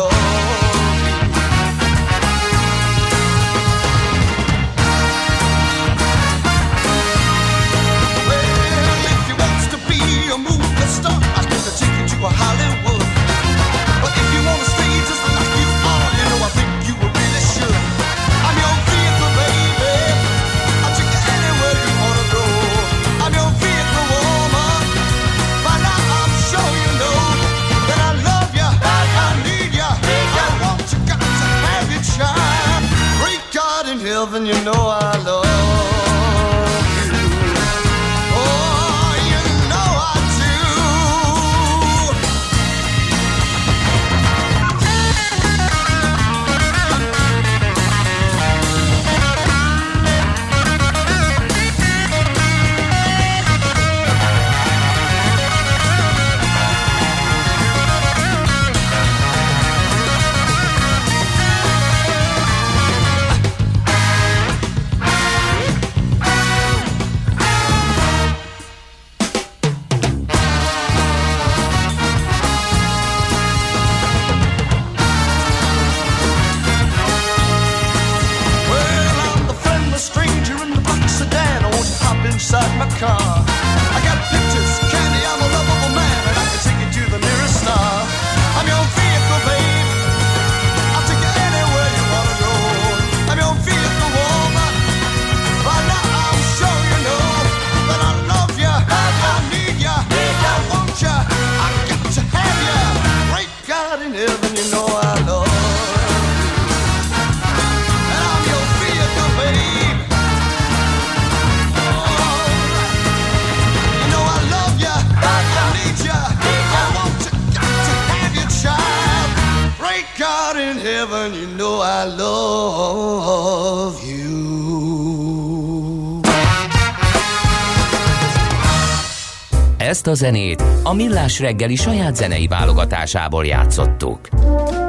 Ezt 129.99 130.07
a 130.07 130.13
zenét 130.13 130.63
a 130.83 130.93
Millás 130.93 131.39
reggeli 131.39 131.75
saját 131.75 132.15
zenei 132.15 132.47
válogatásából 132.47 133.45
játszottuk. 133.45 134.29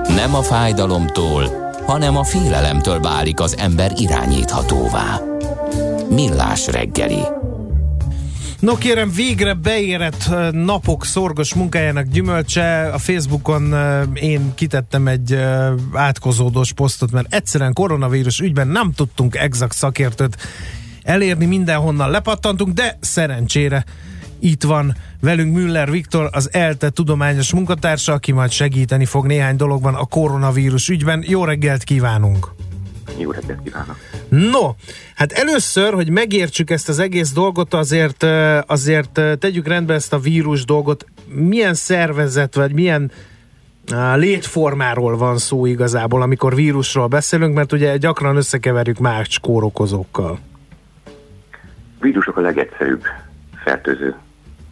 Nem 0.09 0.35
a 0.35 0.43
fájdalomtól, 0.43 1.73
hanem 1.87 2.17
a 2.17 2.25
félelemtől 2.25 3.01
válik 3.01 3.41
az 3.41 3.57
ember 3.57 3.93
irányíthatóvá. 3.97 5.21
Millás 6.11 6.67
reggeli. 6.67 7.23
No 8.61 8.75
kérem, 8.77 9.11
végre 9.11 9.55
beérett 9.55 10.31
napok 10.51 11.05
szorgos 11.05 11.55
munkájának 11.55 12.07
gyümölcse. 12.07 12.91
A 12.93 12.99
Facebookon 12.99 13.75
én 14.15 14.53
kitettem 14.55 15.07
egy 15.07 15.39
átkozódós 15.93 16.73
posztot, 16.73 17.11
mert 17.11 17.35
egyszerűen 17.35 17.73
koronavírus 17.73 18.41
ügyben 18.41 18.69
nem 18.69 18.93
tudtunk 18.93 19.37
exakt 19.37 19.75
szakértőt 19.75 20.37
elérni, 21.03 21.47
mindenhonnan 21.47 22.11
lepattantunk, 22.11 22.73
de 22.75 22.99
szerencsére 23.01 23.85
itt 24.41 24.63
van 24.63 24.95
velünk 25.21 25.55
Müller 25.55 25.91
Viktor, 25.91 26.29
az 26.33 26.49
ELTE 26.53 26.91
tudományos 26.91 27.53
munkatársa, 27.53 28.13
aki 28.13 28.33
majd 28.33 28.51
segíteni 28.51 29.05
fog 29.05 29.27
néhány 29.27 29.57
dologban 29.57 29.95
a 29.95 30.05
koronavírus 30.05 30.89
ügyben. 30.89 31.25
Jó 31.27 31.45
reggelt 31.45 31.85
kívánunk! 31.85 32.49
Jó 33.19 33.31
reggelt 33.31 33.63
kívánok! 33.63 33.97
No, 34.29 34.75
hát 35.15 35.33
először, 35.33 35.95
hogy 35.95 36.11
megértsük 36.11 36.71
ezt 36.71 36.89
az 36.89 36.99
egész 36.99 37.33
dolgot, 37.33 37.75
azért, 37.75 38.27
azért 38.67 39.21
tegyük 39.39 39.67
rendbe 39.67 39.95
ezt 39.95 40.13
a 40.13 40.19
vírus 40.19 40.65
dolgot. 40.65 41.07
Milyen 41.27 41.75
szervezet, 41.75 42.55
vagy 42.55 42.73
milyen 42.73 43.11
létformáról 44.15 45.17
van 45.17 45.39
szó 45.39 45.67
igazából, 45.67 46.23
amikor 46.23 46.55
vírusról 46.55 47.07
beszélünk, 47.07 47.55
mert 47.55 47.73
ugye 47.73 47.97
gyakran 47.97 48.37
összekeverjük 48.37 48.99
más 48.99 49.39
kórokozókkal. 49.39 50.39
Vírusok 52.01 52.37
a 52.37 52.41
legegyszerűbb 52.41 53.03
fertőző 53.65 54.15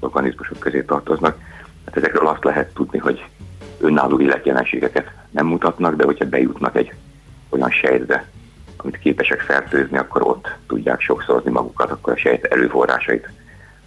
organizmusok 0.00 0.58
közé 0.58 0.82
tartoznak. 0.82 1.38
Hát 1.84 1.96
ezekről 1.96 2.26
azt 2.26 2.44
lehet 2.44 2.74
tudni, 2.74 2.98
hogy 2.98 3.24
önálló 3.80 4.20
életjelenségeket 4.20 5.10
nem 5.30 5.46
mutatnak, 5.46 5.94
de 5.94 6.04
hogyha 6.04 6.24
bejutnak 6.28 6.76
egy 6.76 6.92
olyan 7.48 7.70
sejtbe, 7.70 8.28
amit 8.76 8.98
képesek 8.98 9.40
fertőzni, 9.40 9.98
akkor 9.98 10.22
ott 10.22 10.48
tudják 10.66 11.00
sokszorozni 11.00 11.50
magukat, 11.50 11.90
akkor 11.90 12.12
a 12.12 12.16
sejt 12.16 12.44
erőforrásait 12.44 13.28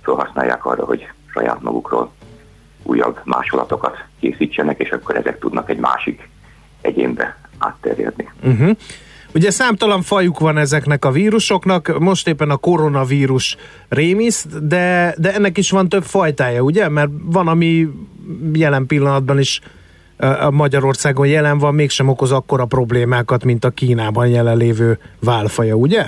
felhasználják 0.01 0.65
arra, 0.65 0.85
hogy 0.85 1.07
saját 1.33 1.61
magukról 1.61 2.11
újabb 2.83 3.19
másolatokat 3.23 4.03
készítsenek, 4.19 4.79
és 4.79 4.89
akkor 4.89 5.15
ezek 5.15 5.39
tudnak 5.39 5.69
egy 5.69 5.79
másik 5.79 6.29
egyénbe 6.81 7.37
átterjedni. 7.57 8.29
Uh-huh. 8.43 8.77
Ugye 9.33 9.51
számtalan 9.51 10.01
fajuk 10.01 10.39
van 10.39 10.57
ezeknek 10.57 11.05
a 11.05 11.11
vírusoknak, 11.11 11.99
most 11.99 12.27
éppen 12.27 12.49
a 12.49 12.57
koronavírus 12.57 13.57
rémiszt, 13.89 14.67
de, 14.67 15.15
de 15.17 15.33
ennek 15.33 15.57
is 15.57 15.71
van 15.71 15.89
több 15.89 16.03
fajtája, 16.03 16.61
ugye? 16.61 16.89
Mert 16.89 17.09
van, 17.23 17.47
ami 17.47 17.87
jelen 18.53 18.85
pillanatban 18.85 19.39
is 19.39 19.61
a 20.17 20.49
Magyarországon 20.51 21.27
jelen 21.27 21.57
van, 21.57 21.75
mégsem 21.75 22.07
okoz 22.07 22.31
akkora 22.31 22.65
problémákat, 22.65 23.43
mint 23.43 23.65
a 23.65 23.69
Kínában 23.69 24.27
jelenlévő 24.27 24.99
válfaja, 25.19 25.75
ugye? 25.75 26.05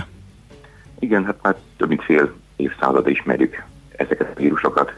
Igen, 1.00 1.26
hát 1.26 1.36
már 1.42 1.56
több 1.78 1.88
mint 1.88 2.04
fél 2.04 2.34
évszázada 2.56 3.10
ismerjük 3.10 3.64
ezeket 3.96 4.32
a 4.36 4.40
vírusokat. 4.40 4.94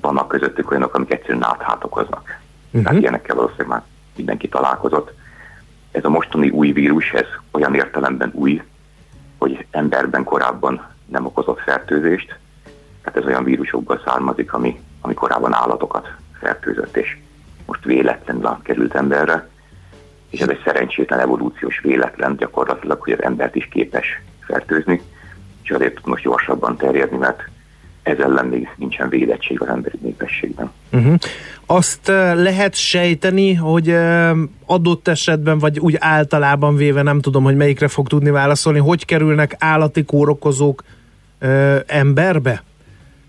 Vannak 0.00 0.28
közöttük 0.28 0.70
olyanok, 0.70 0.94
amik 0.94 1.12
egyszerűen 1.12 1.44
áthát 1.44 1.84
okoznak. 1.84 2.40
Uh-huh. 2.66 2.82
Tehát 2.82 3.00
ilyenekkel 3.00 3.36
valószínűleg 3.36 3.68
már 3.68 3.82
mindenki 4.16 4.48
találkozott. 4.48 5.12
Ez 5.90 6.04
a 6.04 6.08
mostani 6.08 6.50
új 6.50 6.72
vírus, 6.72 7.12
ez 7.12 7.26
olyan 7.50 7.74
értelemben 7.74 8.30
új, 8.34 8.62
hogy 9.38 9.66
emberben 9.70 10.24
korábban 10.24 10.86
nem 11.06 11.26
okozott 11.26 11.60
fertőzést. 11.60 12.38
Tehát 13.02 13.18
ez 13.18 13.24
olyan 13.24 13.44
vírusokból 13.44 14.00
származik, 14.04 14.52
ami, 14.52 14.80
ami 15.00 15.14
korábban 15.14 15.54
állatokat 15.54 16.08
fertőzött, 16.40 16.96
és 16.96 17.16
most 17.66 17.84
véletlenül 17.84 18.46
átkerült 18.46 18.94
emberre. 18.94 19.48
És 20.30 20.40
ez 20.40 20.48
egy 20.48 20.60
szerencsétlen 20.64 21.18
evolúciós 21.18 21.80
véletlen 21.80 22.36
gyakorlatilag, 22.36 23.00
hogy 23.00 23.12
az 23.12 23.22
embert 23.22 23.54
is 23.54 23.68
képes 23.70 24.22
fertőzni, 24.40 25.02
és 25.62 25.70
azért 25.70 25.94
tud 25.94 26.06
most 26.06 26.22
gyorsabban 26.22 26.76
terjedni, 26.76 27.16
mert 27.16 27.48
ez 28.02 28.18
ellen 28.18 28.46
még 28.46 28.68
nincsen 28.76 29.08
védettség 29.08 29.60
az 29.60 29.68
emberi 29.68 29.98
népességben. 30.02 30.70
Uh-huh. 30.92 31.14
Azt 31.66 32.08
uh, 32.08 32.42
lehet 32.42 32.74
sejteni, 32.74 33.54
hogy 33.54 33.88
uh, 33.88 34.38
adott 34.66 35.08
esetben, 35.08 35.58
vagy 35.58 35.78
úgy 35.78 35.96
általában 35.98 36.76
véve, 36.76 37.02
nem 37.02 37.20
tudom, 37.20 37.42
hogy 37.42 37.56
melyikre 37.56 37.88
fog 37.88 38.08
tudni 38.08 38.30
válaszolni, 38.30 38.78
hogy 38.78 39.04
kerülnek 39.04 39.56
állati 39.58 40.04
kórokozók 40.04 40.84
uh, 41.40 41.76
emberbe? 41.86 42.62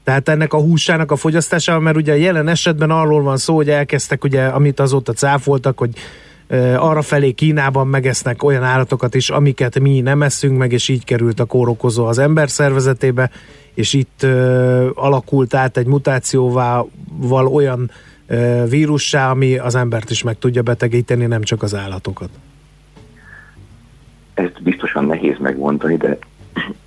Tehát 0.04 0.30
ennek 0.30 0.54
a 0.54 0.60
húsának 0.60 1.12
a 1.12 1.16
fogyasztásával, 1.16 1.82
mert 1.82 1.98
ugye 1.98 2.18
jelen 2.18 2.48
esetben 2.48 2.92
arról 2.92 3.22
van 3.22 3.38
szó, 3.38 3.56
hogy 3.56 3.70
elkezdtek 3.70 4.24
ugye, 4.24 4.46
amit 4.46 4.80
azóta 4.80 5.14
cáfoltak, 5.14 5.78
hogy 5.78 5.94
arra 6.76 7.02
felé 7.02 7.32
Kínában 7.32 7.88
megesznek 7.88 8.44
olyan 8.44 8.64
állatokat 8.64 9.16
is, 9.16 9.30
amiket 9.30 9.80
mi 9.80 10.00
nem 10.00 10.22
eszünk 10.22 10.58
meg, 10.58 10.72
és 10.72 10.88
így 10.88 11.04
került 11.04 11.40
a 11.40 11.46
kórokozó 11.46 12.06
az 12.06 12.18
ember 12.18 12.50
szervezetébe, 12.50 13.30
és 13.74 13.94
itt 13.94 14.20
uh, 14.24 14.90
alakult 14.94 15.54
át 15.54 15.78
egy 15.78 15.86
mutációval 15.88 17.48
olyan 17.52 17.92
uh, 18.30 18.70
vírussá, 18.70 19.30
ami 19.30 19.58
az 19.58 19.76
embert 19.76 20.10
is 20.10 20.24
meg 20.24 20.40
tudja 20.40 20.62
betegíteni, 20.62 21.26
nem 21.26 21.42
csak 21.42 21.64
az 21.64 21.76
állatokat. 21.76 22.30
Ezt 24.34 24.64
biztosan 24.64 25.06
nehéz 25.06 25.38
megmondani, 25.40 25.98
de 25.98 26.18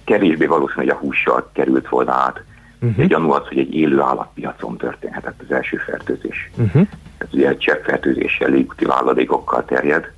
kevésbé 0.05 0.47
valószínű, 0.47 0.80
hogy 0.80 0.89
a 0.89 0.95
hússal 0.95 1.51
került 1.53 1.89
volna 1.89 2.12
át. 2.12 2.43
Uh-huh. 2.80 3.03
Egy 3.03 3.09
gyanú 3.09 3.30
az, 3.30 3.47
hogy 3.47 3.59
egy 3.59 3.74
élő 3.74 4.01
állatpiacon 4.01 4.76
történhetett 4.76 5.41
az 5.43 5.55
első 5.55 5.76
fertőzés. 5.76 6.51
Uh-huh. 6.57 6.87
Ez 7.18 7.28
ugye 7.32 7.49
egy 7.49 7.59
cseppfertőzéssel, 7.59 8.51
légúti 8.51 8.85
váladékokkal 8.85 9.64
terjed, 9.64 10.12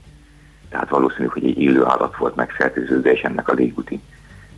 tehát 0.71 0.89
valószínű, 0.89 1.27
hogy 1.27 1.45
egy 1.45 1.59
élő 1.59 1.85
állat 1.85 2.17
volt 2.17 2.37
megfertőződve, 2.37 3.13
és 3.13 3.21
ennek 3.21 3.49
a 3.49 3.53
légúti 3.53 4.01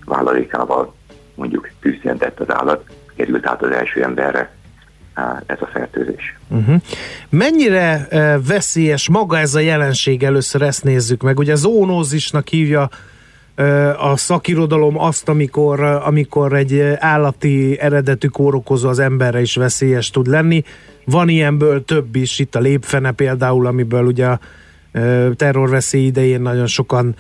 váladékával 0.05 0.95
mondjuk 1.39 1.71
tűzszentett 1.81 2.41
az 2.41 2.55
állat, 2.55 2.85
került 3.17 3.47
át 3.47 3.63
az 3.63 3.71
első 3.71 4.03
emberre 4.03 4.57
ez 5.47 5.57
a 5.61 5.67
fertőzés. 5.73 6.37
Uh-huh. 6.49 6.81
Mennyire 7.29 8.07
uh, 8.11 8.47
veszélyes 8.47 9.09
maga 9.09 9.39
ez 9.39 9.55
a 9.55 9.59
jelenség, 9.61 10.23
először 10.23 10.63
ezt 10.63 10.85
nézzük 10.85 11.23
meg. 11.23 11.39
Ugye 11.39 11.55
zoonózisnak 11.55 12.49
hívja 12.49 12.89
uh, 13.57 14.11
a 14.11 14.17
szakirodalom 14.17 14.99
azt, 14.99 15.29
amikor, 15.29 15.81
uh, 15.81 16.07
amikor 16.07 16.53
egy 16.53 16.81
állati 16.99 17.79
eredetű 17.81 18.29
kórokozó 18.29 18.89
az 18.89 18.99
emberre 18.99 19.41
is 19.41 19.57
veszélyes 19.57 20.11
tud 20.11 20.27
lenni. 20.27 20.63
Van 21.05 21.29
ilyenből 21.29 21.85
több 21.85 22.17
is, 22.17 22.39
itt 22.39 22.55
a 22.55 22.61
lépfene 22.61 23.13
például, 23.13 23.67
amiből 23.67 24.05
ugye 24.05 24.27
a 24.27 24.41
uh, 24.95 25.35
terrorveszély 25.35 26.05
idején 26.05 26.41
nagyon 26.41 26.67
sokan 26.67 27.15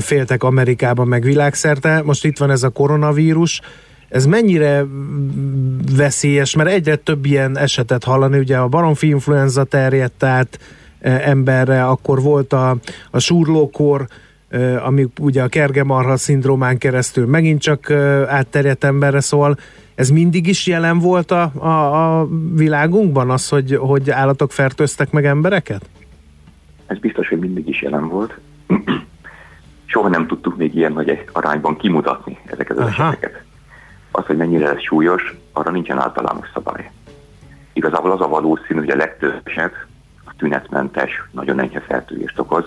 féltek 0.00 0.42
Amerikában 0.42 1.08
meg 1.08 1.22
világszerte. 1.22 2.02
Most 2.04 2.24
itt 2.24 2.38
van 2.38 2.50
ez 2.50 2.62
a 2.62 2.68
koronavírus. 2.68 3.60
Ez 4.08 4.26
mennyire 4.26 4.84
veszélyes, 5.96 6.56
mert 6.56 6.68
egyre 6.68 6.96
több 6.96 7.24
ilyen 7.24 7.58
esetet 7.58 8.04
hallani, 8.04 8.38
ugye 8.38 8.56
a 8.56 8.68
baromfi 8.68 9.08
influenza 9.08 9.64
terjedt 9.64 10.22
át 10.22 10.58
emberre, 11.00 11.84
akkor 11.84 12.22
volt 12.22 12.52
a, 12.52 12.76
a 13.10 13.18
súrlókor, 13.18 14.06
ami 14.84 15.06
ugye 15.20 15.42
a 15.42 15.48
kergemarha 15.48 16.16
szindrómán 16.16 16.78
keresztül 16.78 17.26
megint 17.26 17.60
csak 17.60 17.90
átterjedt 18.28 18.84
emberre, 18.84 19.20
szóval 19.20 19.56
ez 19.94 20.10
mindig 20.10 20.46
is 20.46 20.66
jelen 20.66 20.98
volt 20.98 21.30
a, 21.30 21.52
a, 21.54 22.20
a 22.20 22.28
világunkban, 22.54 23.30
az, 23.30 23.48
hogy, 23.48 23.76
hogy 23.80 24.10
állatok 24.10 24.52
fertőztek 24.52 25.10
meg 25.10 25.24
embereket? 25.24 25.88
Ez 26.86 26.98
biztos, 26.98 27.28
hogy 27.28 27.38
mindig 27.38 27.68
is 27.68 27.82
jelen 27.82 28.08
volt. 28.08 28.38
Soha 29.86 30.08
nem 30.08 30.26
tudtuk 30.26 30.56
még 30.56 30.74
ilyen 30.74 30.92
nagy 30.92 31.24
arányban 31.32 31.76
kimutatni 31.76 32.38
ezeket 32.44 32.78
az 32.78 32.86
Aha. 32.86 33.08
eseteket. 33.08 33.42
Az, 34.10 34.26
hogy 34.26 34.36
mennyire 34.36 34.70
ez 34.70 34.82
súlyos, 34.82 35.36
arra 35.52 35.70
nincsen 35.70 35.98
általános 35.98 36.48
szabály. 36.54 36.90
Igazából 37.72 38.10
az 38.10 38.20
a 38.20 38.28
valószínű, 38.28 38.78
hogy 38.78 38.90
a 38.90 38.96
legtöbb 38.96 39.40
eset 39.44 39.86
a 40.24 40.32
tünetmentes, 40.36 41.22
nagyon 41.30 41.58
enyhe 41.58 41.80
fertőzést 41.80 42.38
okoz, 42.38 42.64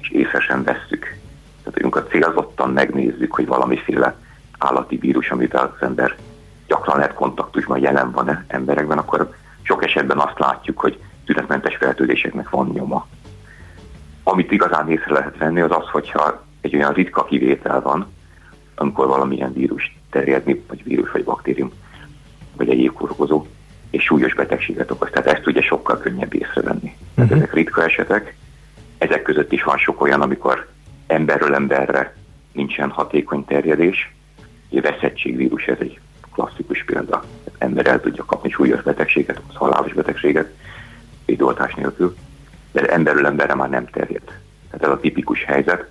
és 0.00 0.10
észre 0.10 0.40
sem 0.40 0.62
vesszük. 0.62 1.16
Tehát, 1.62 1.78
amikor 1.82 2.06
célzottan 2.10 2.70
megnézzük, 2.70 3.34
hogy 3.34 3.46
valamiféle 3.46 4.16
állati 4.58 4.96
vírus, 4.96 5.30
amit 5.30 5.54
az 5.54 5.70
ember 5.80 6.16
gyakran 6.66 6.96
lehet 6.96 7.14
kontaktusban 7.14 7.78
jelen 7.78 8.10
van 8.10 8.44
emberekben, 8.46 8.98
akkor 8.98 9.34
sok 9.62 9.84
esetben 9.84 10.18
azt 10.18 10.38
látjuk, 10.38 10.80
hogy 10.80 10.98
tünetmentes 11.24 11.76
fertőzéseknek 11.76 12.50
van 12.50 12.70
nyoma. 12.72 13.06
Amit 14.22 14.52
igazán 14.52 14.90
észre 14.90 15.12
lehet 15.12 15.38
venni, 15.38 15.60
az 15.60 15.70
az, 15.70 15.88
hogyha 15.88 16.43
egy 16.64 16.74
olyan 16.76 16.92
ritka 16.92 17.24
kivétel 17.24 17.80
van, 17.80 18.06
amikor 18.74 19.06
valamilyen 19.06 19.52
vírus 19.52 19.96
terjedni, 20.10 20.64
vagy 20.68 20.84
vírus, 20.84 21.10
vagy 21.10 21.24
baktérium, 21.24 21.72
vagy 22.56 22.68
egy 22.68 22.78
évkorokozó, 22.78 23.46
és 23.90 24.02
súlyos 24.04 24.34
betegséget 24.34 24.90
okoz. 24.90 25.08
Tehát 25.12 25.26
ezt 25.38 25.46
ugye 25.46 25.60
sokkal 25.62 25.98
könnyebb 25.98 26.34
észrevenni. 26.34 26.96
Tehát 27.14 27.30
Mhm. 27.30 27.38
ezek 27.38 27.52
ritka 27.54 27.84
esetek, 27.84 28.36
ezek 28.98 29.22
között 29.22 29.52
is 29.52 29.62
van 29.62 29.78
sok 29.78 30.00
olyan, 30.00 30.20
amikor 30.20 30.68
emberről 31.06 31.54
emberre 31.54 32.14
nincsen 32.52 32.90
hatékony 32.90 33.44
terjedés. 33.44 34.14
Ugye 34.70 34.80
veszettségvírus, 34.80 35.64
ez 35.64 35.76
egy 35.80 35.98
klasszikus 36.32 36.84
példa. 36.84 37.24
Ember 37.58 37.86
el 37.86 38.00
tudja 38.00 38.24
kapni 38.24 38.50
súlyos 38.50 38.82
betegséget, 38.82 39.40
az 39.48 39.54
halálos 39.54 39.92
betegséget, 39.92 40.54
védoltás 41.24 41.74
nélkül, 41.74 42.16
de 42.72 42.80
emberről 42.86 43.26
emberre 43.26 43.54
már 43.54 43.68
nem 43.70 43.86
terjed. 43.86 44.22
Tehát 44.70 44.86
ez 44.86 44.88
a 44.90 45.00
tipikus 45.00 45.44
helyzet, 45.44 45.90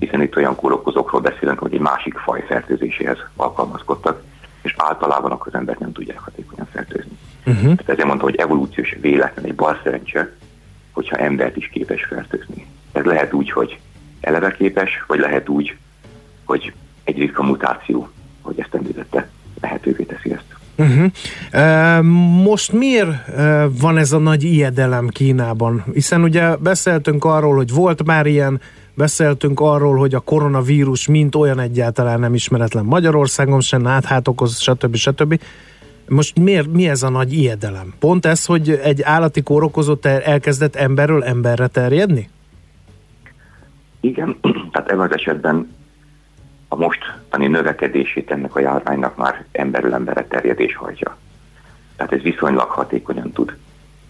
hiszen 0.00 0.22
itt 0.22 0.36
olyan 0.36 0.56
kórokozókról 0.56 1.20
beszélünk, 1.20 1.58
hogy 1.58 1.74
egy 1.74 1.80
másik 1.80 2.14
faj 2.14 2.44
fertőzéséhez 2.46 3.18
alkalmazkodtak, 3.36 4.22
és 4.62 4.74
általában 4.76 5.30
akkor 5.30 5.46
az 5.46 5.58
embert 5.58 5.78
nem 5.78 5.92
tudják 5.92 6.18
hatékonyan 6.18 6.68
fertőzni. 6.72 7.18
Uh-huh. 7.46 7.62
Tehát 7.62 7.88
ezért 7.88 8.06
mondtam, 8.06 8.28
hogy 8.28 8.38
evolúciós 8.38 8.96
véletlen, 9.00 9.44
egy 9.44 9.54
bal 9.54 9.80
szerencse, 9.82 10.32
hogyha 10.92 11.16
embert 11.16 11.56
is 11.56 11.68
képes 11.68 12.04
fertőzni. 12.04 12.66
Ez 12.92 13.04
lehet 13.04 13.32
úgy, 13.32 13.50
hogy 13.50 13.78
eleve 14.20 14.50
képes, 14.50 15.04
vagy 15.06 15.18
lehet 15.18 15.48
úgy, 15.48 15.76
hogy 16.44 16.72
egy 17.04 17.18
ritka 17.18 17.42
mutáció, 17.42 18.08
hogy 18.42 18.60
ezt 18.60 18.74
említette, 18.74 19.28
lehetővé 19.60 20.04
teszi 20.04 20.32
ezt. 20.32 20.44
Uh-huh. 20.78 21.10
Uh, 21.52 22.02
most 22.42 22.72
miért 22.72 23.08
van 23.80 23.96
ez 23.96 24.12
a 24.12 24.18
nagy 24.18 24.42
ijedelem 24.42 25.08
Kínában? 25.08 25.84
Hiszen 25.92 26.22
ugye 26.22 26.56
beszéltünk 26.56 27.24
arról, 27.24 27.54
hogy 27.54 27.72
volt 27.72 28.04
már 28.04 28.26
ilyen, 28.26 28.60
beszéltünk 28.96 29.60
arról, 29.60 29.96
hogy 29.96 30.14
a 30.14 30.20
koronavírus 30.20 31.08
mint 31.08 31.34
olyan 31.34 31.58
egyáltalán 31.58 32.20
nem 32.20 32.34
ismeretlen 32.34 32.84
Magyarországon 32.84 33.60
sem, 33.60 33.86
áthát 33.86 34.28
okoz, 34.28 34.60
stb. 34.60 34.94
stb. 34.94 35.40
Most 36.08 36.38
miért, 36.38 36.72
mi 36.72 36.88
ez 36.88 37.02
a 37.02 37.08
nagy 37.08 37.32
ijedelem? 37.32 37.94
Pont 37.98 38.26
ez, 38.26 38.44
hogy 38.44 38.70
egy 38.70 39.02
állati 39.02 39.42
kórokozó 39.42 39.96
elkezdett 40.02 40.76
emberről 40.76 41.24
emberre 41.24 41.66
terjedni? 41.66 42.28
Igen, 44.00 44.36
tehát 44.72 44.88
ebben 44.90 45.06
az 45.06 45.12
esetben 45.12 45.74
a 46.68 46.76
mostani 46.76 47.46
növekedését 47.46 48.30
ennek 48.30 48.54
a 48.54 48.60
járványnak 48.60 49.16
már 49.16 49.44
emberről 49.52 49.94
emberre 49.94 50.26
terjedés 50.26 50.76
hajtja. 50.76 51.16
Tehát 51.96 52.12
ez 52.12 52.20
viszonylag 52.20 52.68
hatékonyan 52.68 53.32
tud 53.32 53.56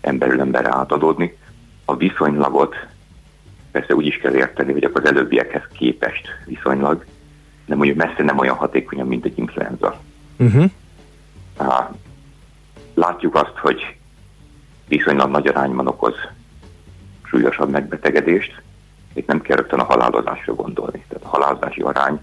emberről 0.01 0.41
emberre 0.41 0.75
átadódni. 0.75 1.37
A 1.85 1.97
viszonylagot 1.97 2.75
persze 3.77 3.95
úgy 3.95 4.07
is 4.07 4.17
kell 4.17 4.35
érteni, 4.35 4.73
hogy 4.73 4.85
akkor 4.85 5.01
az 5.01 5.11
előbbiekhez 5.11 5.63
képest 5.73 6.29
viszonylag, 6.45 7.05
de 7.67 7.75
mondjuk 7.75 7.97
messze 7.97 8.23
nem 8.23 8.39
olyan 8.39 8.57
hatékonyan, 8.57 9.07
mint 9.07 9.25
egy 9.25 9.39
influenza. 9.39 10.01
Uh-huh. 10.39 10.71
Látjuk 12.95 13.35
azt, 13.35 13.57
hogy 13.57 13.97
viszonylag 14.89 15.31
nagy 15.31 15.47
arányban 15.47 15.87
okoz 15.87 16.15
súlyosabb 17.23 17.71
megbetegedést, 17.71 18.63
itt 19.15 19.27
nem 19.27 19.41
kell 19.41 19.57
rögtön 19.57 19.79
a 19.79 19.85
halálozásra 19.85 20.55
gondolni. 20.55 21.05
Tehát 21.09 21.25
a 21.25 21.29
halálozási 21.29 21.81
arány 21.81 22.21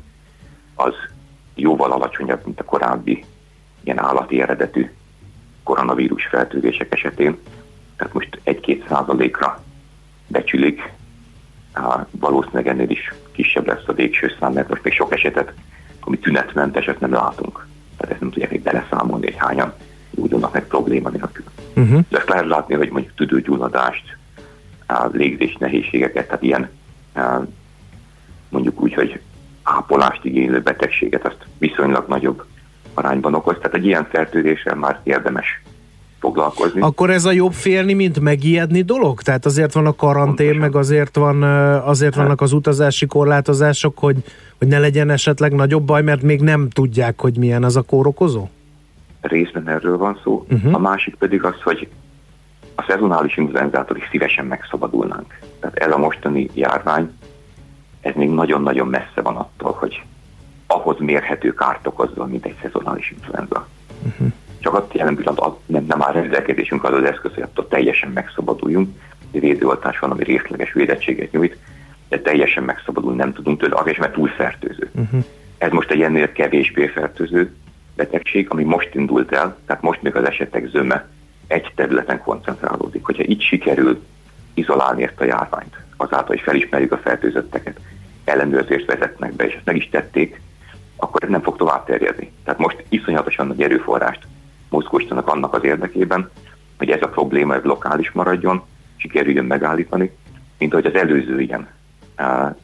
az 0.76 0.94
jóval 1.56 1.92
alacsonyabb, 1.92 2.42
mint 2.46 2.60
a 2.60 2.64
korábbi 2.64 3.26
ilyen 3.84 4.00
állati 4.00 4.42
eredetű 4.42 4.90
koronavírus 5.64 6.26
fertőzések 6.26 6.94
esetén. 6.94 7.38
Tehát 7.96 8.14
most 8.14 8.42
1-2 8.46 8.88
százalékra 8.88 9.64
becsülik, 10.28 10.92
Á, 11.74 12.08
valószínűleg 12.12 12.68
ennél 12.68 12.90
is 12.90 13.14
kisebb 13.32 13.68
lesz 13.68 13.88
a 13.88 13.94
végső 13.94 14.32
szám, 14.40 14.54
mert 14.54 14.70
most 14.70 14.84
még 14.84 14.94
sok 14.94 15.14
esetet, 15.14 15.54
ami 16.00 16.18
tünetmenteset 16.18 17.00
nem 17.00 17.12
látunk. 17.12 17.68
Tehát 17.98 18.12
ezt 18.12 18.22
nem 18.22 18.32
tudják 18.32 18.52
még 18.52 18.62
beleszámolni, 18.62 19.26
hogy 19.26 19.36
hányan 19.38 19.74
gyógyulnak 20.12 20.54
meg 20.54 20.68
probléma 20.68 21.10
nélkül. 21.10 21.46
Uh-huh. 21.76 22.02
De 22.10 22.18
ezt 22.18 22.30
lehet 22.30 22.46
látni, 22.48 22.76
hogy 22.76 22.90
mondjuk 22.90 23.16
tüdőgyulladást, 23.16 24.18
légzés 25.12 25.56
nehézségeket, 25.60 26.28
tehát 26.28 26.44
ilyen 26.44 26.70
mondjuk 28.50 28.82
úgy, 28.82 28.94
hogy 28.94 29.20
ápolást 29.64 30.26
igénylő 30.26 30.62
betegséget, 30.62 31.26
azt 31.26 31.46
viszonylag 31.58 32.08
nagyobb 32.08 32.46
arányban 32.94 33.34
okoz. 33.34 33.56
Tehát 33.58 33.74
egy 33.74 33.86
ilyen 33.86 34.08
fertőzéssel 34.10 34.76
már 34.76 35.00
érdemes 35.04 35.62
foglalkozni. 36.24 36.82
Akkor 36.82 37.10
ez 37.10 37.26
a 37.26 37.32
jobb 37.32 37.54
félni, 37.54 37.94
mint 37.94 38.20
megijedni 38.20 38.82
dolog? 38.82 39.22
Tehát 39.22 39.46
azért 39.46 39.74
van 39.74 39.86
a 39.86 39.96
karantén, 39.96 40.56
meg 40.56 40.76
azért, 40.76 41.16
van, 41.16 41.44
azért 41.84 42.16
vannak 42.16 42.42
az 42.42 42.54
utazási 42.54 43.06
korlátozások, 43.06 43.98
hogy, 43.98 44.18
hogy 44.58 44.68
ne 44.68 44.80
legyen 44.80 45.10
esetleg 45.10 45.54
nagyobb 45.54 45.84
baj, 45.84 46.02
mert 46.02 46.22
még 46.22 46.42
nem 46.42 46.70
tudják, 46.70 47.22
hogy 47.22 47.38
milyen 47.38 47.64
az 47.64 47.76
a 47.76 47.82
kórokozó? 47.82 48.48
részben 49.28 49.68
erről 49.68 49.98
van 49.98 50.20
szó, 50.24 50.46
uh-huh. 50.50 50.74
a 50.74 50.78
másik 50.78 51.16
pedig 51.16 51.44
az, 51.44 51.62
hogy 51.62 51.88
a 52.76 52.86
szezonális 52.88 53.38
influenzától 53.38 53.98
is 53.98 54.08
szívesen 54.12 54.46
megszabadulnánk. 54.46 55.40
Tehát 55.60 55.76
ez 55.78 55.92
a 55.92 55.98
mostani 55.98 56.50
járvány, 56.54 57.12
ez 58.02 58.14
még 58.16 58.30
nagyon-nagyon 58.30 58.88
messze 58.88 59.22
van 59.22 59.36
attól, 59.36 59.72
hogy 59.72 60.04
ahhoz 60.68 61.00
mérhető 61.00 61.54
kárt 61.54 61.88
okozzon, 61.88 62.30
mint 62.30 62.46
egy 62.46 62.56
szezonális 62.62 63.12
influenza. 63.12 63.68
Uh-huh. 64.06 64.32
Csak 64.64 64.74
ott 64.74 64.94
jelen 64.94 65.16
pillanatban 65.16 65.58
nem, 65.66 65.86
nem 65.86 66.02
áll 66.02 66.14
rendelkezésünk 66.14 66.84
az 66.84 66.94
az 66.94 67.04
eszköz, 67.04 67.34
hogy 67.34 67.44
attól 67.44 67.68
teljesen 67.68 68.12
megszabaduljunk. 68.12 68.90
Védőoltás 69.32 70.00
van, 70.00 70.12
ami 70.12 70.24
részleges 70.24 70.74
védettséget 70.74 71.32
nyújt, 71.32 71.58
de 72.10 72.20
teljesen 72.20 72.64
megszabadulni 72.64 73.18
nem 73.18 73.34
tudunk 73.34 73.60
tőle, 73.60 73.76
azért, 73.76 73.98
mert 73.98 74.14
túl 74.14 74.28
fertőző. 74.28 74.90
Uh-huh. 74.94 75.24
Ez 75.58 75.72
most 75.72 75.92
egy 75.92 76.02
ennél 76.02 76.32
kevésbé 76.32 76.88
fertőző 76.88 77.56
betegség, 77.96 78.50
ami 78.50 78.64
most 78.64 78.96
indult 78.96 79.32
el, 79.32 79.58
tehát 79.66 79.82
most 79.82 80.02
még 80.02 80.16
az 80.16 80.26
esetek 80.26 80.68
zöme 80.68 81.08
egy 81.48 81.72
területen 81.76 82.22
koncentrálódik. 82.22 83.06
Hogyha 83.06 83.24
így 83.24 83.42
sikerül 83.42 84.04
izolálni 84.54 85.04
ezt 85.04 85.22
a 85.22 85.26
járványt, 85.26 85.78
azáltal, 85.98 86.28
hogy 86.28 86.42
felismerjük 86.42 86.92
a 86.92 86.98
fertőzötteket, 86.98 87.80
ellenőrzést 88.24 88.86
vezetnek 88.86 89.34
be, 89.34 89.46
és 89.46 89.54
ezt 89.54 89.66
meg 89.66 89.76
is 89.76 89.90
tették, 89.90 90.42
akkor 90.96 91.24
ez 91.24 91.30
nem 91.30 91.42
fog 91.42 91.58
tovább 91.58 91.86
terjedni. 91.86 92.32
Tehát 92.44 92.60
most 92.60 92.84
iszonyatosan 92.90 93.48
nagy 93.48 93.62
erőforrást 93.62 94.28
mozgósítanak 94.74 95.28
annak 95.28 95.54
az 95.54 95.64
érdekében, 95.64 96.30
hogy 96.78 96.90
ez 96.90 97.02
a 97.02 97.08
probléma 97.08 97.56
ez 97.56 97.64
lokális 97.64 98.12
maradjon, 98.12 98.64
sikerüljön 98.96 99.46
megállítani, 99.46 100.12
mint 100.58 100.74
ahogy 100.74 100.86
az 100.86 100.96
előző 100.96 101.42
ilyen 101.42 101.68
uh, 102.18 102.56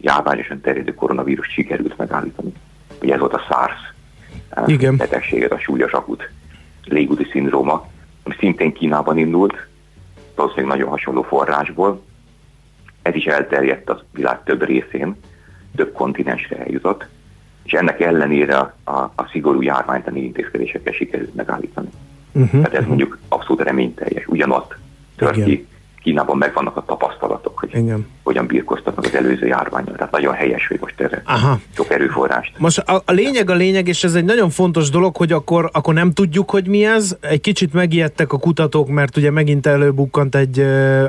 járványosan 0.00 0.60
terjedő 0.60 0.94
koronavírus 0.94 1.46
sikerült 1.46 1.96
megállítani. 1.96 2.52
Ugye 3.02 3.14
ez 3.14 3.20
volt 3.20 3.34
a 3.34 3.44
SARS 3.48 3.94
uh, 4.56 4.72
Igen. 4.72 4.96
betegség, 4.96 5.42
ez 5.42 5.50
a 5.50 5.58
súlyos 5.58 5.92
akut 5.92 6.30
légúti 6.84 7.26
szindróma, 7.30 7.88
ami 8.24 8.34
szintén 8.38 8.72
Kínában 8.72 9.18
indult, 9.18 9.66
valószínűleg 10.34 10.70
nagyon 10.70 10.90
hasonló 10.90 11.22
forrásból. 11.22 12.02
Ez 13.02 13.14
is 13.14 13.24
elterjedt 13.24 13.88
a 13.88 14.02
világ 14.12 14.42
több 14.44 14.64
részén, 14.64 15.16
több 15.76 15.92
kontinensre 15.92 16.56
eljutott, 16.56 17.06
és 17.68 17.74
ennek 17.74 18.00
ellenére 18.00 18.56
a, 18.56 18.74
a, 18.84 18.98
a 18.98 19.28
szigorú 19.30 19.62
járványtani 19.62 20.24
intézkedésekkel 20.24 20.92
sikerült 20.92 21.34
megállítani. 21.34 21.88
Uh-huh. 22.32 22.50
Tehát 22.50 22.74
ez 22.74 22.86
mondjuk 22.86 23.18
abszolút 23.28 23.62
reményteljes. 23.62 24.26
Ugyanott 24.26 24.76
tört 25.16 25.44
ki, 25.44 25.66
Kínában 26.08 26.36
megvannak 26.36 26.76
a 26.76 26.84
tapasztalatok, 26.86 27.58
hogy 27.58 27.68
Igen. 27.72 28.06
hogyan 28.22 28.46
birkoztatnak 28.46 29.04
az 29.04 29.14
előző 29.14 29.46
járványon. 29.46 29.96
Tehát 29.96 30.12
nagyon 30.12 30.34
helyes, 30.34 30.66
hogy 30.66 30.78
most 30.80 31.00
erre 31.00 31.22
Aha. 31.24 31.60
sok 31.76 31.90
erőforrást. 31.90 32.52
Most 32.58 32.78
a, 32.78 33.02
a 33.06 33.12
lényeg 33.12 33.50
a 33.50 33.54
lényeg, 33.54 33.88
és 33.88 34.04
ez 34.04 34.14
egy 34.14 34.24
nagyon 34.24 34.50
fontos 34.50 34.90
dolog, 34.90 35.16
hogy 35.16 35.32
akkor, 35.32 35.70
akkor 35.72 35.94
nem 35.94 36.12
tudjuk, 36.12 36.50
hogy 36.50 36.66
mi 36.66 36.84
ez. 36.84 37.16
Egy 37.20 37.40
kicsit 37.40 37.72
megijedtek 37.72 38.32
a 38.32 38.38
kutatók, 38.38 38.88
mert 38.88 39.16
ugye 39.16 39.30
megint 39.30 39.66
előbukkant 39.66 40.34
egy 40.34 40.60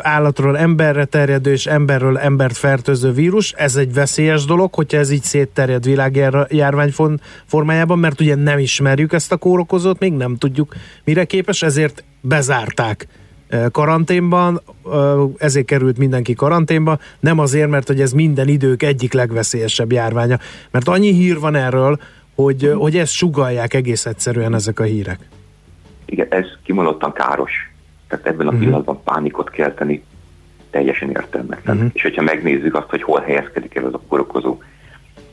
állatról 0.01 0.57
emberre 0.57 1.05
terjedő 1.05 1.51
és 1.51 1.65
emberről 1.65 2.17
embert 2.17 2.57
fertőző 2.57 3.11
vírus. 3.11 3.51
Ez 3.51 3.75
egy 3.75 3.93
veszélyes 3.93 4.45
dolog, 4.45 4.73
hogyha 4.73 4.97
ez 4.97 5.11
így 5.11 5.23
szétterjed 5.23 5.83
világjárvány 5.83 6.93
formájában, 7.45 7.99
mert 7.99 8.21
ugye 8.21 8.35
nem 8.35 8.59
ismerjük 8.59 9.13
ezt 9.13 9.31
a 9.31 9.37
kórokozót, 9.37 9.99
még 9.99 10.13
nem 10.13 10.35
tudjuk 10.35 10.75
mire 11.03 11.23
képes, 11.23 11.61
ezért 11.61 12.03
bezárták 12.21 13.07
karanténban, 13.71 14.61
ö, 14.85 15.25
ezért 15.37 15.65
került 15.65 15.97
mindenki 15.97 16.33
karanténba, 16.33 16.97
nem 17.19 17.39
azért, 17.39 17.69
mert 17.69 17.87
hogy 17.87 18.01
ez 18.01 18.11
minden 18.11 18.47
idők 18.47 18.83
egyik 18.83 19.13
legveszélyesebb 19.13 19.91
járványa, 19.91 20.37
mert 20.71 20.87
annyi 20.87 21.11
hír 21.11 21.39
van 21.39 21.55
erről, 21.55 21.99
hogy, 22.35 22.63
ö, 22.63 22.73
hogy 22.73 22.97
ezt 22.97 23.11
sugalják 23.11 23.73
egész 23.73 24.05
egyszerűen 24.05 24.53
ezek 24.53 24.79
a 24.79 24.83
hírek. 24.83 25.19
Igen, 26.05 26.27
ez 26.29 26.45
kimondottan 26.63 27.13
káros. 27.13 27.51
Tehát 28.07 28.25
ebben 28.25 28.47
a 28.47 28.57
pillanatban 28.57 29.03
pánikot 29.03 29.49
kelteni 29.49 30.03
teljesen 30.69 31.09
értelmetlen. 31.09 31.75
Mhm. 31.75 31.85
És 31.93 32.01
hogyha 32.01 32.21
megnézzük 32.21 32.75
azt, 32.75 32.89
hogy 32.89 33.01
hol 33.01 33.19
helyezkedik 33.19 33.75
el 33.75 33.85
az 33.85 33.93
a 33.93 34.01
korokozó 34.07 34.57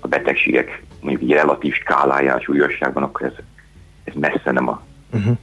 a 0.00 0.08
betegségek 0.08 0.82
mondjuk 1.00 1.30
egy 1.30 1.36
relatív 1.36 1.74
skáláján, 1.74 2.40
súlyosságban, 2.40 3.02
akkor 3.02 3.26
ez, 3.26 3.32
ez 4.04 4.14
messze 4.14 4.50
nem 4.52 4.68
a, 4.68 4.82
Uh-huh. 5.14 5.36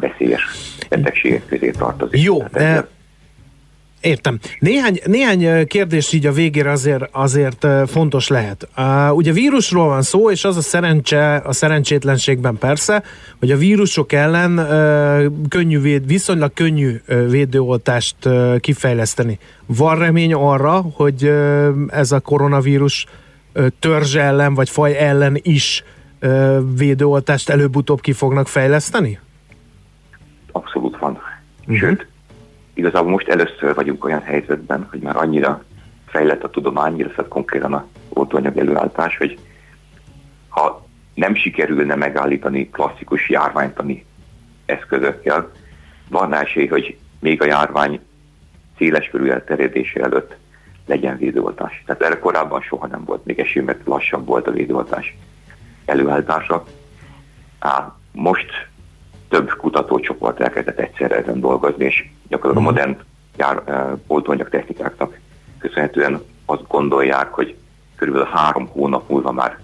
Veszélyes 0.00 0.42
betegségek 0.88 1.46
közé 1.46 1.70
tartozik. 1.70 2.22
Jó, 2.22 2.44
ezzel- 2.52 2.88
Értem. 4.00 4.38
Néhány, 4.58 5.00
néhány 5.04 5.66
kérdés 5.66 6.12
így 6.12 6.26
a 6.26 6.32
végére 6.32 6.70
azért, 6.70 7.04
azért 7.12 7.66
fontos 7.86 8.28
lehet. 8.28 8.68
Uh, 8.76 9.16
ugye 9.16 9.32
vírusról 9.32 9.86
van 9.88 10.02
szó, 10.02 10.30
és 10.30 10.44
az 10.44 10.56
a 10.56 10.60
szerencse, 10.60 11.42
a 11.44 11.52
szerencsétlenségben 11.52 12.58
persze, 12.58 13.02
hogy 13.38 13.50
a 13.50 13.56
vírusok 13.56 14.12
ellen 14.12 14.58
uh, 14.58 15.48
könnyű 15.48 15.80
véd, 15.80 16.06
viszonylag 16.06 16.52
könnyű 16.52 17.00
védőoltást 17.28 18.16
uh, 18.24 18.58
kifejleszteni. 18.58 19.38
Van 19.66 19.98
remény 19.98 20.32
arra, 20.34 20.84
hogy 20.94 21.24
uh, 21.24 21.68
ez 21.88 22.12
a 22.12 22.20
koronavírus 22.20 23.06
uh, 23.54 23.66
törzs 23.78 24.14
ellen, 24.16 24.54
vagy 24.54 24.70
faj 24.70 24.96
ellen 24.98 25.38
is 25.42 25.84
uh, 26.22 26.58
védőoltást 26.76 27.48
előbb-utóbb 27.48 28.00
ki 28.00 28.12
fognak 28.12 28.48
fejleszteni? 28.48 29.18
Abszolút 30.52 30.98
van. 30.98 31.22
Sőt, 31.68 32.06
igazából 32.74 33.10
most 33.10 33.28
először 33.28 33.74
vagyunk 33.74 34.04
olyan 34.04 34.22
helyzetben, 34.22 34.86
hogy 34.90 35.00
már 35.00 35.16
annyira 35.16 35.64
fejlett 36.06 36.42
a 36.42 36.50
tudomány, 36.50 36.98
illetve 36.98 37.28
konkrétan 37.28 37.72
a 37.72 37.86
oltóanyag 38.08 38.58
előállítás, 38.58 39.16
hogy 39.16 39.38
ha 40.48 40.86
nem 41.14 41.34
sikerülne 41.34 41.94
megállítani 41.94 42.68
klasszikus 42.70 43.28
járványtani 43.28 44.04
eszközökkel, 44.66 45.50
van 46.08 46.34
esély, 46.34 46.66
hogy 46.66 46.98
még 47.20 47.42
a 47.42 47.46
járvány 47.46 48.00
széles 48.78 49.08
körű 49.08 49.28
elterjedése 49.28 50.02
előtt 50.02 50.36
legyen 50.86 51.16
védőoltás. 51.16 51.82
Tehát 51.86 52.02
erre 52.02 52.18
korábban 52.18 52.60
soha 52.60 52.86
nem 52.86 53.04
volt 53.04 53.24
még 53.24 53.38
esély, 53.38 53.62
mert 53.62 53.86
lassabb 53.86 54.26
volt 54.26 54.46
a 54.46 54.50
védőoltás 54.50 55.16
előállítása. 55.84 56.64
Á, 57.58 57.96
most 58.12 58.68
több 59.30 59.50
kutatócsoport 59.56 60.40
elkezdett 60.40 60.78
egyszerre 60.78 61.16
ezen 61.16 61.40
dolgozni, 61.40 61.84
és 61.84 62.08
gyakorlatilag 62.28 62.68
a 62.68 62.70
modern 62.72 62.96
jár, 63.36 63.62
oltóanyag 64.06 64.48
technikáknak 64.48 65.18
köszönhetően 65.58 66.20
azt 66.44 66.66
gondolják, 66.68 67.32
hogy 67.32 67.56
körülbelül 67.96 68.28
három 68.32 68.66
hónap 68.66 69.08
múlva 69.08 69.32
már 69.32 69.58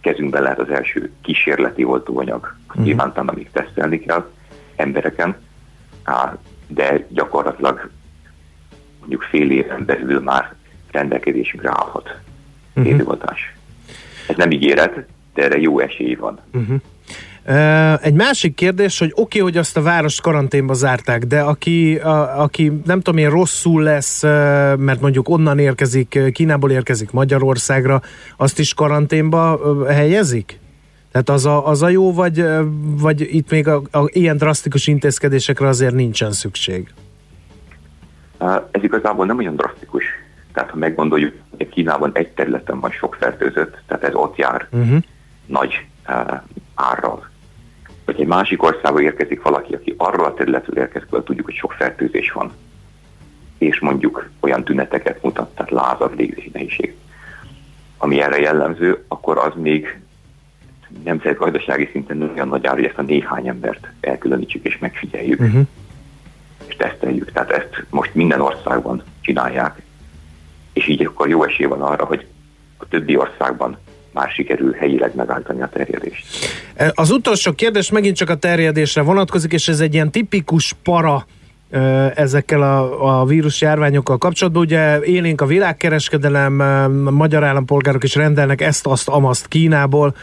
kezünkben 0.00 0.42
lehet 0.42 0.58
az 0.58 0.70
első 0.70 1.12
kísérleti 1.22 1.84
oltóanyag. 1.84 2.54
Mhm. 2.74 2.82
Nyilván 2.82 3.08
utána 3.08 3.32
még 3.32 3.50
tesztelni 3.50 3.98
kell 4.00 4.30
embereken, 4.76 5.36
de 6.66 7.06
gyakorlatilag 7.08 7.90
mondjuk 8.98 9.22
fél 9.22 9.50
éven 9.50 9.84
belül 9.84 10.20
már 10.20 10.54
rendelkezésünkre 10.90 11.68
állhat 11.68 12.20
Mhm. 12.76 12.84
védőoltás. 12.84 13.54
Ez 14.28 14.36
nem 14.36 14.50
ígéret, 14.50 15.06
de 15.34 15.42
erre 15.42 15.58
jó 15.58 15.78
esély 15.78 16.14
van. 16.14 16.40
Uh-huh. 16.52 16.80
Egy 18.00 18.14
másik 18.14 18.54
kérdés, 18.54 18.98
hogy 18.98 19.10
oké, 19.12 19.22
okay, 19.22 19.40
hogy 19.40 19.56
azt 19.56 19.76
a 19.76 19.82
várost 19.82 20.20
karanténba 20.20 20.74
zárták, 20.74 21.24
de 21.24 21.40
aki, 21.40 21.96
a, 21.96 22.42
aki 22.42 22.72
nem 22.84 23.00
tudom 23.00 23.20
én 23.20 23.30
rosszul 23.30 23.82
lesz, 23.82 24.22
mert 24.76 25.00
mondjuk 25.00 25.28
onnan 25.28 25.58
érkezik, 25.58 26.18
Kínából 26.32 26.70
érkezik 26.70 27.10
Magyarországra, 27.10 28.00
azt 28.36 28.58
is 28.58 28.74
karanténba 28.74 29.60
helyezik? 29.88 30.60
Tehát 31.12 31.28
az 31.28 31.46
a, 31.46 31.66
az 31.66 31.82
a 31.82 31.88
jó, 31.88 32.12
vagy, 32.12 32.44
vagy 33.00 33.20
itt 33.20 33.50
még 33.50 33.68
a, 33.68 33.82
a, 33.90 34.04
ilyen 34.06 34.36
drasztikus 34.36 34.86
intézkedésekre 34.86 35.68
azért 35.68 35.94
nincsen 35.94 36.32
szükség? 36.32 36.88
Ez 38.70 38.82
igazából 38.82 39.26
nem 39.26 39.38
olyan 39.38 39.56
drasztikus. 39.56 40.04
Tehát 40.52 40.70
ha 40.70 40.76
meggondoljuk, 40.76 41.34
hogy 41.56 41.68
Kínában 41.68 42.10
egy 42.14 42.28
területen 42.28 42.80
van 42.80 42.90
sok 42.90 43.16
fertőzött, 43.20 43.82
tehát 43.86 44.04
ez 44.04 44.14
ott 44.14 44.36
jár 44.36 44.68
Uh-huh. 44.70 44.98
nagy 45.46 45.86
uh, 46.08 46.40
árral. 46.74 47.34
Vagy 48.06 48.20
egy 48.20 48.26
másik 48.26 48.62
országba 48.62 49.00
érkezik 49.00 49.42
valaki, 49.42 49.74
aki 49.74 49.94
arról 49.96 50.24
a 50.24 50.34
területről 50.34 50.78
érkezik, 50.78 51.08
ahol 51.10 51.24
tudjuk, 51.24 51.46
hogy 51.46 51.54
sok 51.54 51.72
fertőzés 51.72 52.32
van, 52.32 52.52
és 53.58 53.80
mondjuk 53.80 54.30
olyan 54.40 54.64
tüneteket 54.64 55.22
mutat, 55.22 55.54
tehát 55.54 55.70
lázad 55.70 56.16
légzési 56.16 56.50
nehézség, 56.52 56.94
ami 57.98 58.20
erre 58.20 58.38
jellemző, 58.38 59.04
akkor 59.08 59.38
az 59.38 59.52
még 59.54 60.00
nemzetgazdasági 61.04 61.88
szinten 61.92 62.30
olyan 62.34 62.48
nagy 62.48 62.66
ár, 62.66 62.74
hogy 62.74 62.84
ezt 62.84 62.98
a 62.98 63.02
néhány 63.02 63.48
embert 63.48 63.88
elkülönítsük 64.00 64.64
és 64.64 64.78
megfigyeljük 64.78 65.40
Uh-huh. 65.40 65.66
és 66.66 66.76
teszteljük. 66.76 67.32
Tehát 67.32 67.50
ezt 67.50 67.84
most 67.90 68.14
minden 68.14 68.40
országban 68.40 69.02
csinálják, 69.20 69.82
és 70.72 70.86
így 70.86 71.04
akkor 71.04 71.28
jó 71.28 71.44
esély 71.44 71.66
van 71.66 71.82
arra, 71.82 72.04
hogy 72.04 72.26
a 72.76 72.88
többi 72.88 73.16
országban 73.16 73.78
már 74.16 74.30
sikerül 74.30 74.72
helyileg 74.72 75.14
megállítani 75.14 75.62
a 75.62 75.68
terjedést. 75.68 76.26
Az 76.94 77.10
utolsó 77.10 77.52
kérdés 77.52 77.90
megint 77.90 78.16
csak 78.16 78.30
a 78.30 78.34
terjedésre 78.34 79.02
vonatkozik, 79.02 79.52
és 79.52 79.68
ez 79.68 79.80
egy 79.80 79.94
ilyen 79.94 80.10
tipikus 80.10 80.72
para 80.82 81.26
ö, 81.70 82.06
ezekkel 82.14 82.62
a, 82.62 83.20
a 83.20 83.24
vírusjárványokkal 83.24 84.18
kapcsolatban. 84.18 84.62
Ugye 84.62 85.00
élénk 85.00 85.40
a 85.40 85.46
világkereskedelem, 85.46 86.60
ö, 86.60 86.82
a 86.84 87.10
magyar 87.10 87.44
állampolgárok 87.44 88.04
is 88.04 88.14
rendelnek 88.14 88.60
ezt, 88.60 88.86
azt, 88.86 89.08
amaszt 89.08 89.48
Kínából. 89.48 90.14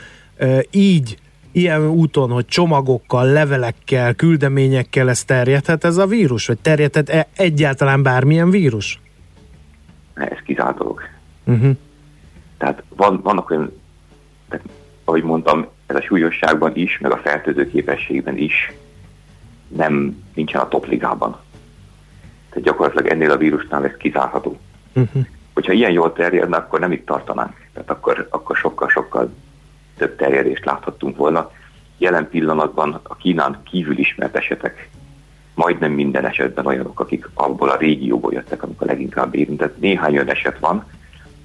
Így, 0.72 1.18
ilyen 1.52 1.88
úton, 1.90 2.30
hogy 2.30 2.45
csomagokkal, 2.45 3.26
levelekkel, 3.26 4.14
küldeményekkel 4.14 5.10
ez 5.10 5.24
terjedhet 5.24 5.84
ez 5.84 5.98
a 5.98 6.06
vírus? 6.06 6.48
Vagy 6.48 6.60
terjedhet 6.60 7.10
-e 7.10 7.28
egyáltalán 7.36 8.03
bármilyen 8.03 8.49
vírus? 8.49 8.99
Ez 10.14 10.38
kizárt 10.45 10.78
dolog. 10.78 11.02
Uh-huh. 11.44 11.76
Tehát 12.57 12.84
van, 12.95 13.20
vannak 13.24 13.49
olyan, 13.49 13.72
tehát, 14.54 14.78
ahogy 15.04 15.24
mondtam, 15.24 15.68
ez 15.86 15.96
a 15.96 16.02
súlyosságban 16.02 16.76
is, 16.76 17.00
meg 17.00 17.12
a 17.12 17.18
fertőző 17.18 17.70
képességben 17.70 18.38
is 18.38 18.74
nem 19.68 20.24
nincsen 20.34 20.62
a 20.62 20.68
topligában. 20.68 21.38
Tehát 22.50 22.64
gyakorlatilag 22.64 23.08
ennél 23.08 23.32
a 23.32 23.38
vírusnál 23.38 23.86
ez 23.86 23.98
kizárható. 23.98 24.60
Uh-huh. 24.94 25.26
Hogyha 25.54 25.72
ilyen 25.72 25.92
jól 25.92 26.14
terjedne, 26.14 26.58
akkor 26.58 26.80
nem 26.80 26.92
itt 26.92 27.06
tartanánk. 27.06 27.68
Tehát 27.74 27.90
akkor, 27.90 28.28
akkor 28.32 28.56
sokkal-sokkal 28.56 29.34
több 29.98 30.16
terjedést 30.16 30.66
láthattunk 30.66 31.18
volna. 31.18 31.52
Jelen 31.98 32.30
pillanatban 32.30 33.00
a 33.04 33.16
Kínán 33.16 33.62
kívül 33.64 33.98
ismert 33.98 34.36
esetek 34.36 34.90
majdnem 35.54 35.92
minden 35.92 36.26
esetben 36.26 36.66
olyanok, 36.66 37.00
akik 37.00 37.30
abból 37.34 37.70
a 37.70 37.78
régióból 37.78 38.34
jöttek, 38.34 38.64
amikor 38.64 38.88
leginkább 38.88 39.36
érintett. 39.36 39.80
Néhány 39.80 40.14
olyan 40.14 40.30
eset 40.30 40.60
van, 40.60 40.86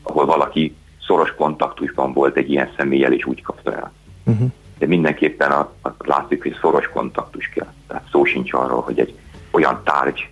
ahol 0.02 0.26
valaki 0.26 0.76
szoros 1.08 1.34
kontaktusban 1.34 2.12
volt 2.12 2.36
egy 2.36 2.50
ilyen 2.50 2.70
személlyel, 2.76 3.12
és 3.12 3.24
úgy 3.24 3.42
kapta 3.42 3.74
el. 3.74 3.92
Uh-huh. 4.24 4.48
De 4.78 4.86
mindenképpen 4.86 5.50
a, 5.50 5.72
a, 5.82 5.88
látszik, 5.98 6.42
hogy 6.42 6.56
szoros 6.60 6.88
kontaktus 6.88 7.48
kell. 7.48 7.72
Tehát 7.86 8.08
szó 8.10 8.24
sincs 8.24 8.52
arról, 8.52 8.80
hogy 8.80 8.98
egy 8.98 9.18
olyan 9.50 9.80
tárgy, 9.84 10.28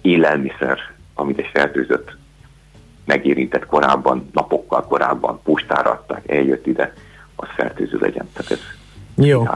élelmiszer, 0.00 0.78
amit 1.14 1.38
egy 1.38 1.50
fertőzött 1.52 2.16
megérintett 3.04 3.66
korábban, 3.66 4.28
napokkal 4.32 4.84
korábban, 4.84 5.40
postára 5.42 5.90
adták, 5.90 6.30
eljött 6.30 6.66
ide, 6.66 6.94
az 7.36 7.48
fertőző 7.56 7.98
legyen. 8.00 8.28
Tehát 8.32 8.50
ez 8.50 8.60
Jó. 9.14 9.46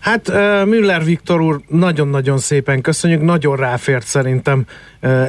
Hát 0.00 0.28
Müller 0.64 1.04
Viktor 1.04 1.40
úr, 1.40 1.60
nagyon-nagyon 1.68 2.38
szépen 2.38 2.80
köszönjük, 2.80 3.22
nagyon 3.22 3.56
ráfért 3.56 4.06
szerintem 4.06 4.64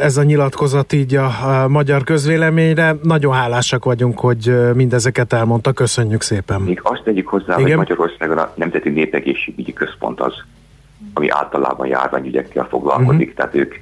ez 0.01 0.17
a 0.17 0.23
nyilatkozat 0.23 0.93
így 0.93 1.15
a, 1.15 1.67
magyar 1.67 2.03
közvéleményre. 2.03 2.95
Nagyon 3.03 3.33
hálásak 3.33 3.85
vagyunk, 3.85 4.19
hogy 4.19 4.73
mindezeket 4.73 5.33
elmondta, 5.33 5.71
köszönjük 5.71 6.21
szépen. 6.21 6.61
Még 6.61 6.79
azt 6.83 7.03
tegyük 7.03 7.27
hozzá, 7.27 7.53
Igen? 7.53 7.67
hogy 7.67 7.75
Magyarországon 7.75 8.37
a 8.37 8.53
Nemzeti 8.55 8.89
Népegészségügyi 8.89 9.73
Központ 9.73 10.19
az, 10.19 10.33
ami 11.13 11.29
általában 11.29 11.87
járványügyekkel 11.87 12.67
foglalkozik, 12.69 13.19
uh-huh. 13.19 13.33
tehát 13.33 13.55
ők 13.55 13.75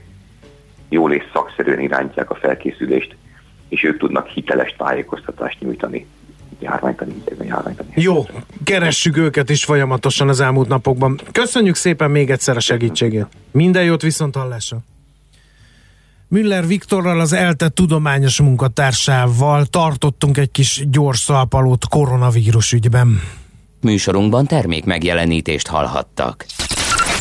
jól 0.89 1.13
és 1.13 1.23
szakszerűen 1.33 1.79
irányítják 1.79 2.29
a 2.29 2.35
felkészülést, 2.35 3.15
és 3.67 3.83
ők 3.83 3.97
tudnak 3.97 4.27
hiteles 4.27 4.75
tájékoztatást 4.77 5.59
nyújtani 5.59 6.07
járványtani 6.59 7.13
ügyekben, 7.21 7.47
járványtani. 7.47 7.89
Jó, 7.95 8.25
keressük 8.63 9.17
őket 9.17 9.49
is 9.49 9.63
folyamatosan 9.63 10.29
az 10.29 10.39
elmúlt 10.39 10.67
napokban. 10.67 11.19
Köszönjük 11.31 11.75
szépen 11.75 12.11
még 12.11 12.29
egyszer 12.29 12.55
a 12.55 12.59
segítségét. 12.59 13.27
Minden 13.51 13.83
jót 13.83 14.01
viszont 14.01 14.35
hallásra. 14.35 14.77
Müller 16.27 16.67
Viktorral, 16.67 17.19
az 17.19 17.33
ELTE 17.33 17.69
tudományos 17.69 18.41
munkatársával 18.41 19.65
tartottunk 19.65 20.37
egy 20.37 20.51
kis 20.51 20.83
gyors 20.89 21.19
szalpalót 21.19 21.87
koronavírus 21.87 22.71
ügyben. 22.71 23.21
Műsorunkban 23.81 24.45
termék 24.45 24.85
megjelenítést 24.85 25.67
hallhattak. 25.67 26.45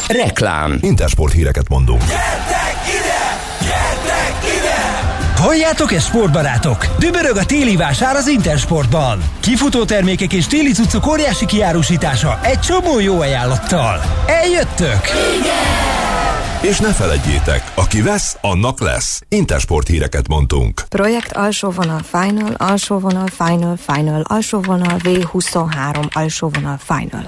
Reklám. 0.09 0.79
Intersport 0.81 1.33
híreket 1.33 1.69
mondunk. 1.69 2.03
Halljátok 2.03 2.68
ezt, 5.91 6.07
sportbarátok? 6.07 6.87
Dübörög 6.99 7.37
a 7.37 7.45
téli 7.45 7.77
vásár 7.77 8.17
az 8.17 8.29
Intersportban. 8.29 9.23
Kifutó 9.41 9.85
termékek 9.85 10.33
és 10.33 10.47
téli 10.47 10.73
cuccok 10.73 11.07
óriási 11.07 11.47
kiárusítása 11.47 12.39
egy 12.43 12.61
csomó 12.61 13.01
jó 13.01 13.21
ajánlattal. 13.21 14.01
Eljöttök? 14.27 15.01
És 16.61 16.79
ne 16.79 16.93
felejtjétek, 16.93 17.73
aki 17.75 18.03
vesz, 18.03 18.37
annak 18.41 18.81
lesz. 18.81 19.21
Intersport 19.29 19.89
híreket 19.89 20.29
mondtunk. 20.29 20.83
Projekt 20.89 21.33
alsó 21.33 21.71
vonal 21.71 22.01
final, 22.13 22.55
alsó 22.57 22.99
vonal 22.99 23.29
final, 23.39 23.79
final, 23.87 24.25
alsó 24.29 24.61
vonal 24.61 24.97
V23, 24.99 26.13
alsó 26.13 26.51
vonal 26.55 26.79
final. 26.87 27.27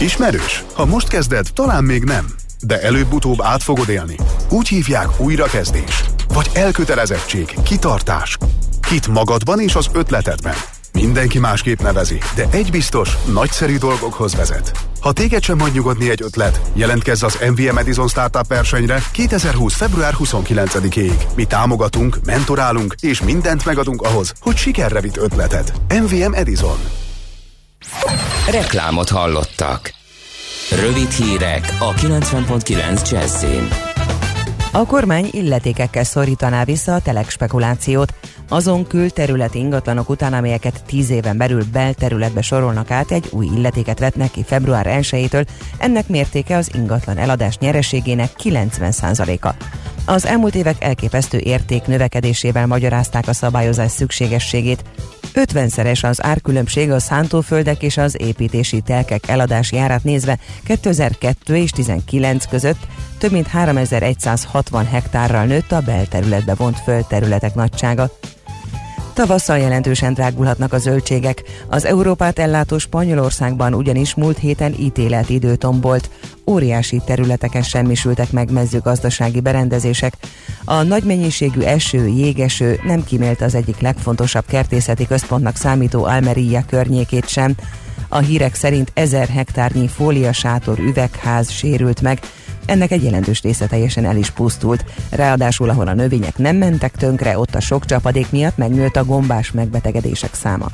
Ismerős? 0.00 0.64
Ha 0.72 0.84
most 0.84 1.08
kezded, 1.08 1.46
talán 1.54 1.84
még 1.84 2.04
nem. 2.04 2.26
De 2.60 2.80
előbb-utóbb 2.80 3.42
át 3.42 3.62
fogod 3.62 3.88
élni. 3.88 4.16
Úgy 4.50 4.68
hívják 4.68 5.08
újrakezdés. 5.20 6.04
Vagy 6.34 6.50
elkötelezettség, 6.52 7.54
kitartás? 7.64 8.36
Hit 8.88 9.08
magadban 9.08 9.60
és 9.60 9.74
az 9.74 9.88
ötletedben. 9.92 10.54
Mindenki 10.92 11.38
másképp 11.38 11.80
nevezi, 11.80 12.18
de 12.34 12.46
egy 12.50 12.70
biztos, 12.70 13.16
nagyszerű 13.32 13.76
dolgokhoz 13.76 14.34
vezet. 14.34 14.72
Ha 15.00 15.12
téged 15.12 15.42
sem 15.42 15.60
hagy 15.60 15.72
nyugodni 15.72 16.10
egy 16.10 16.22
ötlet, 16.22 16.60
jelentkezz 16.72 17.22
az 17.22 17.38
MVM 17.50 17.76
Edison 17.76 18.08
Startup 18.08 18.46
versenyre 18.46 19.02
2020. 19.12 19.74
február 19.74 20.14
29-ig. 20.18 21.34
Mi 21.36 21.44
támogatunk, 21.44 22.18
mentorálunk 22.24 22.94
és 23.00 23.22
mindent 23.22 23.64
megadunk 23.64 24.02
ahhoz, 24.02 24.32
hogy 24.40 24.56
sikerre 24.56 25.00
vitt 25.00 25.16
ötleted. 25.16 25.72
MVM 25.88 26.32
Edison. 26.32 26.78
Reklámot 28.50 29.08
hallottak. 29.08 29.94
Rövid 30.70 31.10
hírek 31.10 31.76
a 31.78 31.92
90.9 31.92 33.10
Jazzin. 33.10 33.93
A 34.74 34.86
kormány 34.86 35.28
illetékekkel 35.30 36.04
szorítaná 36.04 36.64
vissza 36.64 36.94
a 36.94 37.00
telek 37.00 37.30
spekulációt. 37.30 38.14
Azon 38.48 38.86
külterületi 38.86 39.58
ingatlanok 39.58 40.08
után, 40.08 40.32
amelyeket 40.32 40.82
10 40.86 41.10
éven 41.10 41.36
belül 41.36 41.64
belterületbe 41.72 42.42
sorolnak 42.42 42.90
át, 42.90 43.10
egy 43.10 43.28
új 43.30 43.46
illetéket 43.56 43.98
vetnek 43.98 44.30
ki 44.30 44.42
február 44.42 44.86
1-től. 44.88 45.46
Ennek 45.78 46.08
mértéke 46.08 46.56
az 46.56 46.70
ingatlan 46.74 47.18
eladás 47.18 47.58
nyereségének 47.58 48.30
90%-a. 48.42 49.54
Az 50.06 50.26
elmúlt 50.26 50.54
évek 50.54 50.84
elképesztő 50.84 51.38
érték 51.38 51.86
növekedésével 51.86 52.66
magyarázták 52.66 53.28
a 53.28 53.32
szabályozás 53.32 53.90
szükségességét. 53.90 54.84
50-szeres 55.34 56.04
az 56.04 56.22
árkülönbség 56.22 56.90
a 56.90 56.98
szántóföldek 56.98 57.82
és 57.82 57.96
az 57.96 58.20
építési 58.20 58.80
telkek 58.80 59.28
eladási 59.28 59.78
árát 59.78 60.04
nézve 60.04 60.38
2002 60.64 61.56
és 61.56 61.70
19 61.70 62.46
között 62.46 62.86
több 63.18 63.32
mint 63.32 63.46
3160 63.46 64.86
hektárral 64.86 65.44
nőtt 65.44 65.72
a 65.72 65.80
belterületbe 65.80 66.54
vont 66.54 66.78
földterületek 66.78 67.54
nagysága. 67.54 68.10
Tavasszal 69.14 69.58
jelentősen 69.58 70.14
drágulhatnak 70.14 70.72
a 70.72 70.78
zöldségek. 70.78 71.42
Az 71.68 71.84
Európát 71.84 72.38
ellátó 72.38 72.78
Spanyolországban 72.78 73.74
ugyanis 73.74 74.14
múlt 74.14 74.38
héten 74.38 74.74
ítéletidő 74.78 75.56
tombolt. 75.56 76.10
Óriási 76.46 77.00
területeken 77.04 77.62
semmisültek 77.62 78.32
meg 78.32 78.50
mezőgazdasági 78.50 79.40
berendezések. 79.40 80.14
A 80.64 80.82
nagy 80.82 81.02
mennyiségű 81.02 81.60
eső, 81.60 82.06
jégeső 82.06 82.80
nem 82.82 83.04
kímélt 83.04 83.40
az 83.40 83.54
egyik 83.54 83.80
legfontosabb 83.80 84.44
kertészeti 84.46 85.06
központnak 85.06 85.56
számító 85.56 86.04
Almeria 86.04 86.64
környékét 86.66 87.28
sem. 87.28 87.54
A 88.08 88.18
hírek 88.18 88.54
szerint 88.54 88.90
ezer 88.94 89.28
hektárnyi 89.28 89.88
fóliasátor 89.88 90.78
üvegház 90.78 91.50
sérült 91.50 92.00
meg, 92.00 92.20
ennek 92.66 92.90
egy 92.90 93.04
jelentős 93.04 93.42
része 93.42 93.66
teljesen 93.66 94.04
el 94.04 94.16
is 94.16 94.30
pusztult. 94.30 94.84
Ráadásul, 95.10 95.68
ahol 95.68 95.88
a 95.88 95.94
növények 95.94 96.38
nem 96.38 96.56
mentek 96.56 96.96
tönkre, 96.96 97.38
ott 97.38 97.54
a 97.54 97.60
sok 97.60 97.84
csapadék 97.84 98.30
miatt 98.30 98.56
megnőtt 98.56 98.96
a 98.96 99.04
gombás 99.04 99.52
megbetegedések 99.52 100.34
száma. 100.34 100.68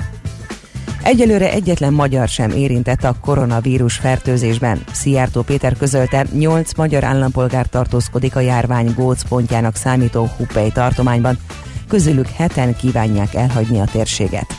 Egyelőre 1.03 1.51
egyetlen 1.51 1.93
magyar 1.93 2.27
sem 2.27 2.51
érintett 2.51 3.03
a 3.03 3.15
koronavírus 3.21 3.95
fertőzésben. 3.95 4.83
Szijjártó 4.91 5.41
Péter 5.41 5.77
közölte, 5.77 6.25
8 6.33 6.73
magyar 6.73 7.03
állampolgár 7.03 7.65
tartózkodik 7.65 8.35
a 8.35 8.39
járvány 8.39 8.93
gócpontjának 8.95 9.75
számító 9.75 10.29
Hupei 10.37 10.71
tartományban. 10.71 11.37
Közülük 11.91 12.27
heten 12.27 12.75
kívánják 12.75 13.33
elhagyni 13.33 13.79
a 13.79 13.85
térséget. 13.91 14.53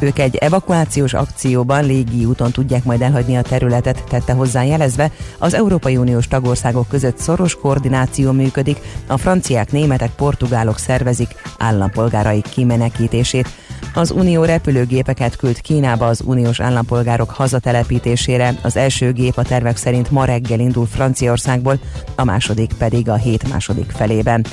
Ők 0.00 0.18
egy 0.18 0.36
evakuációs 0.36 1.14
akcióban 1.14 1.84
légi 1.84 2.24
úton 2.24 2.52
tudják 2.52 2.84
majd 2.84 3.02
elhagyni 3.02 3.36
a 3.36 3.42
területet, 3.42 4.04
tette 4.08 4.32
hozzá 4.32 4.64
jelezve, 4.64 5.10
az 5.38 5.54
Európai 5.54 5.96
Uniós 5.96 6.28
tagországok 6.28 6.88
között 6.88 7.18
szoros 7.18 7.54
koordináció 7.54 8.32
működik, 8.32 8.78
a 9.06 9.16
franciák, 9.16 9.72
németek, 9.72 10.10
portugálok 10.10 10.78
szervezik 10.78 11.34
állampolgáraik 11.58 12.48
kimenekítését. 12.48 13.48
Az 13.94 14.10
Unió 14.10 14.44
repülőgépeket 14.44 15.36
küld 15.36 15.60
Kínába 15.60 16.06
az 16.06 16.22
uniós 16.24 16.60
állampolgárok 16.60 17.30
hazatelepítésére, 17.30 18.54
az 18.62 18.76
első 18.76 19.12
gép 19.12 19.36
a 19.36 19.42
tervek 19.42 19.76
szerint 19.76 20.10
ma 20.10 20.24
reggel 20.24 20.60
indul 20.60 20.86
Franciaországból, 20.86 21.78
a 22.14 22.24
második 22.24 22.72
pedig 22.78 23.08
a 23.08 23.14
hét 23.14 23.48
második 23.48 23.90
felében. 23.90 24.44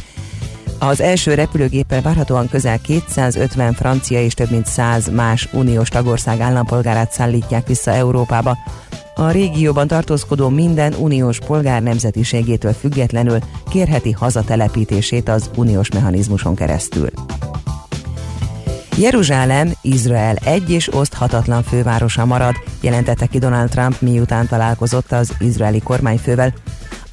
Az 0.79 1.01
első 1.01 1.33
repülőgéppel 1.33 2.01
várhatóan 2.01 2.49
közel 2.49 2.79
250 2.79 3.73
francia 3.73 4.21
és 4.21 4.33
több 4.33 4.51
mint 4.51 4.65
100 4.65 5.09
más 5.09 5.49
uniós 5.51 5.89
tagország 5.89 6.39
állampolgárát 6.39 7.11
szállítják 7.11 7.67
vissza 7.67 7.91
Európába. 7.91 8.57
A 9.15 9.29
régióban 9.29 9.87
tartózkodó 9.87 10.49
minden 10.49 10.93
uniós 10.93 11.39
polgár 11.39 11.81
nemzetiségétől 11.81 12.73
függetlenül 12.73 13.37
kérheti 13.69 14.11
hazatelepítését 14.11 15.29
az 15.29 15.49
uniós 15.55 15.89
mechanizmuson 15.89 16.55
keresztül. 16.55 17.09
Jeruzsálem, 18.97 19.71
Izrael 19.81 20.35
egy 20.35 20.69
és 20.69 20.93
oszthatatlan 20.93 21.63
fővárosa 21.63 22.25
marad, 22.25 22.55
jelentette 22.81 23.25
ki 23.25 23.39
Donald 23.39 23.69
Trump 23.69 24.01
miután 24.01 24.47
találkozott 24.47 25.11
az 25.11 25.33
izraeli 25.39 25.79
kormányfővel. 25.79 26.53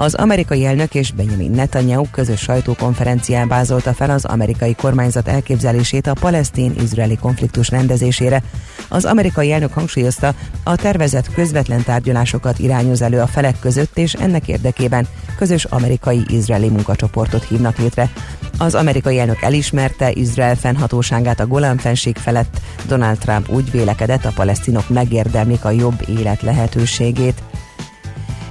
Az 0.00 0.14
amerikai 0.14 0.64
elnök 0.64 0.94
és 0.94 1.12
Benjamin 1.12 1.50
Netanyahu 1.50 2.06
közös 2.10 2.40
sajtókonferencián 2.40 3.48
vázolta 3.48 3.92
fel 3.92 4.10
az 4.10 4.24
amerikai 4.24 4.74
kormányzat 4.74 5.28
elképzelését 5.28 6.06
a 6.06 6.14
palesztin-izraeli 6.20 7.16
konfliktus 7.16 7.68
rendezésére. 7.68 8.42
Az 8.88 9.04
amerikai 9.04 9.52
elnök 9.52 9.72
hangsúlyozta, 9.72 10.34
a 10.64 10.76
tervezett 10.76 11.32
közvetlen 11.32 11.82
tárgyalásokat 11.82 12.58
irányoz 12.58 13.02
elő 13.02 13.20
a 13.20 13.26
felek 13.26 13.58
között, 13.58 13.98
és 13.98 14.12
ennek 14.12 14.48
érdekében 14.48 15.06
közös 15.36 15.64
amerikai-izraeli 15.64 16.68
munkacsoportot 16.68 17.44
hívnak 17.44 17.78
létre. 17.78 18.10
Az 18.58 18.74
amerikai 18.74 19.18
elnök 19.18 19.42
elismerte 19.42 20.12
Izrael 20.12 20.56
fennhatóságát 20.56 21.40
a 21.40 21.46
Golán 21.46 21.76
fenség 21.76 22.16
felett. 22.16 22.60
Donald 22.86 23.18
Trump 23.18 23.48
úgy 23.48 23.70
vélekedett, 23.70 24.24
a 24.24 24.32
palesztinok 24.34 24.88
megérdemlik 24.88 25.64
a 25.64 25.70
jobb 25.70 26.04
élet 26.08 26.42
lehetőségét. 26.42 27.42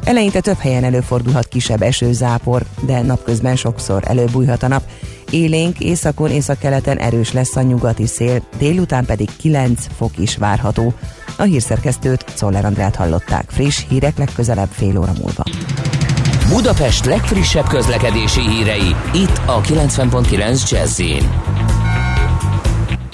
Eleinte 0.10 0.40
több 0.40 0.58
helyen 0.58 0.84
előfordulhat 0.84 1.48
kisebb 1.48 1.82
esőzápor, 1.82 2.64
de 2.82 3.02
napközben 3.02 3.56
sokszor 3.56 4.04
előbújhat 4.08 4.64
a 4.64 4.68
nap. 4.68 4.84
Élénk 5.30 5.80
északon, 5.80 6.30
északkeleten 6.30 6.98
erős 6.98 7.34
lesz 7.34 7.56
a 7.56 7.62
nyugati 7.62 8.08
szél, 8.08 8.42
délután 8.58 9.06
pedig 9.06 9.30
9 9.38 9.86
fok 9.98 10.18
is 10.18 10.38
várható. 10.38 10.94
A 11.38 11.44
hírszerkesztőt 11.44 12.26
Czoller 12.36 12.66
Andrát 12.66 12.96
hallották. 12.96 13.50
Friss 13.50 13.86
hírek 13.90 14.18
legközelebb 14.18 14.70
fél 14.72 14.98
óra 14.98 15.14
múlva. 15.22 15.44
Budapest 16.48 17.06
legfrissebb 17.06 17.68
közlekedési 17.68 18.42
hírei, 18.42 18.96
itt 19.14 19.42
a 19.46 19.62
90.9 19.62 20.70
jazz 20.70 21.00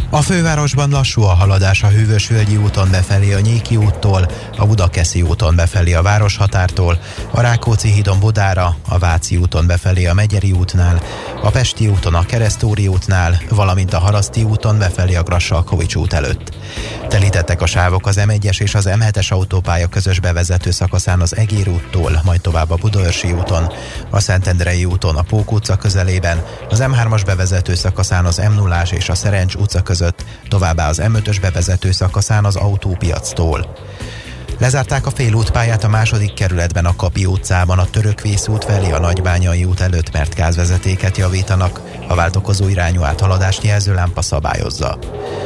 a 0.10 0.22
fővárosban 0.22 0.90
lassú 0.90 1.22
a 1.22 1.34
haladás 1.34 1.84
a 1.84 1.88
Hűvösvölgyi 1.88 2.58
úton 2.58 2.92
befelé 2.92 3.34
a 3.34 3.40
Nyéki 3.40 3.76
úttól, 3.76 4.28
a 4.58 4.66
Budakeszi 4.66 5.22
úton 5.22 5.56
befelé 5.56 5.94
a 5.94 6.02
Városhatártól, 6.02 7.00
a 7.32 7.42
Rákóczi 7.42 7.92
hídon 7.92 8.20
Budára, 8.20 8.76
a 8.88 8.98
Váci 8.98 9.38
úton 9.38 9.68
befelé 9.68 10.06
a 10.06 10.14
Megyeri 10.14 10.52
útnál, 10.52 11.02
a 11.44 11.50
Pesti 11.50 11.88
úton 11.88 12.16
a 12.16 12.26
Keresztóri 12.26 12.88
útnál, 12.88 13.42
valamint 13.50 13.94
a 13.94 14.00
Haraszti 14.00 14.44
úton 14.44 14.78
befelé 14.78 15.16
a 15.16 15.24
Grassalkovics 15.24 15.96
út 15.96 16.14
előtt. 16.14 16.58
Telítettek 17.08 17.62
a 17.62 17.66
sávok 17.66 18.08
az 18.08 18.20
M1-es 18.20 18.62
és 18.62 18.76
az 18.76 18.90
M7-es 18.90 19.32
autópálya 19.32 19.88
közös 19.88 20.20
bevezető 20.20 20.72
szakaszán 20.72 21.22
az 21.22 21.36
Egér 21.36 21.70
úttól, 21.70 22.22
majd 22.24 22.42
tovább 22.42 22.72
a 22.72 22.76
Budaörsi 22.76 23.32
úton, 23.32 23.72
a 24.10 24.20
Szentendrei 24.20 24.86
úton 24.86 25.16
a 25.16 25.22
Pók 25.22 25.52
utca 25.52 25.76
közelében, 25.76 26.44
az 26.70 26.84
M3-as 26.84 27.22
bevezető 27.26 27.76
szakaszán 27.76 28.26
az 28.26 28.38
m 28.38 28.54
0 28.54 28.82
és 28.92 29.10
a 29.10 29.16
Szerencs 29.16 29.56
utca 29.56 29.82
között 29.82 30.05
között, 30.06 30.26
továbbá 30.48 30.90
az 30.90 31.02
M5-ös 31.04 31.38
bevezető 31.42 31.92
szakaszán 31.92 32.46
az 32.46 32.56
autópiactól. 32.56 33.74
Lezárták 34.60 35.06
a 35.06 35.12
félútpályát 35.12 35.84
a 35.84 35.88
második 35.88 36.34
kerületben 36.34 36.86
a 36.86 36.96
Kapi 36.96 37.26
utcában 37.26 37.80
a 37.80 37.90
Törökvész 37.90 38.48
út 38.48 38.66
felé 38.66 38.92
a 38.92 39.00
Nagybányai 39.00 39.66
út 39.66 39.80
előtt, 39.80 40.12
mert 40.12 40.36
gázvezetéket 40.36 41.18
javítanak, 41.18 41.82
a 42.08 42.16
váltokozó 42.16 42.68
irányú 42.68 43.04
áthaladást 43.04 43.64
jelző 43.64 43.94
lámpa 43.94 44.22
szabályozza. 44.22 45.00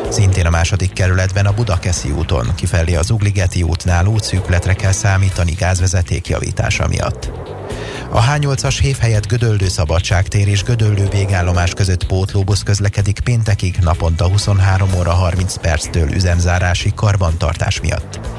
Szintén 0.09 0.45
a 0.45 0.49
második 0.49 0.93
kerületben 0.93 1.45
a 1.45 1.53
Budakeszi 1.53 2.11
úton, 2.11 2.55
kifelé 2.55 2.95
az 2.95 3.11
Ugligeti 3.11 3.63
útnál 3.63 4.05
útszűkletre 4.05 4.73
kell 4.73 4.91
számítani 4.91 5.51
gázvezeték 5.51 6.27
javítása 6.27 6.87
miatt. 6.87 7.31
A 8.11 8.21
H8-as 8.21 8.77
hév 8.81 8.97
helyett 8.97 9.27
Gödöllő 9.27 9.67
Szabadságtér 9.67 10.47
és 10.47 10.63
Gödöllő 10.63 11.07
végállomás 11.11 11.73
között 11.73 12.05
pótlóbusz 12.05 12.63
közlekedik 12.63 13.19
péntekig 13.19 13.77
naponta 13.81 14.27
23 14.27 14.89
óra 14.97 15.11
30 15.11 15.57
perctől 15.57 16.13
üzemzárási 16.13 16.91
karbantartás 16.95 17.81
miatt. 17.81 18.38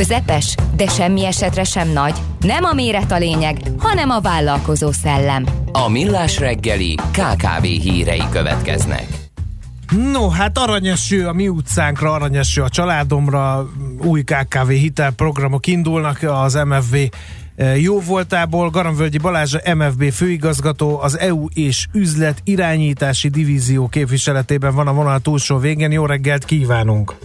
Közepes, 0.00 0.54
de 0.76 0.86
semmi 0.86 1.26
esetre 1.26 1.64
sem 1.64 1.88
nagy. 1.88 2.14
Nem 2.40 2.64
a 2.64 2.72
méret 2.72 3.12
a 3.12 3.18
lényeg, 3.18 3.56
hanem 3.78 4.10
a 4.10 4.20
vállalkozó 4.20 4.92
szellem. 4.92 5.46
A 5.72 5.88
Millás 5.88 6.38
reggeli 6.38 6.94
KKV 6.94 7.62
hírei 7.62 8.22
következnek. 8.30 9.06
No, 10.12 10.28
hát 10.28 10.58
aranyeső 10.58 11.26
a 11.26 11.32
mi 11.32 11.48
utcánkra, 11.48 12.12
aranyeső 12.12 12.62
a 12.62 12.68
családomra, 12.68 13.68
új 13.98 14.22
KKV 14.22 14.68
hitelprogramok 14.68 15.66
indulnak 15.66 16.22
az 16.22 16.54
MFV 16.54 16.94
eh, 17.56 17.82
jó 17.82 18.00
voltából. 18.00 18.70
Garamvölgyi 18.70 19.18
Balázs, 19.18 19.54
a 19.54 19.74
MFB 19.74 20.10
főigazgató, 20.10 21.00
az 21.00 21.18
EU 21.18 21.46
és 21.54 21.86
üzlet 21.92 22.40
irányítási 22.44 23.28
divízió 23.28 23.88
képviseletében 23.88 24.74
van 24.74 24.86
a 24.86 24.92
vonal 24.92 25.18
túlsó 25.18 25.58
végén. 25.58 25.92
Jó 25.92 26.06
reggelt 26.06 26.44
kívánunk! 26.44 27.19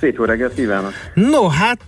Szép 0.00 0.16
jó 0.16 0.24
reggelt 0.24 0.54
kívánok! 0.54 0.92
No, 1.14 1.48
hát 1.48 1.84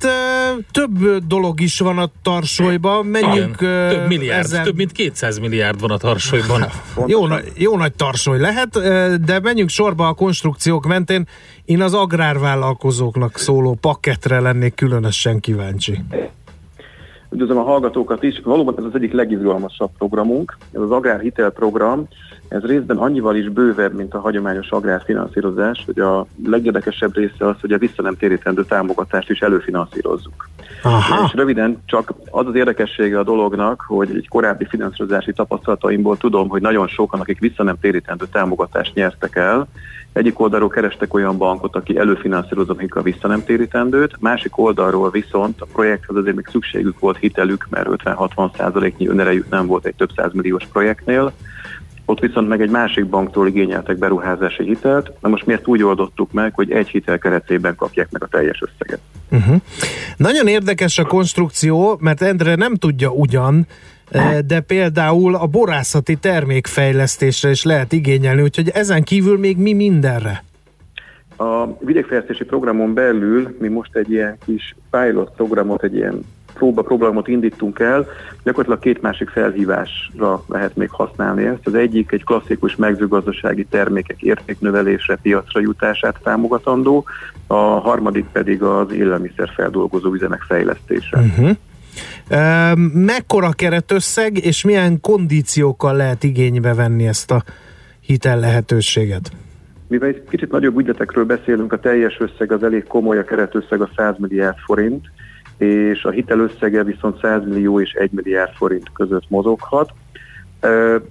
több 0.70 1.26
dolog 1.26 1.60
is 1.60 1.78
van 1.78 1.98
a 1.98 2.10
tarsolyban, 2.22 3.06
menjünk 3.06 3.56
Igen, 3.60 3.88
több 3.88 4.06
milliárd, 4.08 4.44
ezen- 4.44 4.64
több 4.64 4.76
mint 4.76 4.92
200 4.92 5.38
milliárd 5.38 5.80
van 5.80 5.90
a 5.90 5.96
tarsolyban. 5.96 6.64
Jó, 7.06 7.26
jó 7.54 7.76
nagy 7.76 7.92
tarsoly 7.92 8.38
lehet, 8.38 8.70
de 9.24 9.40
menjünk 9.40 9.68
sorba 9.68 10.08
a 10.08 10.12
konstrukciók 10.12 10.86
mentén. 10.86 11.28
Én 11.64 11.82
az 11.82 11.94
agrárvállalkozóknak 11.94 13.38
szóló 13.38 13.74
pakketre 13.74 14.40
lennék 14.40 14.74
különösen 14.74 15.40
kíváncsi. 15.40 15.98
Üdvözlöm 17.30 17.58
a 17.58 17.62
hallgatókat 17.62 18.22
is. 18.22 18.40
Valóban 18.44 18.74
ez 18.78 18.84
az 18.84 18.94
egyik 18.94 19.12
legizgalmasabb 19.12 19.90
programunk. 19.98 20.56
Ez 20.72 20.80
az 20.80 20.90
agrárhitelprogram. 20.90 22.08
Ez 22.48 22.62
részben 22.62 22.96
annyival 22.96 23.36
is 23.36 23.48
bővebb, 23.48 23.94
mint 23.94 24.14
a 24.14 24.20
hagyományos 24.20 24.70
agrárfinanszírozás, 24.70 25.82
hogy 25.86 25.98
a 25.98 26.26
legérdekesebb 26.44 27.14
része 27.14 27.46
az, 27.46 27.56
hogy 27.60 27.72
a 27.72 27.78
vissza 27.78 28.02
nem 28.02 28.16
térítendő 28.16 28.64
támogatást 28.64 29.30
is 29.30 29.40
előfinanszírozzuk. 29.40 30.48
Aha. 30.82 31.24
És 31.24 31.32
röviden 31.34 31.82
csak 31.86 32.12
az 32.30 32.46
az 32.46 32.54
érdekessége 32.54 33.18
a 33.18 33.24
dolognak, 33.24 33.84
hogy 33.86 34.10
egy 34.14 34.28
korábbi 34.28 34.66
finanszírozási 34.68 35.32
tapasztalataimból 35.32 36.16
tudom, 36.16 36.48
hogy 36.48 36.60
nagyon 36.60 36.86
sokan, 36.86 37.20
akik 37.20 37.38
vissza 37.38 37.62
nem 37.62 37.78
térítendő 37.80 38.26
támogatást 38.32 38.94
nyertek 38.94 39.36
el, 39.36 39.68
egyik 40.18 40.40
oldalról 40.40 40.68
kerestek 40.68 41.14
olyan 41.14 41.36
bankot, 41.36 41.76
aki 41.76 41.98
előfinanszírozza 41.98 42.72
nekik 42.72 42.94
a 42.94 43.02
vissza 43.02 43.28
nem 43.28 43.44
térítendőt, 43.44 44.20
másik 44.20 44.58
oldalról 44.58 45.10
viszont 45.10 45.60
a 45.60 45.66
projekthez 45.72 46.16
azért 46.16 46.36
még 46.36 46.46
szükségük 46.50 46.98
volt 46.98 47.18
hitelük, 47.18 47.66
mert 47.70 47.88
50-60 47.90 48.56
százaléknyi 48.56 49.08
önerejük 49.08 49.50
nem 49.50 49.66
volt 49.66 49.86
egy 49.86 49.94
több 49.94 50.10
százmilliós 50.16 50.66
projektnél, 50.72 51.32
ott 52.04 52.20
viszont 52.20 52.48
meg 52.48 52.60
egy 52.60 52.70
másik 52.70 53.06
banktól 53.06 53.48
igényeltek 53.48 53.98
beruházási 53.98 54.64
hitelt, 54.64 55.12
na 55.20 55.28
most 55.28 55.46
miért 55.46 55.66
úgy 55.66 55.82
oldottuk 55.82 56.32
meg, 56.32 56.54
hogy 56.54 56.70
egy 56.72 56.88
hitel 56.88 57.18
keretében 57.18 57.74
kapják 57.74 58.10
meg 58.10 58.22
a 58.22 58.26
teljes 58.26 58.62
összeget. 58.62 59.00
Uh-huh. 59.30 59.56
Nagyon 60.16 60.46
érdekes 60.46 60.98
a 60.98 61.04
konstrukció, 61.04 61.98
mert 62.00 62.22
Endre 62.22 62.54
nem 62.54 62.74
tudja 62.74 63.10
ugyan, 63.10 63.66
de 64.46 64.60
például 64.60 65.34
a 65.34 65.46
borászati 65.46 66.16
termékfejlesztésre 66.16 67.50
is 67.50 67.64
lehet 67.64 67.92
igényelni, 67.92 68.42
úgyhogy 68.42 68.68
ezen 68.68 69.02
kívül 69.02 69.38
még 69.38 69.56
mi 69.56 69.72
mindenre? 69.72 70.44
A 71.36 71.66
vidékfejlesztési 71.80 72.44
programon 72.44 72.94
belül 72.94 73.56
mi 73.60 73.68
most 73.68 73.96
egy 73.96 74.10
ilyen 74.10 74.38
kis 74.44 74.76
pilot 74.90 75.32
programot, 75.36 75.82
egy 75.82 75.94
ilyen 75.94 76.24
próba 76.54 76.82
programot 76.82 77.28
indítunk 77.28 77.78
el, 77.78 78.06
gyakorlatilag 78.44 78.78
két 78.78 79.02
másik 79.02 79.28
felhívásra 79.28 80.44
lehet 80.48 80.76
még 80.76 80.90
használni 80.90 81.44
ezt. 81.44 81.66
Az 81.66 81.74
egyik 81.74 82.12
egy 82.12 82.24
klasszikus 82.24 82.76
mezőgazdasági 82.76 83.64
termékek 83.64 84.22
értéknövelésre, 84.22 85.16
piacra 85.22 85.60
jutását 85.60 86.20
támogatandó, 86.22 87.04
a 87.46 87.54
harmadik 87.54 88.24
pedig 88.32 88.62
az 88.62 88.92
élelmiszerfeldolgozó 88.92 90.12
üzemek 90.12 90.42
fejlesztése. 90.42 91.18
Uh-huh. 91.18 91.50
Mekkora 92.92 93.50
keretösszeg, 93.50 94.44
és 94.44 94.64
milyen 94.64 95.00
kondíciókkal 95.00 95.96
lehet 95.96 96.24
igénybe 96.24 96.74
venni 96.74 97.06
ezt 97.06 97.30
a 97.30 97.42
hitel 98.00 98.38
lehetőséget? 98.38 99.30
Mivel 99.88 100.08
egy 100.08 100.22
kicsit 100.28 100.50
nagyobb 100.50 100.78
ügyletekről 100.78 101.24
beszélünk, 101.24 101.72
a 101.72 101.78
teljes 101.78 102.16
összeg 102.20 102.52
az 102.52 102.62
elég 102.62 102.86
komoly, 102.86 103.18
a 103.18 103.24
keretösszeg 103.24 103.80
a 103.80 103.90
100 103.96 104.14
milliárd 104.18 104.56
forint, 104.56 105.06
és 105.58 106.04
a 106.04 106.10
hitelösszege 106.10 106.84
viszont 106.84 107.20
100 107.20 107.44
millió 107.44 107.80
és 107.80 107.92
1 107.92 108.10
milliárd 108.12 108.52
forint 108.54 108.92
között 108.92 109.24
mozoghat. 109.28 109.90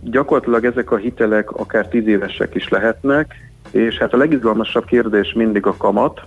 Gyakorlatilag 0.01 0.65
ezek 0.65 0.91
a 0.91 0.95
hitelek 0.95 1.51
akár 1.51 1.87
10 1.87 2.07
évesek 2.07 2.55
is 2.55 2.69
lehetnek, 2.69 3.35
és 3.71 3.97
hát 3.97 4.13
a 4.13 4.17
legizgalmasabb 4.17 4.85
kérdés 4.85 5.33
mindig 5.33 5.65
a 5.65 5.77
kamat. 5.77 6.21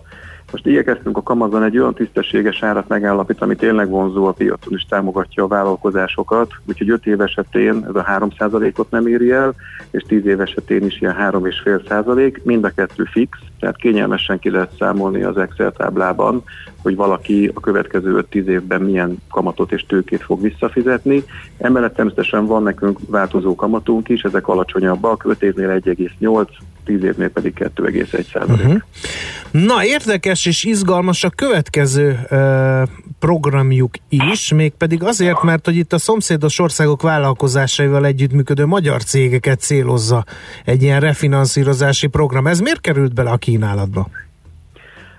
Most 0.51 0.67
igyekeztünk 0.67 1.17
a 1.17 1.23
kamatban 1.23 1.63
egy 1.63 1.79
olyan 1.79 1.95
tisztességes 1.95 2.63
árat 2.63 2.89
megállapítani, 2.89 3.51
ami 3.51 3.61
tényleg 3.61 3.89
vonzó 3.89 4.27
a 4.27 4.33
piacon 4.33 4.73
és 4.77 4.85
támogatja 4.89 5.45
a 5.45 5.47
vállalkozásokat, 5.47 6.53
úgyhogy 6.67 6.91
5 6.91 7.07
év 7.07 7.21
esetén 7.21 7.85
ez 7.89 7.95
a 7.95 8.05
3%-ot 8.05 8.91
nem 8.91 9.07
éri 9.07 9.31
el, 9.31 9.55
és 9.91 10.03
10 10.03 10.27
év 10.27 10.41
esetén 10.41 10.85
is 10.85 11.01
ilyen 11.01 11.17
3,5%, 11.19 12.43
mind 12.43 12.65
a 12.65 12.71
kettő 12.71 13.05
fix, 13.05 13.39
tehát 13.61 13.77
kényelmesen 13.77 14.39
ki 14.39 14.51
lehet 14.51 14.77
számolni 14.79 15.23
az 15.23 15.37
Excel 15.37 15.73
táblában, 15.73 16.43
hogy 16.83 16.97
valaki 16.97 17.51
a 17.55 17.61
következő 17.61 18.25
5-10 18.33 18.45
évben 18.45 18.81
milyen 18.83 19.17
kamatot 19.31 19.73
és 19.73 19.87
tőkét 19.87 20.23
fog 20.23 20.41
visszafizetni. 20.41 21.25
Emellett 21.59 21.95
természetesen 21.95 22.47
van 22.47 22.63
nekünk 22.63 22.99
változó 23.07 23.55
kamatunk 23.55 24.09
is, 24.09 24.23
ezek 24.23 24.49
alacsonyabbak, 24.49 25.25
5 25.25 25.43
évnél 25.43 25.81
1,8, 25.85 26.49
10 26.91 27.05
évnél 27.05 27.31
pedig 27.31 27.53
2,1 27.59 28.49
Uh-huh. 28.51 28.75
Na, 29.51 29.85
érdekes 29.85 30.47
és 30.47 30.65
izgalmas 30.65 31.25
a 31.25 31.31
következő 31.31 32.19
uh, 32.31 32.83
programjuk 33.19 33.95
is, 34.09 34.53
mégpedig 34.53 35.03
azért, 35.03 35.43
mert 35.43 35.65
hogy 35.65 35.77
itt 35.77 35.93
a 35.93 35.99
szomszédos 35.99 36.59
országok 36.59 37.03
vállalkozásaival 37.03 38.07
együttműködő 38.07 38.67
magyar 38.67 39.05
cégeket 39.05 39.61
célozza 39.61 40.25
egy 40.65 40.83
ilyen 40.83 41.01
refinanszírozási 41.01 42.07
program. 42.07 42.47
Ez 42.47 42.61
miért 42.61 42.81
került 42.81 43.15
bele 43.15 43.31
a 43.31 43.37
kínálatba? 43.37 44.09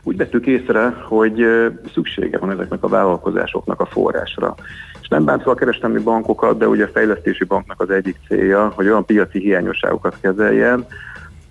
Úgy 0.03 0.17
vettük 0.17 0.45
észre, 0.45 0.95
hogy 1.07 1.45
szüksége 1.93 2.37
van 2.37 2.51
ezeknek 2.51 2.83
a 2.83 2.87
vállalkozásoknak 2.87 3.79
a 3.79 3.85
forrásra. 3.85 4.55
És 5.01 5.07
nem 5.07 5.25
bántva 5.25 5.51
a 5.51 5.55
kereskedelmi 5.55 6.01
bankokat, 6.01 6.57
de 6.57 6.67
ugye 6.67 6.83
a 6.83 6.89
fejlesztési 6.93 7.43
banknak 7.43 7.81
az 7.81 7.89
egyik 7.89 8.17
célja, 8.27 8.71
hogy 8.75 8.87
olyan 8.87 9.05
piaci 9.05 9.39
hiányosságokat 9.39 10.17
kezeljen, 10.21 10.85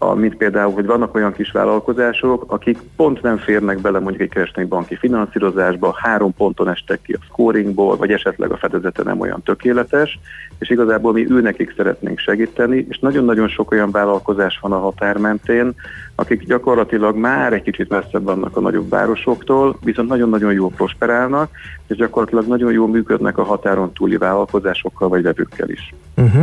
a, 0.02 0.14
mint 0.14 0.36
például, 0.36 0.72
hogy 0.72 0.86
vannak 0.86 1.14
olyan 1.14 1.32
kis 1.32 1.51
vállalkozások, 1.51 2.44
akik 2.47 2.78
pont 2.97 3.22
nem 3.22 3.36
férnek 3.36 3.81
bele 3.81 3.98
mondjuk 3.98 4.22
egy 4.22 4.28
kereskedelmi 4.28 4.68
banki 4.68 4.97
finanszírozásba, 4.97 5.97
három 5.98 6.35
ponton 6.35 6.68
estek 6.68 7.02
ki 7.02 7.12
a 7.12 7.24
scoringból, 7.24 7.97
vagy 7.97 8.12
esetleg 8.12 8.51
a 8.51 8.56
fedezete 8.56 9.02
nem 9.02 9.20
olyan 9.20 9.43
tökéletes, 9.43 10.18
és 10.59 10.70
igazából 10.70 11.12
mi 11.12 11.31
őnekik 11.31 11.74
szeretnénk 11.77 12.18
segíteni, 12.18 12.86
és 12.89 12.98
nagyon-nagyon 12.98 13.48
sok 13.48 13.70
olyan 13.70 13.90
vállalkozás 13.90 14.59
van 14.60 14.72
a 14.72 14.78
határ 14.78 15.16
mentén, 15.16 15.74
akik 16.20 16.47
gyakorlatilag 16.47 17.16
már 17.16 17.52
egy 17.52 17.62
kicsit 17.62 17.88
messzebb 17.88 18.24
vannak 18.24 18.56
a 18.56 18.60
nagyobb 18.60 18.88
városoktól, 18.88 19.78
viszont 19.84 20.09
nagyon-nagyon 20.09 20.52
jól 20.52 20.70
prosperálnak, 20.70 21.51
és 21.86 21.97
gyakorlatilag 21.97 22.47
nagyon 22.47 22.72
jól 22.72 22.88
működnek 22.88 23.38
a 23.38 23.42
határon 23.42 23.92
túli 23.92 24.16
vállalkozásokkal 24.16 25.09
vagy 25.09 25.22
vevőkkel 25.22 25.68
is. 25.68 25.94
Uh-huh. 26.16 26.42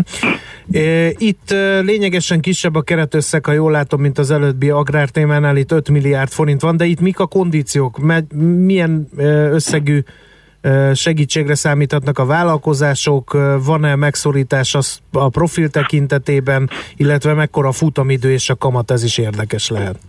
Itt 1.18 1.50
lényegesen 1.82 2.40
kisebb 2.40 2.76
a 2.76 2.82
keretösszeg, 2.82 3.46
ha 3.46 3.52
jól 3.52 3.72
látom, 3.72 4.02
mint 4.02 4.18
az 4.18 4.32
előbbi 4.32 4.70
agrártémánál, 4.70 5.58
itt 5.58 5.72
5 5.72 5.90
milliárd 5.90 6.30
forint 6.30 6.62
van, 6.62 6.78
de 6.78 6.86
itt 6.86 7.02
mik 7.02 7.20
a 7.20 7.28
kondíciók? 7.28 8.00
Milyen 8.58 9.08
összegű 9.52 10.00
segítségre 10.94 11.56
számíthatnak 11.56 12.20
a 12.20 12.26
vállalkozások, 12.26 13.38
van-e 13.66 13.96
megszorítás 13.96 14.78
a 15.12 15.30
profil 15.30 15.70
tekintetében, 15.70 16.70
illetve 16.96 17.34
mekkora 17.34 17.72
futamidő 17.72 18.32
és 18.32 18.50
a 18.50 18.56
kamat, 18.56 18.92
ez 18.92 19.04
is 19.04 19.18
érdekes 19.18 19.70
lehet. 19.70 20.00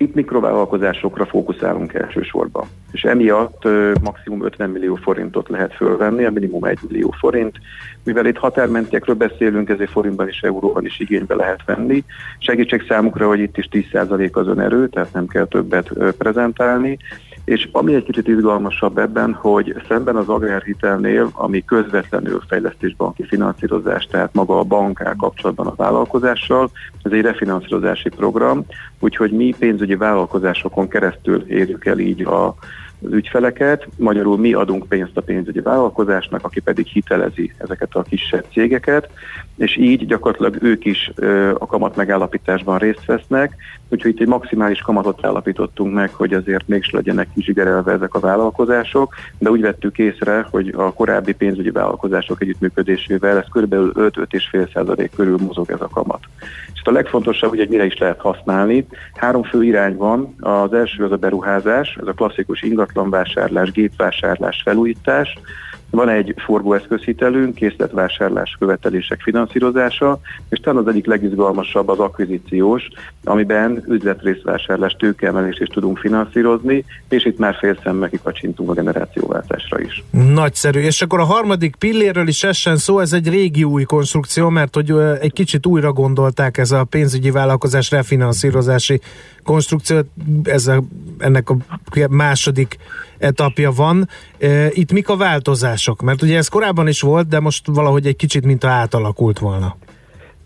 Itt 0.00 0.14
mikrovállalkozásokra 0.14 1.26
fókuszálunk 1.26 1.94
elsősorban, 1.94 2.66
és 2.92 3.02
emiatt 3.02 3.64
ö, 3.64 3.92
maximum 4.02 4.44
50 4.44 4.70
millió 4.70 4.94
forintot 4.94 5.48
lehet 5.48 5.74
fölvenni, 5.74 6.24
a 6.24 6.30
minimum 6.30 6.64
1 6.64 6.78
millió 6.88 7.14
forint. 7.18 7.58
Mivel 8.04 8.26
itt 8.26 8.36
határmentiekről 8.36 9.16
beszélünk, 9.16 9.68
ezért 9.68 9.90
forintban 9.90 10.28
és 10.28 10.40
euróban 10.40 10.84
is 10.84 11.00
igénybe 11.00 11.34
lehet 11.34 11.64
venni. 11.64 12.04
Segítség 12.38 12.84
számukra, 12.88 13.26
hogy 13.26 13.40
itt 13.40 13.56
is 13.56 13.68
10% 13.70 14.32
az 14.32 14.46
önerő, 14.46 14.88
tehát 14.88 15.12
nem 15.12 15.26
kell 15.26 15.46
többet 15.46 15.90
ö, 15.94 16.12
prezentálni. 16.12 16.98
És 17.48 17.68
ami 17.72 17.94
egy 17.94 18.04
kicsit 18.04 18.28
izgalmasabb 18.28 18.98
ebben, 18.98 19.32
hogy 19.32 19.74
szemben 19.88 20.16
az 20.16 20.28
agrárhitelnél, 20.28 21.30
ami 21.32 21.64
közvetlenül 21.64 22.42
fejlesztésbanki 22.48 23.24
finanszírozás, 23.24 24.06
tehát 24.06 24.34
maga 24.34 24.58
a 24.58 24.64
bank 24.64 25.00
áll 25.00 25.16
kapcsolatban 25.16 25.66
a 25.66 25.74
vállalkozással, 25.76 26.70
ez 27.02 27.12
egy 27.12 27.20
refinanszírozási 27.20 28.08
program, 28.08 28.64
úgyhogy 28.98 29.30
mi 29.30 29.54
pénzügyi 29.58 29.96
vállalkozásokon 29.96 30.88
keresztül 30.88 31.44
érjük 31.46 31.86
el 31.86 31.98
így 31.98 32.26
a 32.26 32.54
az 33.04 33.12
ügyfeleket, 33.12 33.88
magyarul 33.96 34.38
mi 34.38 34.52
adunk 34.52 34.88
pénzt 34.88 35.16
a 35.16 35.20
pénzügyi 35.20 35.60
vállalkozásnak, 35.60 36.44
aki 36.44 36.60
pedig 36.60 36.86
hitelezi 36.86 37.52
ezeket 37.58 37.94
a 37.94 38.02
kisebb 38.02 38.44
cégeket, 38.52 39.08
és 39.56 39.76
így 39.76 40.06
gyakorlatilag 40.06 40.62
ők 40.62 40.84
is 40.84 41.10
a 41.54 41.66
kamat 41.66 41.96
megállapításban 41.96 42.78
részt 42.78 43.04
vesznek, 43.04 43.56
úgyhogy 43.88 44.10
itt 44.10 44.20
egy 44.20 44.26
maximális 44.26 44.80
kamatot 44.80 45.26
állapítottunk 45.26 45.94
meg, 45.94 46.10
hogy 46.12 46.32
azért 46.32 46.68
mégis 46.68 46.90
legyenek 46.90 47.28
kizsigerelve 47.34 47.92
ezek 47.92 48.14
a 48.14 48.20
vállalkozások, 48.20 49.14
de 49.38 49.50
úgy 49.50 49.60
vettük 49.60 49.98
észre, 49.98 50.46
hogy 50.50 50.74
a 50.76 50.92
korábbi 50.92 51.32
pénzügyi 51.32 51.70
vállalkozások 51.70 52.42
együttműködésével 52.42 53.36
ez 53.36 53.62
kb. 53.62 53.74
5-5,5% 53.74 55.08
körül 55.16 55.36
mozog 55.46 55.70
ez 55.70 55.80
a 55.80 55.88
kamat. 55.88 56.20
És 56.74 56.80
a 56.84 56.90
legfontosabb, 56.90 57.48
hogy 57.48 57.68
mire 57.68 57.84
is 57.84 57.98
lehet 57.98 58.20
használni. 58.20 58.86
Három 59.14 59.42
fő 59.42 59.64
irány 59.64 59.96
van. 59.96 60.34
Az 60.40 60.72
első 60.72 61.04
az 61.04 61.12
a 61.12 61.16
beruházás, 61.16 61.96
ez 62.00 62.06
a 62.06 62.12
klasszikus 62.12 62.62
ingatlanvásárlás, 62.62 63.72
gépvásárlás, 63.72 64.62
felújítás. 64.64 65.38
Van 65.90 66.08
egy 66.08 66.34
forgóeszközhitelünk, 66.36 67.54
készletvásárlás 67.54 68.56
követelések 68.58 69.20
finanszírozása, 69.20 70.20
és 70.48 70.58
talán 70.58 70.82
az 70.82 70.88
egyik 70.88 71.06
legizgalmasabb 71.06 71.88
az 71.88 71.98
akvizíciós, 71.98 72.88
amiben 73.24 73.84
üzletrészvásárlás, 73.88 74.96
tőkeemelést 74.98 75.60
is 75.60 75.68
tudunk 75.68 75.98
finanszírozni, 75.98 76.84
és 77.08 77.24
itt 77.24 77.38
már 77.38 77.54
fél 77.54 77.78
szemmel 77.82 78.08
kikacsintunk 78.08 78.70
a 78.70 78.72
generációváltásra 78.72 79.80
is. 79.80 80.04
Nagyszerű. 80.10 80.80
És 80.80 81.02
akkor 81.02 81.20
a 81.20 81.24
harmadik 81.24 81.76
pillérről 81.76 82.28
is 82.28 82.44
essen 82.44 82.76
szó, 82.76 82.98
ez 82.98 83.12
egy 83.12 83.28
régi 83.28 83.64
új 83.64 83.84
konstrukció, 83.84 84.48
mert 84.48 84.74
hogy 84.74 84.90
egy 85.20 85.32
kicsit 85.32 85.66
újra 85.66 85.92
gondolták 85.92 86.58
ez 86.58 86.70
a 86.70 86.84
pénzügyi 86.84 87.30
vállalkozás 87.30 87.90
refinanszírozási 87.90 89.00
konstrukciót, 89.48 90.06
ez 90.42 90.66
a, 90.66 90.82
ennek 91.18 91.50
a 91.50 91.56
második 92.08 92.76
etapja 93.18 93.72
van. 93.72 94.08
E, 94.38 94.68
Itt 94.72 94.92
mik 94.92 95.08
a 95.08 95.16
változások? 95.16 96.02
Mert 96.02 96.22
ugye 96.22 96.36
ez 96.36 96.48
korábban 96.48 96.88
is 96.88 97.00
volt, 97.00 97.28
de 97.28 97.40
most 97.40 97.66
valahogy 97.66 98.06
egy 98.06 98.16
kicsit 98.16 98.44
mintha 98.44 98.68
átalakult 98.68 99.38
volna. 99.38 99.76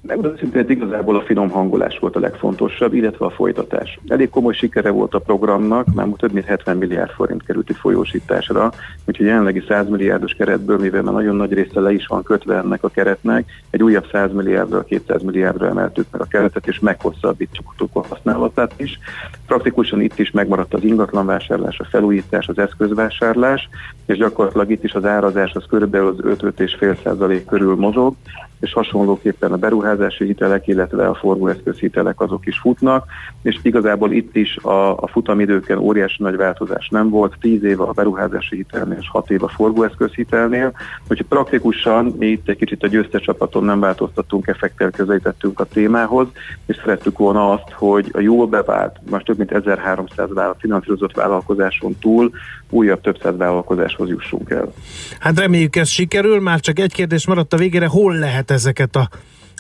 Megmondom 0.06 0.32
őszintén, 0.32 0.64
igazából 0.68 1.16
a 1.16 1.20
finom 1.20 1.50
hangolás 1.50 1.98
volt 1.98 2.16
a 2.16 2.20
legfontosabb, 2.20 2.94
illetve 2.94 3.26
a 3.26 3.30
folytatás. 3.30 3.98
Elég 4.06 4.30
komoly 4.30 4.52
sikere 4.52 4.90
volt 4.90 5.14
a 5.14 5.18
programnak, 5.18 5.86
már 5.94 6.06
több 6.16 6.32
mint 6.32 6.46
70 6.46 6.76
milliárd 6.76 7.10
forint 7.10 7.42
került 7.42 7.76
folyósításra, 7.76 8.72
úgyhogy 9.04 9.26
jelenlegi 9.26 9.62
100 9.68 9.88
milliárdos 9.88 10.32
keretből, 10.32 10.78
mivel 10.78 11.02
már 11.02 11.14
nagyon 11.14 11.36
nagy 11.36 11.52
része 11.52 11.80
le 11.80 11.92
is 11.92 12.06
van 12.06 12.22
kötve 12.22 12.56
ennek 12.56 12.84
a 12.84 12.88
keretnek, 12.88 13.50
egy 13.70 13.82
újabb 13.82 14.06
100 14.12 14.32
milliárdra, 14.32 14.82
200 14.82 15.22
milliárdra 15.22 15.66
emeltük 15.66 16.06
meg 16.10 16.20
a 16.20 16.26
keretet, 16.26 16.66
és 16.66 16.80
meghosszabbítottuk 16.80 17.90
a 17.92 18.06
használatát 18.08 18.72
is. 18.76 18.98
Praktikusan 19.46 20.00
itt 20.00 20.18
is 20.18 20.30
megmaradt 20.30 20.74
az 20.74 20.84
ingatlanvásárlás, 20.84 21.78
a 21.78 21.84
felújítás, 21.84 22.48
az 22.48 22.58
eszközvásárlás, 22.58 23.68
és 24.06 24.16
gyakorlatilag 24.16 24.70
itt 24.70 24.84
is 24.84 24.92
az 24.92 25.04
árazás 25.04 25.52
az 25.54 25.64
körülbelül 25.68 26.06
az 26.06 26.38
5-5,5% 26.40 27.42
körül 27.46 27.76
mozog, 27.76 28.14
és 28.60 28.72
hasonlóképpen 28.72 29.52
a 29.52 29.56
beruházási 29.97 30.24
hitelek, 30.24 30.66
illetve 30.66 31.09
a 31.09 31.14
forgóeszköz 31.14 31.78
hitelek 31.78 32.20
azok 32.20 32.47
is 32.47 32.59
futnak, 32.59 33.06
és 33.43 33.59
igazából 33.62 34.12
itt 34.12 34.36
is 34.36 34.56
a, 34.56 34.97
a 34.97 35.06
futamidőken 35.06 35.78
óriási 35.78 36.23
nagy 36.23 36.36
változás 36.36 36.89
nem 36.89 37.09
volt, 37.09 37.35
10 37.40 37.62
év 37.64 37.81
a 37.81 37.93
beruházási 37.93 38.56
hitelnél 38.56 38.98
és 39.01 39.09
6 39.09 39.31
év 39.31 39.43
a 39.43 39.48
forgóeszköz 39.48 40.12
hitelnél, 40.12 40.73
úgyhogy 41.01 41.27
praktikusan 41.27 42.14
mi 42.19 42.27
itt 42.27 42.48
egy 42.48 42.56
kicsit 42.56 42.82
a 42.82 42.86
győztes 42.86 43.23
csapaton 43.23 43.64
nem 43.64 43.81
változtattunk, 43.81 44.47
effektel 44.47 44.90
közelítettünk 44.90 45.60
a 45.60 45.64
témához, 45.64 46.27
és 46.66 46.77
szerettük 46.77 47.19
volna 47.19 47.52
azt, 47.52 47.70
hogy 47.70 48.10
a 48.12 48.20
jól 48.20 48.47
bevált, 48.47 48.97
most 49.10 49.24
több 49.24 49.39
mint 49.39 49.52
1300 49.52 50.28
vállalat, 50.32 50.60
finanszírozott 50.60 51.14
vállalkozáson 51.14 51.97
túl 52.01 52.31
újabb 52.70 53.01
több 53.01 53.19
száz 53.23 53.36
vállalkozáshoz 53.36 54.09
jussunk 54.09 54.51
el. 54.51 54.73
Hát 55.19 55.39
reméljük 55.39 55.77
ez 55.77 55.89
sikerül, 55.89 56.40
már 56.40 56.60
csak 56.60 56.78
egy 56.78 56.93
kérdés 56.93 57.27
maradt 57.27 57.52
a 57.52 57.56
végére, 57.56 57.86
hol 57.86 58.14
lehet 58.14 58.51
ezeket 58.51 58.97
a 58.97 59.09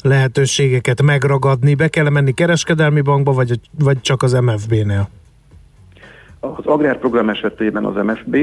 lehetőségeket 0.02 1.02
megragadni? 1.02 1.74
Be 1.74 1.88
kell 1.88 2.08
menni 2.08 2.32
kereskedelmi 2.32 3.00
bankba, 3.00 3.32
vagy, 3.32 3.60
vagy 3.78 4.00
csak 4.00 4.22
az 4.22 4.32
MFB-nél? 4.32 5.08
Az 6.40 6.66
agrárprogram 6.66 7.28
esetében 7.28 7.84
az 7.84 8.04
MFB, 8.04 8.36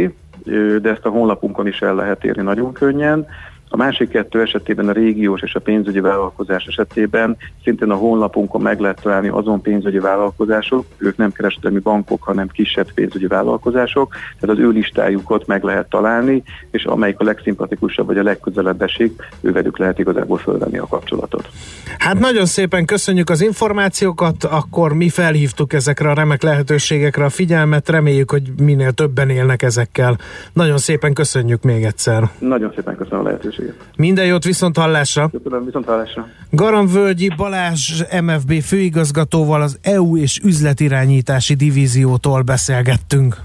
de 0.82 0.90
ezt 0.90 1.06
a 1.06 1.10
honlapunkon 1.10 1.68
is 1.68 1.82
el 1.82 1.96
lehet 1.96 2.24
érni 2.24 2.44
nagyon 2.44 2.74
könnyen. 2.74 3.28
A 3.72 3.78
másik 3.78 4.10
kettő 4.10 4.42
esetében 4.42 4.88
a 4.88 4.92
régiós 4.92 5.42
és 5.42 5.56
a 5.56 5.60
pénzügyi 5.60 6.00
vállalkozás 6.00 6.66
esetében 6.66 7.38
szintén 7.64 7.90
a 7.90 7.96
honlapunkon 7.96 8.62
meg 8.62 8.80
lehet 8.80 9.02
találni 9.02 9.28
azon 9.28 9.62
pénzügyi 9.62 10.00
vállalkozások, 10.00 10.86
ők 10.98 11.18
nem 11.18 11.32
kereskedelmi 11.32 11.80
bankok, 11.80 12.24
hanem 12.24 12.48
kisebb 12.48 12.92
pénzügyi 12.94 13.28
vállalkozások, 13.28 14.16
tehát 14.40 14.56
az 14.56 14.64
ő 14.64 14.70
listájukat 14.70 15.48
meg 15.48 15.64
lehet 15.64 15.90
találni, 15.90 16.44
és 16.72 16.86
amelyik 16.86 17.20
a 17.20 17.24
legszimpatikusabb 17.24 18.06
vagy 18.06 18.18
a 18.18 18.24
legközelebb 18.24 18.82
esik, 18.82 19.22
ővelük 19.42 19.78
lehet 19.78 20.00
igazából 20.00 20.38
fölvenni 20.38 20.78
a 20.78 20.88
kapcsolatot. 20.88 21.50
Hát 21.98 22.20
nagyon 22.20 22.46
szépen 22.46 22.86
köszönjük 22.86 23.30
az 23.30 23.42
információkat, 23.42 24.44
akkor 24.44 24.94
mi 24.94 25.10
felhívtuk 25.10 25.74
ezekre 25.74 26.10
a 26.10 26.14
remek 26.14 26.42
lehetőségekre 26.42 27.26
a 27.26 27.30
figyelmet, 27.30 27.90
reméljük, 27.90 28.32
hogy 28.32 28.52
minél 28.62 28.92
többen 28.92 29.30
élnek 29.30 29.62
ezekkel. 29.62 30.18
Nagyon 30.54 30.78
szépen 30.78 31.14
köszönjük 31.14 31.64
még 31.64 31.84
egyszer. 31.84 32.24
Nagyon 32.40 32.72
szépen 32.76 32.96
köszönöm 32.96 33.20
a 33.20 33.24
lehetőséget. 33.24 33.59
Minden 33.96 34.26
jót 34.26 34.44
viszont 34.44 34.78
hallásra! 34.78 35.30
Köszönöm, 35.30 35.66
viszont 35.66 35.86
hallásra! 35.86 36.28
Garamvölgyi 36.50 37.32
Balázs 37.38 38.04
MFB 38.22 38.62
főigazgatóval 38.62 39.62
az 39.62 39.78
EU 39.82 40.18
és 40.18 40.40
üzletirányítási 40.44 41.54
divíziótól 41.54 42.42
beszélgettünk. 42.42 43.38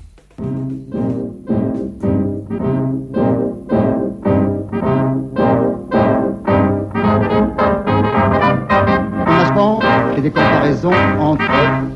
J'ai 10.15 10.20
des 10.20 10.31
comparaisons 10.31 10.95
entre 11.19 11.45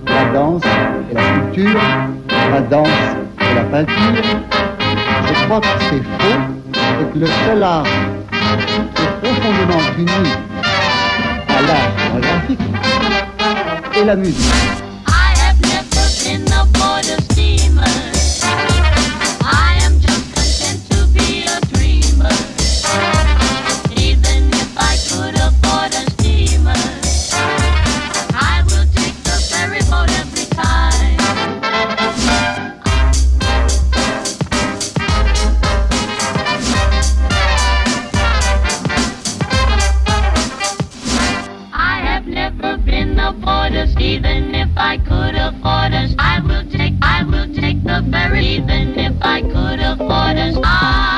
la 0.07 0.25
danse 0.33 0.67
et 1.11 1.15
la 1.15 1.23
sculpture, 1.23 1.81
la 2.51 2.61
danse 2.61 3.17
et 3.41 3.55
la 3.55 3.65
peinture. 3.65 4.23
Je 5.29 5.45
crois 5.45 5.61
que 5.61 5.67
c'est 5.89 6.03
faux 6.19 6.58
et 6.75 7.19
le 7.19 7.27
seul 7.27 7.63
art 7.63 7.85
est 7.87 9.23
profondément 9.23 9.83
uni 9.99 10.31
à 11.49 11.63
l'art 11.63 12.21
graphique 12.21 12.61
est 13.97 14.05
la 14.05 14.17
musique. 14.17 14.88
orders. 45.69 46.15
I 46.19 46.41
will 46.41 46.65
take, 46.71 46.95
I 47.03 47.25
will 47.25 47.49
take 47.55 47.83
the 47.85 48.01
ferry 48.11 48.47
even 48.57 48.99
if 48.99 49.15
I 49.21 49.43
could 49.43 49.81
afford 49.81 50.37
us. 50.39 50.57
I 50.65 51.18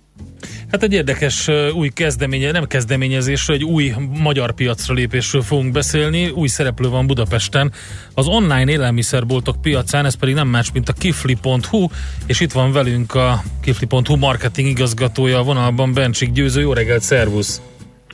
Hát 0.71 0.83
egy 0.83 0.93
érdekes 0.93 1.49
új 1.73 1.89
kezdeménye, 1.89 2.51
nem 2.51 2.67
kezdeményezésről, 2.67 3.55
egy 3.55 3.63
új 3.63 3.93
magyar 4.21 4.51
piacra 4.51 4.93
lépésről 4.93 5.41
fogunk 5.41 5.71
beszélni. 5.71 6.29
Új 6.29 6.47
szereplő 6.47 6.89
van 6.89 7.07
Budapesten 7.07 7.71
az 8.13 8.27
online 8.27 8.71
élelmiszerboltok 8.71 9.61
piacán, 9.61 10.05
ez 10.05 10.13
pedig 10.15 10.35
nem 10.35 10.47
más, 10.47 10.71
mint 10.71 10.89
a 10.89 10.93
kifli.hu, 10.93 11.87
és 12.25 12.39
itt 12.39 12.51
van 12.51 12.71
velünk 12.71 13.15
a 13.15 13.43
kifli.hu 13.61 14.15
marketing 14.15 14.67
igazgatója 14.67 15.39
a 15.39 15.43
vonalban, 15.43 15.93
Bencsik 15.93 16.31
Győző. 16.31 16.61
Jó 16.61 16.73
reggelt, 16.73 17.01
szervusz! 17.01 17.61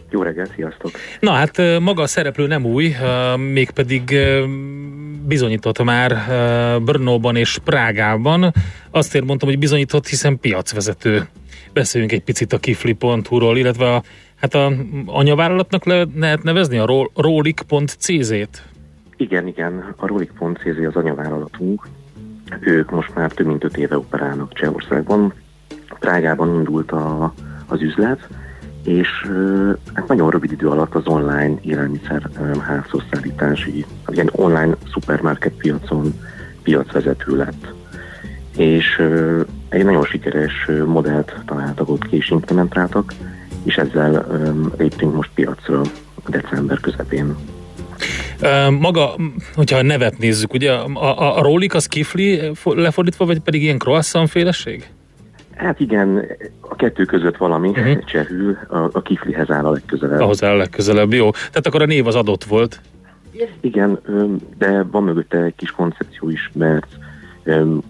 Jó 0.10 0.22
reggelt, 0.22 0.52
sziasztok! 0.56 0.92
Na 1.20 1.32
hát 1.32 1.62
maga 1.80 2.02
a 2.02 2.08
szereplő 2.08 2.48
nem 2.48 2.66
új, 2.66 2.96
mégpedig 3.54 4.18
bizonyított 5.26 5.84
már 5.84 6.22
Brnóban 6.82 7.36
és 7.36 7.58
Prágában. 7.64 8.54
Azt 8.92 9.22
mondtam, 9.22 9.50
hogy 9.50 9.60
bizonyított, 9.60 10.08
hiszen 10.08 10.40
piacvezető. 10.40 11.28
Beszéljünk 11.73 12.14
egy 12.14 12.23
picit 12.23 12.53
a 12.53 12.57
kifli.hu-ról, 12.57 13.57
illetve 13.57 13.94
a, 13.94 14.03
hát 14.35 14.53
a 14.53 14.72
anyavállalatnak 15.06 15.85
le, 15.85 16.06
lehet 16.15 16.44
nevezni 16.44 16.77
a 16.77 16.85
ro- 16.85 17.11
rolik.cz-t. 17.15 18.64
Igen, 19.18 19.48
igen, 19.48 19.94
a 19.95 20.07
Rolik.cz 20.07 20.85
az 20.88 20.95
anyavállalatunk. 20.95 21.88
Ők 22.60 22.91
most 22.91 23.15
már 23.15 23.31
több 23.31 23.48
mint 23.48 23.64
öt 23.64 23.77
éve 23.77 23.98
operálnak 23.98 24.53
Csehországban. 24.53 25.34
Prágában 25.99 26.53
indult 26.53 26.91
a, 26.91 27.34
az 27.68 27.81
üzlet, 27.81 28.27
és 28.84 29.07
hát 29.94 30.07
nagyon 30.07 30.30
rövid 30.30 30.52
idő 30.52 30.68
alatt 30.68 30.95
az 30.95 31.07
online 31.07 31.57
élelmiszer 31.61 32.30
ö, 32.39 32.60
házhoz 32.60 33.03
szállítási, 33.11 33.85
az 34.06 34.14
ilyen 34.14 34.30
online 34.31 34.76
szupermarket 34.91 35.53
piacon 35.53 36.14
piacvezető 36.64 37.35
lett. 37.35 37.73
És 38.58 39.02
egy 39.70 39.84
nagyon 39.84 40.04
sikeres 40.04 40.70
modellt 40.86 41.36
találtak 41.46 41.90
ott 41.90 42.08
ki 42.08 42.16
és 42.16 42.30
implementáltak, 42.30 43.14
és 43.64 43.76
ezzel 43.76 44.26
léptünk 44.78 45.16
most 45.16 45.30
piacra 45.34 45.82
december 46.28 46.80
közepén. 46.80 47.36
Maga, 48.80 49.16
hogyha 49.56 49.78
a 49.78 49.82
nevet 49.82 50.18
nézzük, 50.18 50.54
ugye 50.54 50.72
a, 50.72 50.86
a, 50.94 51.38
a 51.38 51.42
rolik 51.42 51.74
az 51.74 51.86
kifli 51.86 52.42
fo- 52.54 52.78
lefordítva, 52.78 53.26
vagy 53.26 53.40
pedig 53.40 53.62
ilyen 53.62 53.78
croissant 53.78 54.30
féleség? 54.30 54.88
Hát 55.56 55.80
igen, 55.80 56.26
a 56.60 56.76
kettő 56.76 57.06
között 57.06 57.38
valami 57.38 57.70
uh-huh. 57.70 58.04
csehül, 58.04 58.58
a, 58.70 58.78
a 58.92 59.02
kiflihez 59.02 59.50
áll 59.50 59.66
a 59.66 59.72
legközelebb. 59.72 60.20
Ahhoz 60.20 60.44
áll 60.44 60.58
legközelebb, 60.58 61.14
jó. 61.14 61.32
Tehát 61.32 61.68
akkor 61.68 61.82
a 61.82 61.86
név 61.86 62.08
az 62.08 62.16
adott 62.16 62.44
volt. 62.44 62.82
Igen, 63.62 64.00
de 64.58 64.84
van 64.92 65.04
mögötte 65.04 65.38
egy 65.38 65.56
kis 65.56 65.72
koncepció 65.72 66.30
is, 66.30 66.52
mert 66.54 66.88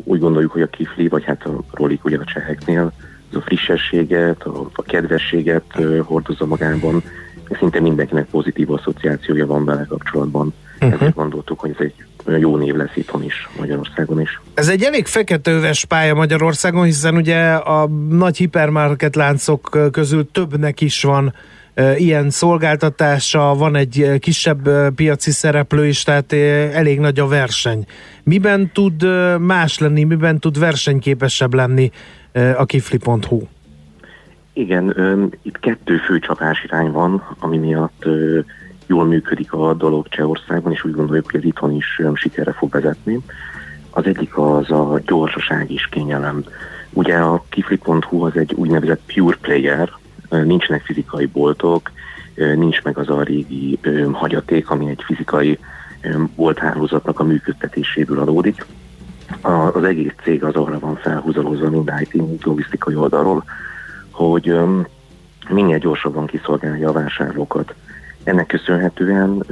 úgy 0.03 0.19
gondoljuk, 0.19 0.51
hogy 0.51 0.61
a 0.61 0.67
kifli, 0.67 1.07
vagy 1.07 1.23
hát 1.23 1.45
a 1.45 1.63
rolik 1.71 2.05
ugye 2.05 2.17
a 2.17 2.23
cseheknél, 2.23 2.91
az 3.29 3.37
a 3.37 3.41
frissességet, 3.41 4.43
a, 4.43 4.69
a 4.73 4.81
kedvességet 4.81 5.77
hordozza 6.03 6.45
magában, 6.45 7.03
szinte 7.59 7.79
mindenkinek 7.79 8.25
pozitív 8.25 8.71
asszociációja 8.71 9.45
van 9.45 9.65
vele 9.65 9.85
kapcsolatban. 9.89 10.53
Uh-huh. 10.75 10.93
Ezért 10.93 11.15
gondoltuk, 11.15 11.59
hogy 11.59 11.69
ez 11.69 11.85
egy 11.85 11.93
olyan 12.25 12.39
jó 12.39 12.57
név 12.57 12.75
lesz 12.75 12.95
itthon 12.95 13.23
is, 13.23 13.49
Magyarországon 13.59 14.21
is. 14.21 14.41
Ez 14.53 14.67
egy 14.69 14.83
elég 14.83 15.05
feketőves 15.05 15.85
pálya 15.85 16.13
Magyarországon, 16.13 16.83
hiszen 16.83 17.15
ugye 17.15 17.53
a 17.53 17.87
nagy 18.09 18.37
hipermarket 18.37 19.15
láncok 19.15 19.89
közül 19.91 20.31
többnek 20.31 20.81
is 20.81 21.03
van 21.03 21.33
ilyen 21.97 22.29
szolgáltatása, 22.29 23.55
van 23.55 23.75
egy 23.75 24.11
kisebb 24.19 24.69
piaci 24.95 25.31
szereplő 25.31 25.87
is, 25.87 26.03
tehát 26.03 26.33
elég 26.73 26.99
nagy 26.99 27.19
a 27.19 27.27
verseny. 27.27 27.85
Miben 28.23 28.71
tud 28.73 29.03
más 29.39 29.79
lenni, 29.79 30.03
miben 30.03 30.39
tud 30.39 30.59
versenyképesebb 30.59 31.53
lenni 31.53 31.91
a 32.57 32.65
kifli.hu? 32.65 33.41
Igen, 34.53 34.93
itt 35.41 35.59
kettő 35.59 35.97
fő 35.97 36.19
csapásirány 36.19 36.91
van, 36.91 37.35
ami 37.39 37.57
miatt 37.57 38.05
jól 38.87 39.05
működik 39.05 39.53
a 39.53 39.73
dolog 39.73 40.07
Csehországban, 40.07 40.71
és 40.71 40.83
úgy 40.83 40.93
gondoljuk, 40.93 41.31
hogy 41.31 41.45
itthon 41.45 41.75
is 41.75 42.01
sikerre 42.13 42.51
fog 42.51 42.71
vezetni. 42.71 43.19
Az 43.89 44.05
egyik 44.05 44.37
az 44.37 44.71
a 44.71 45.01
gyorsaság 45.05 45.71
és 45.71 45.87
kényelem. 45.91 46.43
Ugye 46.89 47.15
a 47.15 47.43
kifli.hu 47.49 48.25
az 48.25 48.35
egy 48.35 48.53
úgynevezett 48.53 49.01
pure 49.13 49.37
player, 49.41 49.89
nincsenek 50.29 50.81
fizikai 50.81 51.25
boltok, 51.25 51.91
nincs 52.35 52.81
meg 52.83 52.97
az 52.97 53.09
a 53.09 53.23
régi 53.23 53.79
hagyaték, 54.11 54.69
ami 54.69 54.89
egy 54.89 55.03
fizikai 55.05 55.59
bolthálózatnak 56.35 57.19
a 57.19 57.23
működtetéséből 57.23 58.19
adódik. 58.19 58.65
Az 59.73 59.83
egész 59.83 60.13
cég 60.23 60.43
az 60.43 60.55
arra 60.55 60.79
van 60.79 60.95
felhúzalozva 60.95 61.69
mind 61.69 61.91
IT, 61.99 62.43
logisztikai 62.45 62.95
oldalról, 62.95 63.43
hogy 64.11 64.59
minél 65.49 65.77
gyorsabban 65.77 66.25
kiszolgálja 66.25 66.89
a 66.89 66.91
vásárlókat. 66.91 67.73
Ennek 68.23 68.47
köszönhetően 68.47 69.43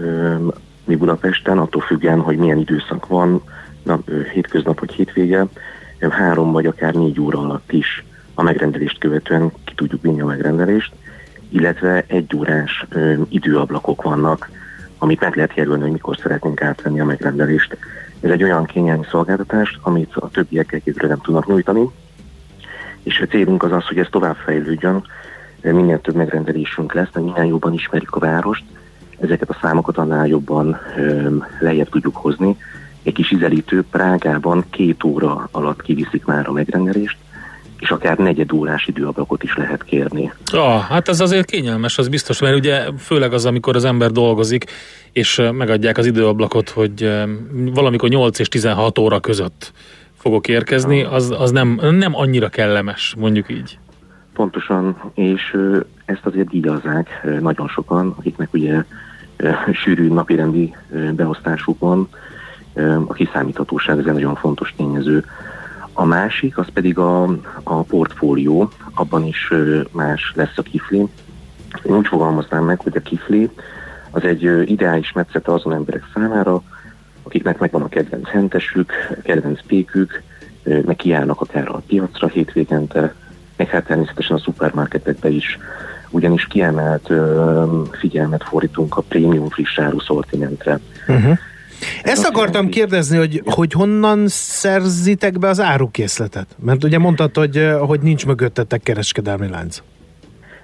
mi 0.86 0.96
Budapesten, 0.96 1.58
attól 1.58 1.82
függően, 1.82 2.20
hogy 2.20 2.38
milyen 2.38 2.58
időszak 2.58 3.08
van, 3.08 3.42
nap, 3.84 4.10
ö, 4.10 4.22
hétköznap 4.34 4.80
vagy 4.80 4.92
hétvége, 4.92 5.46
három 6.10 6.52
vagy 6.52 6.66
akár 6.66 6.94
négy 6.94 7.20
óra 7.20 7.40
alatt 7.40 7.72
is 7.72 8.04
a 8.34 8.44
megrendelést 8.44 9.00
követően 9.00 9.52
tudjuk 9.76 10.02
vinni 10.02 10.22
a 10.22 10.26
megrendelést, 10.26 10.94
illetve 11.50 12.04
egy 12.08 12.36
órás 12.36 12.86
öm, 12.90 13.26
időablakok 13.30 14.02
vannak, 14.02 14.50
amit 14.98 15.20
meg 15.20 15.36
lehet 15.36 15.56
jelölni, 15.56 15.82
hogy 15.82 15.92
mikor 15.92 16.18
szeretnénk 16.22 16.62
átvenni 16.62 17.00
a 17.00 17.06
megrendelést. 17.06 17.78
Ez 18.20 18.32
egy 18.32 18.44
olyan 18.44 18.66
kényelmi 18.66 19.06
szolgáltatás, 19.10 19.80
amit 19.82 20.16
a 20.16 20.30
többiek 20.30 20.72
egyébként 20.72 21.10
nem 21.10 21.22
tudnak 21.22 21.48
nyújtani, 21.48 21.90
és 23.04 23.20
a 23.20 23.26
célunk 23.26 23.64
az 23.64 23.72
az, 23.72 23.88
hogy 23.88 23.98
ez 23.98 24.08
tovább 24.12 24.36
fejlődjön, 24.36 25.04
minél 25.62 26.02
több 26.02 26.16
megrendelésünk 26.16 26.94
lesz, 26.94 27.10
mert 27.14 27.26
minél 27.26 27.44
jobban 27.44 27.74
ismerjük 27.74 28.16
a 28.16 28.20
várost, 28.20 28.64
ezeket 29.20 29.50
a 29.50 29.58
számokat 29.62 29.98
annál 29.98 30.28
jobban 30.28 30.80
öm, 30.98 31.46
lejjebb 31.60 31.90
tudjuk 31.90 32.16
hozni. 32.16 32.58
Egy 33.04 33.14
kis 33.14 33.32
ízelítő 33.32 33.84
Prágában 33.92 34.66
két 34.70 35.04
óra 35.04 35.48
alatt 35.52 35.82
kiviszik 35.82 36.26
már 36.26 36.48
a 36.48 36.52
megrendelést, 36.52 37.18
és 37.80 37.90
akár 37.90 38.18
negyed 38.18 38.52
órás 38.54 38.88
időablakot 38.88 39.44
is 39.44 39.56
lehet 39.56 39.84
kérni. 39.84 40.34
Ah, 40.52 40.82
hát 40.82 41.08
ez 41.08 41.20
azért 41.20 41.50
kényelmes, 41.50 41.98
az 41.98 42.08
biztos, 42.08 42.42
mert 42.42 42.56
ugye 42.56 42.84
főleg 42.98 43.34
az, 43.34 43.46
amikor 43.46 43.76
az 43.76 43.86
ember 43.86 44.12
dolgozik, 44.12 44.66
és 45.12 45.42
megadják 45.52 45.98
az 45.98 46.06
időablakot, 46.06 46.70
hogy 46.70 47.12
valamikor 47.74 48.10
8 48.10 48.40
és 48.40 48.48
16 48.48 49.00
óra 49.00 49.20
között 49.20 49.72
fogok 50.18 50.48
érkezni, 50.48 51.04
az, 51.04 51.36
az 51.40 51.52
nem, 51.52 51.80
nem 51.92 52.16
annyira 52.16 52.50
kellemes, 52.50 53.16
mondjuk 53.18 53.50
így. 53.50 53.78
Pontosan, 54.34 55.12
és 55.14 55.58
ezt 56.06 56.26
azért 56.26 56.48
díjazzák 56.48 57.28
nagyon 57.40 57.68
sokan, 57.68 58.14
akiknek 58.18 58.54
ugye 58.54 58.84
sűrű 59.74 60.08
napirendi 60.08 60.76
beosztásuk 61.12 61.80
van, 61.80 62.10
a 63.08 63.14
kiszámíthatóság 63.14 63.98
ez 64.00 64.06
egy 64.06 64.14
nagyon 64.14 64.36
fontos 64.36 64.74
tényező. 64.78 65.26
A 65.98 66.06
másik, 66.06 66.58
az 66.58 66.68
pedig 66.74 66.98
a, 66.98 67.24
a 67.64 67.82
portfólió, 67.82 68.70
abban 68.94 69.26
is 69.26 69.54
más 69.92 70.32
lesz 70.36 70.58
a 70.58 70.62
kifli. 70.62 71.08
Én 71.84 71.96
úgy 71.96 72.08
fogalmaznám 72.08 72.64
meg, 72.64 72.80
hogy 72.80 72.98
a 72.98 73.02
kifli 73.02 73.50
az 74.12 74.24
egy 74.24 74.70
ideális 74.72 75.12
metszete 75.12 75.54
azon 75.54 75.74
emberek 75.74 76.04
számára, 76.14 76.62
akiknek 77.24 77.60
megvan 77.60 77.82
a 77.82 77.90
kedvenc 77.90 78.30
hentesük, 78.30 78.92
a 79.10 79.22
kedvenc 79.24 79.60
pékük, 79.68 80.24
meg 80.64 80.96
kiállnak 80.96 81.42
akár 81.42 81.70
a 81.70 81.82
piacra 81.88 82.28
hétvégente, 82.28 83.14
meg 83.58 83.70
hát 83.70 83.86
természetesen 83.86 84.36
a 84.36 84.40
szupermarketekbe 84.40 85.30
is 85.30 85.60
ugyanis 86.10 86.48
kiemelt 86.48 87.12
figyelmet 87.92 88.44
fordítunk 88.44 88.98
a 88.98 89.02
prémium 89.02 89.50
friss 89.50 89.80
áru 89.80 90.00
szortimentre. 90.00 90.80
Uh-huh. 91.08 91.38
Ezt 92.04 92.26
akartam 92.26 92.70
kérdezni, 92.70 93.18
hogy, 93.18 93.42
hogy 93.46 93.72
honnan 93.72 94.24
szerzitek 94.28 95.40
be 95.40 95.48
az 95.48 95.60
árukészletet? 95.60 96.48
Mert 96.60 96.84
ugye 96.84 97.00
mondtad, 97.00 97.36
hogy, 97.36 97.70
hogy 97.80 98.00
nincs 98.00 98.26
mögöttetek 98.26 98.82
kereskedelmi 98.82 99.48
lánc. 99.48 99.82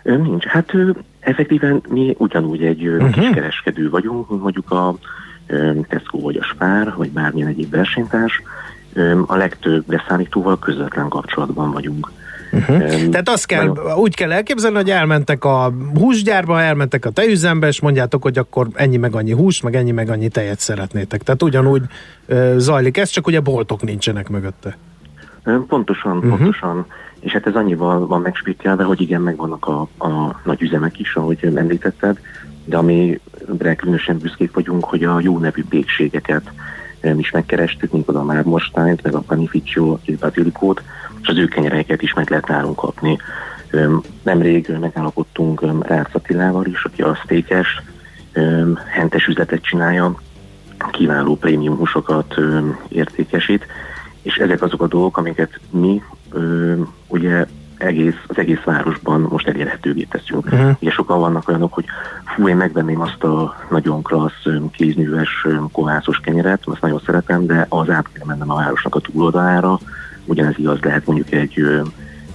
Nincs. 0.03 0.45
Hát 0.45 0.71
effektíven 1.19 1.83
mi 1.89 2.15
ugyanúgy 2.17 2.63
egy 2.63 2.87
uh-huh. 2.87 3.09
Mhm. 3.09 3.19
kiskereskedő 3.19 3.89
vagyunk, 3.89 4.29
mint 4.29 4.41
mondjuk 4.41 4.71
a 4.71 4.95
Tesco 5.87 6.19
vagy 6.19 6.37
a 6.37 6.43
Spár, 6.43 6.93
vagy 6.97 7.11
bármilyen 7.11 7.47
egyéb 7.47 7.71
versenytárs. 7.71 8.41
A 9.25 9.35
legtöbb 9.35 9.85
beszállítóval 9.85 10.59
közvetlen 10.59 11.07
kapcsolatban 11.07 11.71
vagyunk. 11.71 12.11
Uh-huh. 12.51 13.09
Tehát 13.09 13.29
azt 13.29 13.45
kell, 13.45 13.67
úgy 13.95 14.15
kell 14.15 14.31
elképzelni, 14.31 14.75
hogy 14.75 14.89
elmentek 14.89 15.45
a 15.45 15.73
húsgyárba, 15.93 16.61
elmentek 16.61 17.05
a 17.05 17.09
tejüzembe, 17.09 17.67
és 17.67 17.81
mondjátok, 17.81 18.21
hogy 18.21 18.37
akkor 18.37 18.67
ennyi 18.73 18.97
meg 18.97 19.15
annyi 19.15 19.31
hús, 19.31 19.61
meg 19.61 19.75
ennyi 19.75 19.91
meg 19.91 20.09
annyi 20.09 20.27
tejet 20.27 20.59
szeretnétek. 20.59 21.21
Tehát 21.23 21.43
ugyanúgy 21.43 21.83
ö, 22.25 22.55
zajlik 22.57 22.97
ez, 22.97 23.09
csak 23.09 23.27
ugye 23.27 23.39
boltok 23.39 23.83
nincsenek 23.83 24.29
mögötte. 24.29 24.77
Pontosan, 25.67 26.17
uh-huh. 26.17 26.37
pontosan. 26.37 26.85
És 27.19 27.31
hát 27.31 27.47
ez 27.47 27.55
annyival 27.55 28.07
van 28.07 28.21
megspittelve, 28.21 28.83
hogy 28.83 29.01
igen, 29.01 29.21
megvannak 29.21 29.67
a, 29.67 29.81
a 29.81 30.39
nagy 30.43 30.61
üzemek 30.61 30.99
is, 30.99 31.15
ahogy 31.15 31.51
említetted, 31.55 32.19
de 32.65 32.77
amire 32.77 33.75
különösen 33.77 34.17
büszkék 34.17 34.53
vagyunk, 34.53 34.83
hogy 34.83 35.03
a 35.03 35.19
jó 35.19 35.37
nevű 35.37 35.63
pékségeket 35.69 36.51
em, 36.99 37.19
is 37.19 37.31
megkerestük, 37.31 37.91
mint 37.91 38.07
a 38.07 38.23
már 38.23 38.43
Mostányt, 38.43 39.03
meg 39.03 39.13
a 39.13 39.19
Panificio, 39.19 39.91
a 39.91 39.99
Basilikót, 40.19 40.81
és 41.21 41.27
az 41.27 41.37
ő 41.37 41.45
kenyereket 41.45 42.01
is 42.01 42.13
meg 42.13 42.29
lehet 42.29 42.47
nálunk 42.47 42.75
kapni. 42.75 43.17
Nemrég 44.23 44.77
megállapodtunk 44.79 45.85
Rácz 45.87 46.09
Attilával 46.11 46.65
is, 46.65 46.83
aki 46.83 47.01
a 47.01 47.19
sztékes, 47.23 47.81
hentes 48.85 49.27
üzletet 49.27 49.61
csinálja, 49.61 50.15
kiváló 50.91 51.35
prémium 51.35 51.77
húsokat 51.77 52.35
értékesít, 52.87 53.65
és 54.21 54.35
ezek 54.35 54.61
azok 54.61 54.81
a 54.81 54.87
dolgok, 54.87 55.17
amiket 55.17 55.59
mi 55.69 56.01
ugye 57.07 57.45
egész, 57.77 58.15
az 58.27 58.37
egész 58.37 58.63
városban 58.63 59.21
most 59.21 59.47
elérhetővé 59.47 60.03
teszünk. 60.03 60.49
Mhm. 60.49 60.69
Ugye 60.79 60.91
sokan 60.91 61.19
vannak 61.19 61.47
olyanok, 61.47 61.73
hogy 61.73 61.85
fú, 62.25 62.47
én 62.47 62.55
megvenném 62.55 63.01
azt 63.01 63.23
a 63.23 63.55
nagyon 63.69 64.01
klassz 64.01 64.45
kézműves 64.71 65.47
kovászos 65.71 66.19
kenyeret, 66.19 66.61
azt 66.65 66.81
nagyon 66.81 67.01
szeretem, 67.05 67.45
de 67.45 67.65
az 67.69 67.89
át 67.89 68.07
kell 68.13 68.25
mennem 68.25 68.51
a 68.51 68.55
városnak 68.55 68.95
a 68.95 68.99
túloldalára, 68.99 69.79
ugyanez 70.31 70.57
igaz 70.57 70.79
lehet 70.81 71.05
mondjuk 71.05 71.31
egy 71.31 71.81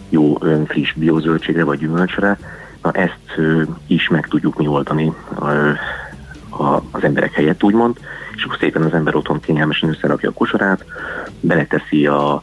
jó 0.08 0.38
friss 0.66 0.92
biozöldségre 0.92 1.64
vagy 1.64 1.78
gyümölcsre, 1.78 2.38
na 2.82 2.92
ezt 2.92 3.40
is 3.86 4.08
meg 4.08 4.26
tudjuk 4.26 4.58
mi 4.58 4.66
oldani 4.66 5.12
az 6.92 7.02
emberek 7.02 7.32
helyett 7.32 7.62
úgymond, 7.62 7.96
és 8.36 8.44
akkor 8.44 8.56
szépen 8.60 8.82
az 8.82 8.92
ember 8.92 9.14
otthon 9.14 9.40
kényelmesen 9.40 9.88
összerakja 9.88 10.28
a 10.28 10.32
kosarát, 10.32 10.84
beleteszi 11.40 12.06
a 12.06 12.42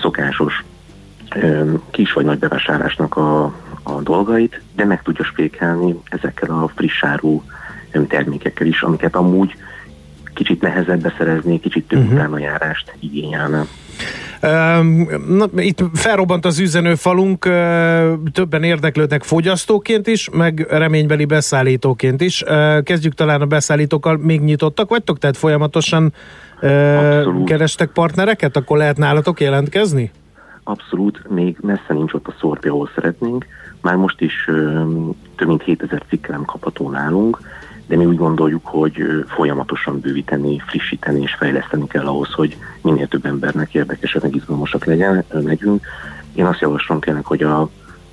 szokásos 0.00 0.64
kis 1.90 2.12
vagy 2.12 2.24
nagy 2.24 2.38
bevásárlásnak 2.38 3.16
a, 3.16 3.44
a 3.82 4.00
dolgait, 4.02 4.60
de 4.76 4.84
meg 4.84 5.02
tudja 5.02 5.24
spékelni 5.24 6.00
ezekkel 6.04 6.50
a 6.50 6.68
friss 6.74 7.02
áru 7.02 7.42
termékekkel 8.08 8.66
is, 8.66 8.82
amiket 8.82 9.16
amúgy 9.16 9.54
kicsit 10.34 10.60
nehezebb 10.60 11.00
beszerezni, 11.00 11.60
kicsit 11.60 11.88
több 11.88 11.98
uh-huh. 11.98 12.14
utánajárást 12.14 12.96
igényelne. 13.00 13.66
Na, 15.28 15.46
itt 15.56 15.78
felrobbant 15.92 16.44
az 16.44 16.58
üzenőfalunk, 16.58 17.48
többen 18.32 18.62
érdeklődnek 18.62 19.22
fogyasztóként 19.22 20.06
is, 20.06 20.28
meg 20.32 20.66
reménybeli 20.70 21.24
beszállítóként 21.24 22.20
is. 22.20 22.44
Kezdjük 22.82 23.14
talán 23.14 23.40
a 23.40 23.46
beszállítókkal, 23.46 24.16
még 24.16 24.40
nyitottak 24.40 24.88
vagytok, 24.88 25.18
tehát 25.18 25.36
folyamatosan 25.36 26.12
ö, 26.60 27.30
kerestek 27.44 27.90
partnereket, 27.90 28.56
akkor 28.56 28.76
lehet 28.76 28.96
nálatok 28.96 29.40
jelentkezni? 29.40 30.10
Abszolút, 30.64 31.22
még 31.28 31.56
messze 31.60 31.92
nincs 31.92 32.12
ott 32.12 32.26
a 32.26 32.34
szorti, 32.40 32.68
ahol 32.68 32.90
szeretnénk. 32.94 33.46
Már 33.80 33.96
most 33.96 34.20
is 34.20 34.34
több 35.36 35.48
mint 35.48 35.62
7000 35.62 36.02
cikkelem 36.08 36.44
kapható 36.44 36.90
nálunk, 36.90 37.40
de 37.86 37.96
mi 37.96 38.04
úgy 38.04 38.16
gondoljuk, 38.16 38.66
hogy 38.66 39.04
folyamatosan 39.28 40.00
bővíteni, 40.00 40.62
frissíteni 40.66 41.20
és 41.20 41.34
fejleszteni 41.38 41.86
kell 41.86 42.06
ahhoz, 42.06 42.32
hogy 42.32 42.56
minél 42.82 43.06
több 43.06 43.26
embernek 43.26 43.74
érdekesek, 43.74 44.22
meg 44.22 44.34
izgalmasak 44.34 44.84
legyen, 44.84 45.24
legyünk. 45.28 45.86
Én 46.34 46.44
azt 46.44 46.60
javaslom 46.60 47.00
tényleg, 47.00 47.24
hogy 47.24 47.42
a, 47.42 47.68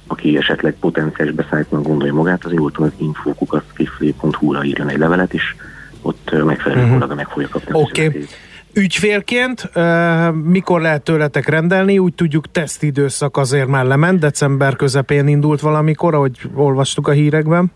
aki 0.08 0.38
esetleg 0.38 0.76
potenciális 0.80 1.34
beszállítónak 1.34 1.86
gondolja 1.86 2.14
magát, 2.14 2.46
az 2.46 2.52
jól 2.52 2.72
az 2.74 2.92
info.kiflé.hu-ra 2.98 4.64
írjon 4.64 4.90
egy 4.90 4.98
levelet, 4.98 5.34
és 5.34 5.56
ott 6.02 6.44
megfelelő 6.46 6.82
Mhm. 6.82 6.92
kollega 6.92 7.16
meg 7.16 7.28
fogja 7.28 7.48
kapni. 7.48 7.80
Okay. 7.82 8.26
Ügyfélként 8.74 9.70
uh, 9.76 10.34
mikor 10.34 10.82
lehet 10.82 11.04
tőletek 11.04 11.48
rendelni? 11.48 11.98
Úgy 11.98 12.14
tudjuk, 12.14 12.52
tesztidőszak 12.52 13.38
azért 13.38 13.68
már 13.68 13.86
lement, 13.86 14.20
december 14.20 14.76
közepén 14.76 15.28
indult 15.28 15.60
valamikor, 15.60 16.14
ahogy 16.14 16.38
olvastuk 16.56 17.08
a 17.08 17.12
hírekben. 17.12 17.72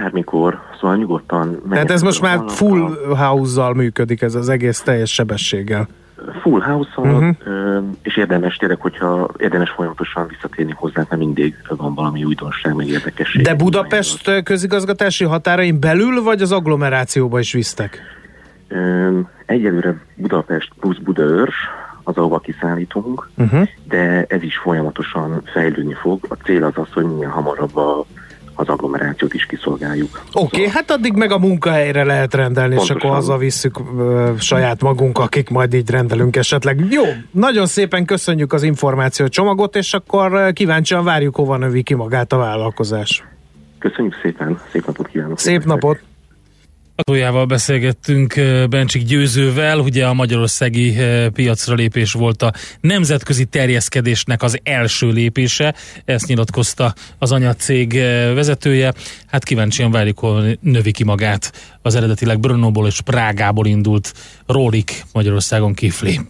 Bármikor, 0.00 0.60
szóval 0.80 0.96
nyugodtan 0.96 1.62
Tehát 1.70 1.90
ez 1.90 2.02
most 2.02 2.20
már 2.20 2.40
full 2.46 2.96
house-zal 3.16 3.74
működik, 3.74 4.22
ez 4.22 4.34
az 4.34 4.48
egész 4.48 4.80
teljes 4.80 5.12
sebességgel. 5.12 5.88
full 6.42 6.60
house 6.60 6.90
Mhm. 6.96 7.08
uh-huh. 7.08 7.84
és 8.02 8.16
érdemes 8.16 8.56
tényleg, 8.56 8.80
hogyha 8.80 9.30
érdemes 9.38 9.70
folyamatosan 9.70 10.26
visszatérni 10.28 10.72
hozzá, 10.76 11.06
mert 11.08 11.16
mindig 11.22 11.54
van 11.68 11.94
valami 11.94 12.24
újdonság, 12.24 12.74
meg 12.74 12.86
érdekesség. 12.88 13.42
De 13.42 13.54
Budapest 13.54 14.28
ö, 14.28 14.40
közigazgatási 14.42 15.24
határain 15.24 15.80
belül, 15.80 16.22
vagy 16.22 16.42
az 16.42 16.52
agglomerációba 16.52 17.38
is 17.38 17.52
visztek? 17.52 18.00
Egyelőre 19.46 19.96
Budapest 20.14 20.70
plusz 20.80 20.98
Budaörs, 20.98 21.54
az, 22.02 22.16
ahova 22.16 22.38
kiszállítunk, 22.38 23.28
Uh-huh. 23.36 23.68
de 23.88 24.24
ez 24.28 24.42
is 24.42 24.56
folyamatosan 24.56 25.42
fejlődni 25.52 25.94
fog. 25.94 26.20
A 26.28 26.34
cél 26.34 26.64
az 26.64 26.72
az, 26.74 26.92
hogy 26.92 27.04
minél 27.04 27.28
hamarabb 27.28 27.76
a, 27.76 28.04
az 28.54 28.68
agglomerációt 28.68 29.34
is 29.34 29.46
kiszolgáljuk. 29.46 30.22
Oké, 30.32 30.56
okay, 30.56 30.68
hát 30.68 30.90
addig 30.90 31.12
meg 31.12 31.32
a 31.32 31.38
munkahelyre 31.38 32.04
lehet 32.04 32.34
rendelni, 32.34 32.74
és 32.74 32.78
Pontosan. 32.78 32.96
akkor 32.96 33.10
hazavisszük 33.10 33.78
ö, 33.98 34.30
saját 34.38 34.82
magunk, 34.82 35.18
akik 35.18 35.48
majd 35.48 35.74
így 35.74 35.90
rendelünk 35.90 36.36
esetleg. 36.36 36.86
Jó, 36.90 37.02
nagyon 37.30 37.66
szépen 37.66 38.04
köszönjük 38.04 38.52
az 38.52 38.62
információ 38.62 39.26
csomagot, 39.26 39.76
és 39.76 39.94
akkor 39.94 40.52
kíváncsian 40.52 41.04
várjuk, 41.04 41.36
hova 41.36 41.56
növi 41.56 41.82
ki 41.82 41.94
magát 41.94 42.32
a 42.32 42.36
vállalkozás. 42.36 43.24
Köszönjük 43.78 44.14
szépen, 44.22 44.60
szép 44.72 44.86
napot 44.86 45.08
kívánok! 45.08 45.38
Szép 45.38 45.64
napot! 45.64 46.11
Hatójával 47.04 47.44
beszélgettünk 47.44 48.36
eh, 48.36 48.66
Bencsik 48.66 49.02
Győzővel, 49.04 49.78
ugye 49.78 50.06
a 50.06 50.12
magyarországi 50.12 50.98
eh, 50.98 51.28
piacra 51.28 51.74
lépés 51.74 52.12
volt 52.12 52.42
a 52.42 52.52
nemzetközi 52.80 53.44
terjeszkedésnek 53.44 54.42
az 54.42 54.58
első 54.62 55.08
lépése, 55.08 55.74
ezt 56.04 56.26
nyilatkozta 56.26 56.94
az 57.18 57.32
anyacég 57.32 57.96
eh, 57.96 58.34
vezetője. 58.34 58.92
Hát 59.26 59.44
kíváncsian 59.44 59.90
várjuk, 59.90 60.18
hogy 60.18 60.58
növi 60.60 60.90
ki 60.90 61.04
magát 61.04 61.52
az 61.82 61.94
eredetileg 61.94 62.40
Brnóból 62.40 62.86
és 62.86 63.00
Prágából 63.00 63.66
indult 63.66 64.12
Rólik 64.46 65.04
Magyarországon 65.12 65.74
kifli. 65.74 66.20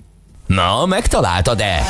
Na, 0.47 0.87
megtaláltad-e? 0.87 1.83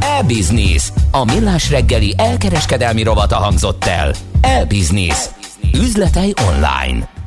E-Business. 0.00 0.88
A 1.10 1.24
millás 1.24 1.70
reggeli 1.70 2.14
elkereskedelmi 2.16 3.02
rovata 3.02 3.36
hangzott 3.36 3.84
el. 3.84 4.14
E-Business. 4.40 5.24
Üzletei 5.74 6.34
online. 6.46 7.17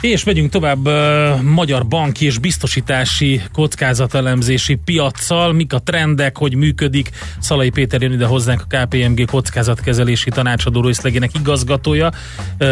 És 0.00 0.24
megyünk 0.24 0.50
tovább 0.50 0.86
uh, 0.86 1.40
magyar 1.42 1.86
banki 1.86 2.24
és 2.24 2.38
biztosítási 2.38 3.42
kockázatelemzési 3.52 4.74
piaccal, 4.74 5.52
mik 5.52 5.72
a 5.72 5.78
trendek, 5.78 6.36
hogy 6.36 6.54
működik. 6.54 7.10
Szalai 7.38 7.70
Péter 7.70 8.02
jön 8.02 8.12
ide 8.12 8.26
hozzánk 8.26 8.64
a 8.68 8.76
KPMG 8.76 9.24
kockázatkezelési 9.26 10.30
tanácsadó 10.30 10.80
részlegének 10.80 11.30
igazgatója, 11.34 12.12
uh, 12.60 12.68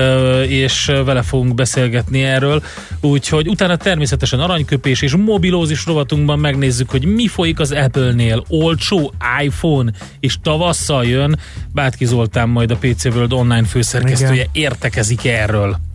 és 0.48 0.92
vele 1.04 1.22
fogunk 1.22 1.54
beszélgetni 1.54 2.22
erről. 2.22 2.62
Úgyhogy 3.00 3.48
utána 3.48 3.76
természetesen 3.76 4.40
aranyköpés 4.40 5.02
és 5.02 5.16
mobilózis 5.16 5.86
rovatunkban 5.86 6.38
megnézzük, 6.38 6.90
hogy 6.90 7.04
mi 7.04 7.26
folyik 7.26 7.60
az 7.60 7.72
Apple-nél. 7.72 8.44
Olcsó 8.48 9.14
iPhone, 9.42 9.92
és 10.20 10.36
tavasszal 10.42 11.04
jön. 11.04 11.38
Bátki 11.72 12.04
Zoltán 12.04 12.48
majd 12.48 12.70
a 12.70 12.76
PC 12.76 13.04
World 13.04 13.32
online 13.32 13.64
főszerkesztője 13.64 14.32
Igen. 14.32 14.48
értekezik 14.52 15.24
erről. 15.24 15.85